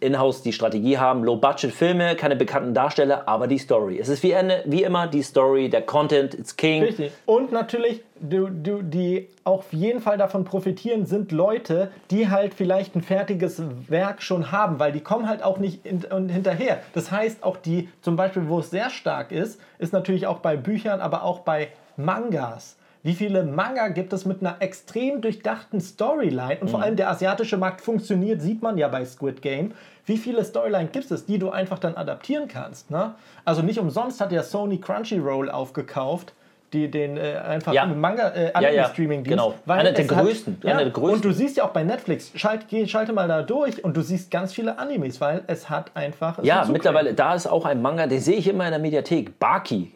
in-house 0.00 0.42
die 0.42 0.52
Strategie 0.52 0.98
haben, 0.98 1.24
Low-Budget-Filme, 1.24 2.16
keine 2.16 2.36
bekannten 2.36 2.74
Darsteller, 2.74 3.28
aber 3.28 3.46
die 3.46 3.58
Story. 3.58 3.98
Es 3.98 4.08
ist 4.08 4.22
wie, 4.22 4.34
eine, 4.34 4.62
wie 4.66 4.82
immer 4.82 5.06
die 5.06 5.22
Story, 5.22 5.68
der 5.68 5.82
Content, 5.82 6.34
it's 6.34 6.56
king. 6.56 6.82
Richtig. 6.82 7.12
Und 7.24 7.52
natürlich, 7.52 8.02
du, 8.20 8.48
du, 8.48 8.82
die 8.82 9.28
auf 9.44 9.72
jeden 9.72 10.00
Fall 10.00 10.18
davon 10.18 10.44
profitieren, 10.44 11.06
sind 11.06 11.32
Leute, 11.32 11.90
die 12.10 12.28
halt 12.28 12.54
vielleicht 12.54 12.94
ein 12.94 13.02
fertiges 13.02 13.62
Werk 13.88 14.22
schon 14.22 14.52
haben, 14.52 14.78
weil 14.78 14.92
die 14.92 15.00
kommen 15.00 15.28
halt 15.28 15.42
auch 15.42 15.58
nicht 15.58 15.86
in, 15.86 16.04
und 16.04 16.28
hinterher. 16.28 16.80
Das 16.92 17.10
heißt, 17.10 17.42
auch 17.42 17.56
die, 17.56 17.88
zum 18.02 18.16
Beispiel, 18.16 18.48
wo 18.48 18.58
es 18.58 18.70
sehr 18.70 18.90
stark 18.90 19.32
ist, 19.32 19.60
ist 19.78 19.92
natürlich 19.92 20.26
auch 20.26 20.38
bei 20.38 20.56
Büchern, 20.56 21.00
aber 21.00 21.22
auch 21.22 21.40
bei 21.40 21.68
Mangas. 21.96 22.76
Wie 23.06 23.14
viele 23.14 23.44
Manga 23.44 23.86
gibt 23.86 24.12
es 24.12 24.24
mit 24.24 24.40
einer 24.40 24.56
extrem 24.58 25.20
durchdachten 25.20 25.80
Storyline? 25.80 26.58
Und 26.60 26.68
vor 26.70 26.82
allem 26.82 26.96
der 26.96 27.08
asiatische 27.08 27.56
Markt 27.56 27.80
funktioniert, 27.80 28.42
sieht 28.42 28.62
man 28.62 28.76
ja 28.78 28.88
bei 28.88 29.04
Squid 29.04 29.42
Game. 29.42 29.70
Wie 30.06 30.16
viele 30.16 30.44
Storyline 30.44 30.88
gibt 30.90 31.08
es, 31.12 31.24
die 31.24 31.38
du 31.38 31.50
einfach 31.50 31.78
dann 31.78 31.94
adaptieren 31.94 32.48
kannst? 32.48 32.90
Ne? 32.90 33.14
Also 33.44 33.62
nicht 33.62 33.78
umsonst 33.78 34.20
hat 34.20 34.32
ja 34.32 34.42
Sony 34.42 34.78
Crunchyroll 34.78 35.48
aufgekauft, 35.52 36.32
die 36.72 36.90
den 36.90 37.16
äh, 37.16 37.36
einfach 37.46 37.72
Ja. 37.72 37.86
Manga 37.86 38.30
äh, 38.30 38.46
Ja, 38.54 38.60
ja, 38.60 38.68
Anime-Streaming-Dienst. 38.82 39.38
genau. 39.38 39.54
weil 39.66 39.78
Einer 39.78 39.92
der 39.92 40.04
es 40.04 40.10
hat- 40.10 40.24
größten, 40.24 40.58
Ja, 40.64 40.76
der 40.76 40.90
größten. 40.90 41.14
Und 41.14 41.24
du 41.24 41.30
siehst 41.32 41.56
ja 41.58 41.62
auch 41.64 41.70
bei 41.70 41.84
Netflix, 41.84 42.32
schalt, 42.34 42.66
geh, 42.68 42.88
schalte 42.88 43.12
mal 43.12 43.28
da 43.28 43.42
durch 43.42 43.84
und 43.84 43.96
du 43.96 44.00
siehst 44.02 44.32
ganz 44.32 44.52
viele 44.52 44.80
Animes, 44.80 45.20
weil 45.20 45.44
es 45.46 45.70
hat 45.70 45.92
einfach. 45.94 46.40
es 46.40 46.44
Ja, 46.44 46.64
mittlerweile, 46.68 47.14
da 47.14 47.36
ist 47.36 47.46
auch 47.46 47.66
ein 47.66 47.80
Manga, 47.80 48.08
den 48.08 48.18
sehe 48.20 48.34
ich 48.38 48.48
immer 48.48 48.64
in 48.64 48.72
der 48.72 48.80
Mediathek. 48.80 49.38
Baki. 49.38 49.92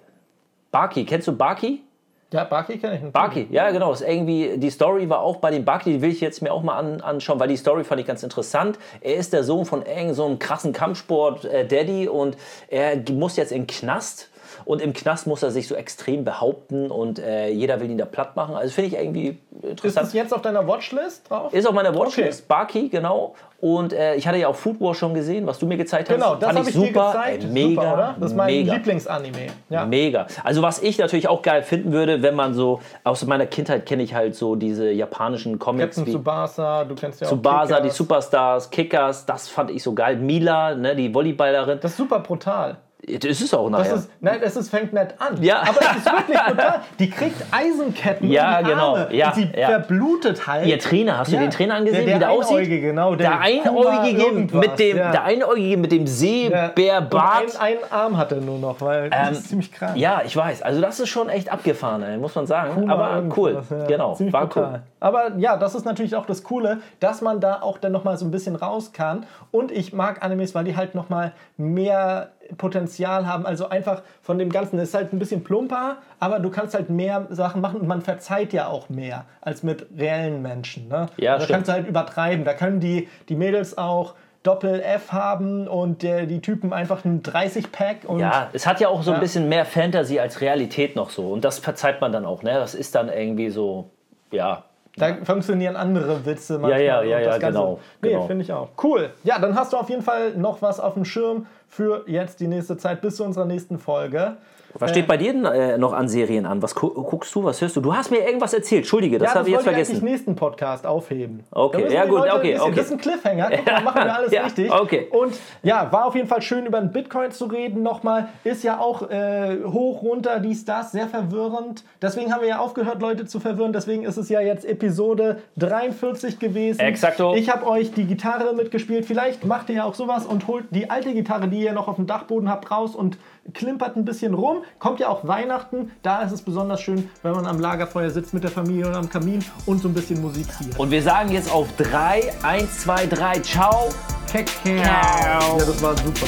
Baki, 0.71 1.05
kennst 1.05 1.27
du 1.27 1.37
Baki? 1.37 1.83
Ja, 2.33 2.45
Baki 2.45 2.79
kenne 2.79 2.95
ich. 2.95 3.03
natürlich. 3.03 3.13
Baki, 3.13 3.47
ja 3.51 3.71
genau. 3.71 3.93
Ist 3.93 4.03
irgendwie, 4.03 4.57
die 4.57 4.71
Story 4.71 5.09
war 5.09 5.21
auch 5.21 5.37
bei 5.37 5.51
dem 5.51 5.65
Baki, 5.65 5.95
die 5.95 6.03
will 6.03 6.11
ich 6.11 6.21
jetzt 6.21 6.43
mir 6.43 6.53
auch 6.53 6.63
mal 6.63 6.77
an, 6.77 7.01
anschauen, 7.01 7.41
weil 7.41 7.49
die 7.49 7.57
Story 7.57 7.83
fand 7.83 8.01
ich 8.01 8.07
ganz 8.07 8.23
interessant. 8.23 8.79
Er 9.01 9.17
ist 9.17 9.33
der 9.33 9.43
Sohn 9.43 9.65
von 9.65 9.85
irgend 9.85 10.15
so 10.15 10.37
krassen 10.39 10.73
Kampfsport-Daddy 10.73 12.09
und 12.09 12.37
er 12.69 12.97
muss 13.11 13.37
jetzt 13.37 13.51
in 13.51 13.63
den 13.63 13.67
Knast. 13.67 14.30
Und 14.71 14.81
im 14.81 14.93
Knast 14.93 15.27
muss 15.27 15.43
er 15.43 15.51
sich 15.51 15.67
so 15.67 15.75
extrem 15.75 16.23
behaupten 16.23 16.93
und 16.93 17.19
äh, 17.19 17.49
jeder 17.49 17.81
will 17.81 17.91
ihn 17.91 17.99
da 17.99 18.05
platt 18.05 18.37
machen. 18.37 18.55
Also 18.55 18.73
finde 18.73 18.87
ich 18.91 19.03
irgendwie 19.03 19.37
Ist 19.63 19.69
interessant. 19.69 20.07
das 20.07 20.13
jetzt 20.13 20.33
auf 20.33 20.43
deiner 20.43 20.65
Watchlist 20.65 21.29
drauf? 21.29 21.53
Ist 21.53 21.67
auf 21.67 21.75
meiner 21.75 21.93
Watchlist, 21.93 22.45
Okay. 22.49 22.63
Baki, 22.63 22.89
genau. 22.89 23.35
Und 23.61 23.93
äh, 23.93 24.15
ich 24.15 24.29
hatte 24.29 24.39
ja 24.39 24.47
auch 24.47 24.55
Food 24.55 24.81
War 24.81 24.95
schon 24.95 25.13
gesehen, 25.13 25.45
was 25.45 25.59
du 25.59 25.67
mir 25.67 25.77
gezeigt 25.77 26.09
hast. 26.09 26.15
Genau, 26.15 26.37
das 26.37 26.51
habe 26.51 26.61
ich 26.61 26.67
dir 26.67 26.87
super. 26.87 27.07
gezeigt. 27.09 27.43
Ey, 27.43 27.51
mega, 27.51 27.83
Super, 27.83 27.95
oder? 27.95 28.17
Das 28.21 28.31
ist 28.31 28.37
mein 28.37 28.47
mega. 28.47 28.75
Lieblingsanime. 28.75 29.47
Ja. 29.71 29.87
Mega. 29.87 30.29
Also 30.45 30.63
was 30.63 30.81
ich 30.81 30.99
natürlich 30.99 31.27
auch 31.27 31.43
geil 31.43 31.65
finden 31.65 31.91
würde, 31.91 32.23
wenn 32.23 32.37
man 32.37 32.55
so, 32.55 32.81
aus 33.03 33.27
meiner 33.27 33.47
Kindheit 33.47 33.87
kenne 33.87 34.05
ich 34.05 34.15
halt 34.15 34.37
so 34.37 34.55
diese 34.55 34.89
japanischen 34.93 35.59
Comics 35.59 35.97
Captain 35.97 36.07
wie 36.07 36.11
Tsubasa, 36.13 36.85
du 36.85 36.95
kennst 36.95 37.21
ja 37.21 37.27
auch 37.27 37.33
Tsubasa, 37.33 37.81
die. 37.81 37.91
Superstars, 37.91 38.71
Kickers, 38.71 39.27
das 39.27 39.49
fand 39.49 39.73
ich 39.73 39.83
so 39.83 39.95
geil. 39.95 40.15
Mila, 40.15 40.77
ne, 40.77 40.95
die 40.95 41.13
Volleyballerin. 41.13 41.81
Das 41.81 41.91
ist 41.91 41.97
super 41.97 42.21
brutal. 42.21 42.77
Das 43.07 43.25
ist 43.25 43.41
es 43.41 43.55
auch 43.55 43.71
Das 43.71 43.81
nachher. 43.81 43.95
ist, 43.97 44.11
nein, 44.21 44.41
es 44.43 44.57
ist, 44.57 44.69
fängt 44.69 44.93
nett 44.93 45.15
an. 45.19 45.43
Ja. 45.43 45.61
Aber 45.63 45.81
es 45.81 45.97
ist 45.97 46.07
wirklich 46.07 46.39
brutal. 46.39 46.81
Die 46.99 47.11
kriegt 47.11 47.37
Eisenketten 47.51 48.31
Ja, 48.31 48.59
in 48.59 48.65
die 48.67 48.71
genau. 48.73 48.95
Arme. 48.97 49.15
Ja, 49.15 49.29
und 49.29 49.35
sie 49.37 49.51
ja. 49.57 49.69
verblutet 49.69 50.47
halt. 50.47 50.67
Ihr 50.67 50.79
Trainer, 50.79 51.19
hast 51.19 51.33
du 51.33 51.37
den 51.39 51.51
Trainer 51.51 51.77
angesehen, 51.77 52.05
der, 52.07 52.07
wie 52.07 52.19
der 52.19 52.29
der 52.29 52.31
aussieht? 52.31 52.57
Einäugige, 52.59 52.81
genau. 52.81 53.15
der 53.15 53.31
Kuma 53.31 53.41
Einäugige 53.41 54.33
mit 54.57 54.79
dem, 54.79 54.97
ja. 54.97 55.11
der 55.13 55.25
Einäugige 55.25 55.77
mit 55.79 55.93
dem 55.93 56.03
Ja. 56.03 56.07
Seebärbart. 56.07 57.59
Ein, 57.59 57.61
einen 57.61 57.79
Arm 57.93 58.17
hat 58.17 58.33
er 58.33 58.41
nur 58.41 58.59
noch, 58.59 58.81
weil 58.81 59.11
das 59.11 59.29
Ähm, 59.29 59.33
ist 59.35 59.49
ziemlich 59.49 59.73
krank. 59.73 59.97
Ja, 59.97 60.23
ich 60.25 60.37
weiß. 60.37 60.63
Also 60.63 60.81
das 60.81 61.01
ist 61.01 61.09
schon 61.09 61.29
echt 61.29 61.51
abgefahren, 61.51 62.03
ey, 62.03 62.19
muss 62.19 62.35
man 62.35 62.47
sagen. 62.47 62.75
Kuma 62.75 62.93
Aber 62.93 63.23
cool. 63.37 63.63
ja. 63.71 63.87
Genau, 63.87 64.15
Ziemlich 64.15 64.33
war 64.33 64.47
brutal. 64.47 64.65
cool. 64.73 64.81
Aber 65.01 65.33
ja, 65.39 65.57
das 65.57 65.75
ist 65.75 65.85
natürlich 65.85 66.15
auch 66.17 66.27
das 66.27 66.43
Coole, 66.43 66.79
dass 67.01 67.23
man 67.23 67.41
da 67.41 67.63
auch 67.63 67.79
dann 67.79 67.93
nochmal 67.93 68.17
so 68.19 68.25
ein 68.27 68.31
bisschen 68.31 68.57
raus 68.57 68.93
kann. 68.93 69.25
Und 69.51 69.73
ich 69.73 69.93
mag 69.93 70.23
Animes, 70.23 70.55
weil 70.55 70.65
die 70.65 70.77
halt 70.77 70.95
nochmal 70.95 71.33
mehr 71.57 72.29
Potenzial 72.57 73.27
haben. 73.27 73.47
Also 73.47 73.69
einfach 73.69 74.03
von 74.23 74.39
dem 74.39 74.51
Ganzen, 74.51 74.77
das 74.79 74.89
ist 74.89 74.95
halt 74.95 75.13
ein 75.13 75.19
bisschen 75.19 75.43
plumper, 75.45 75.97
aber 76.19 76.39
du 76.39 76.51
kannst 76.51 76.75
halt 76.75 76.91
mehr 76.91 77.27
Sachen 77.31 77.61
machen 77.61 77.81
und 77.81 77.87
man 77.89 78.03
verzeiht 78.03 78.53
ja 78.53 78.67
auch 78.69 78.89
mehr 78.89 79.25
als 79.41 79.63
mit 79.63 79.87
reellen 79.99 80.43
Menschen. 80.43 80.89
Ne? 80.89 81.07
Ja, 81.17 81.35
da 81.35 81.41
stimmt. 81.45 81.55
kannst 81.55 81.69
du 81.69 81.73
halt 81.73 81.87
übertreiben. 81.89 82.45
Da 82.45 82.55
können 82.55 82.81
die, 82.81 83.09
die 83.29 83.35
Mädels 83.37 83.77
auch 83.79 84.15
Doppel-F 84.43 85.13
haben 85.13 85.69
und 85.69 86.03
der, 86.03 86.25
die 86.25 86.41
Typen 86.41 86.73
einfach 86.73 87.05
ein 87.05 87.23
30-Pack 87.23 87.99
und 88.09 88.21
Ja, 88.21 88.49
es 88.55 88.67
hat 88.67 88.81
ja 88.81 88.89
auch 88.89 89.03
so 89.03 89.11
ein 89.11 89.17
Ja. 89.17 89.21
bisschen 89.21 89.49
mehr 89.51 89.67
Fantasy 89.67 90.19
als 90.19 90.41
Realität 90.41 90.97
noch 90.97 91.11
so. 91.11 91.29
Und 91.31 91.45
das 91.45 91.59
verzeiht 91.59 92.01
man 92.01 92.11
dann 92.11 92.25
auch, 92.25 92.43
ne? 92.43 92.55
Das 92.55 92.75
ist 92.75 92.95
dann 92.95 93.11
irgendwie 93.11 93.51
so, 93.51 93.91
ja. 94.31 94.65
Da 94.97 95.15
funktionieren 95.25 95.77
andere 95.77 96.25
Witze 96.27 96.55
manchmal. 96.59 96.83
ja, 96.83 97.03
ja, 97.03 97.19
ja, 97.21 97.29
das 97.31 97.39
Ganze- 97.39 97.59
genau, 97.59 97.81
Nee, 98.03 98.09
genau. 98.11 98.27
finde 98.27 98.43
ich 98.45 98.53
auch. 98.53 98.69
Cool. 98.83 99.11
Ja, 99.25 99.39
dann 99.39 99.55
hast 99.55 99.73
du 99.73 99.77
auf 99.77 99.89
jeden 99.89 100.03
Fall 100.03 100.33
noch 100.35 100.63
was 100.63 100.81
auf 100.81 100.95
dem 100.95 101.05
Schirm 101.05 101.47
für 101.71 102.05
jetzt 102.07 102.41
die 102.41 102.49
nächste 102.49 102.77
Zeit 102.77 103.01
bis 103.01 103.17
zu 103.17 103.25
unserer 103.25 103.47
nächsten 103.47 103.79
Folge. 103.79 104.37
Was 104.79 104.93
steht 104.93 105.09
bei 105.09 105.17
dir 105.17 105.33
denn 105.33 105.45
äh, 105.45 105.79
noch 105.79 105.93
an 105.93 106.09
Serien 106.09 106.47
an? 106.47 106.63
Was 106.63 106.77
gu 106.77 106.91
guckst 106.91 107.35
du, 107.35 107.43
was 107.43 107.61
hörst 107.61 107.75
du? 107.75 107.81
Du 107.81 107.93
hast 107.93 108.13
mir 108.13 108.19
irgendwas 108.25 108.55
erzählt, 108.55 108.83
Entschuldige, 108.83 109.19
das 109.19 109.31
ja, 109.33 109.41
habe 109.41 109.49
ich 109.49 109.55
jetzt 109.55 109.65
vergessen. 109.65 110.05
nächsten 110.05 110.37
Podcast 110.37 110.87
aufheben. 110.87 111.43
Okay, 111.51 111.93
ja 111.93 112.05
gut, 112.05 112.19
Leute 112.19 112.35
okay, 112.37 112.53
bisschen- 112.53 112.61
okay. 112.69 112.75
Das 112.77 112.87
ist 112.87 112.93
ein 112.93 112.99
Cliffhanger. 112.99 113.51
Guck 113.57 113.67
mal, 113.67 113.81
machen 113.85 114.05
wir 114.05 114.15
alles 114.15 114.33
Ja, 114.33 114.45
richtig. 114.45 114.71
okay. 114.73 115.09
Und 115.11 115.35
ja, 115.65 115.91
war 115.91 116.07
auf 116.07 116.15
jeden 116.15 116.29
Fall 116.29 116.41
schön, 116.41 116.67
über 116.67 116.79
den 116.81 116.93
Bitcoin 116.93 117.33
zu 117.33 117.47
reden 117.47 117.83
nochmal. 117.83 118.29
Ist 118.45 118.63
ja 118.63 118.79
auch 118.79 119.11
äh, 119.11 119.57
hoch, 119.65 120.03
runter, 120.05 120.39
dies, 120.39 120.65
das, 120.65 120.93
sehr 120.93 121.09
verwirrend. 121.09 121.83
Deswegen 122.01 122.33
haben 122.33 122.43
wir 122.43 122.49
ja 122.49 122.59
aufgehört, 122.61 123.03
Leute 123.03 123.27
zu 123.27 123.41
verwirren. 123.41 123.73
Deswegen 123.73 124.05
ist 124.05 124.19
es 124.19 124.29
ja 124.29 124.41
jetzt 124.41 124.65
Episode 124.65 125.39
43 125.59 126.39
gewesen. 126.39 126.79
Exakto. 126.81 127.35
Ich 127.35 127.51
habe 127.51 127.67
euch 127.67 127.93
die 127.93 128.05
Gitarre 128.05 128.55
mitgespielt. 128.55 129.05
Vielleicht 129.05 129.45
macht 129.45 129.69
ihr 129.69 129.77
ja 129.77 129.85
auch 129.85 129.95
sowas 129.95 130.27
und 130.27 130.47
holt 130.47 130.67
die 130.71 130.91
alte 130.91 131.13
Gitarre, 131.13 131.49
die 131.49 131.60
ihr 131.63 131.73
noch 131.73 131.89
auf 131.89 131.97
dem 131.97 132.07
Dachboden 132.07 132.49
habt, 132.49 132.71
raus 132.71 132.95
und 132.95 133.19
klimpert 133.55 133.97
ein 133.97 134.05
bisschen 134.05 134.35
rum. 134.35 134.59
Kommt 134.79 135.01
ja 135.01 135.09
auch 135.09 135.27
Weihnachten. 135.27 135.93
Da 136.03 136.23
ist 136.23 136.33
es 136.33 136.43
besonders 136.43 136.81
schön, 136.81 137.09
wenn 137.23 137.33
man 137.33 137.47
am 137.47 137.61
Lagerfeuer 137.61 138.11
sitzt 138.11 138.35
mit 138.35 138.45
der 138.45 138.51
Familie 138.51 138.89
oder 138.89 138.99
am 138.99 139.09
Kamin 139.09 139.45
und 139.67 139.81
so 139.81 139.89
ein 139.89 139.95
bisschen 139.95 140.21
Musik 140.21 140.47
zieht. 140.53 140.79
Und 140.79 140.91
wir 140.91 141.03
sagen 141.03 141.31
jetzt 141.31 141.53
auf 141.53 141.69
3, 141.77 142.33
1, 142.43 142.81
2, 142.81 143.07
3, 143.07 143.41
ciao. 143.41 143.89
Kakao. 144.31 144.75
Ja, 144.75 145.39
das 145.59 145.83
war 145.83 145.97
super. 145.97 146.27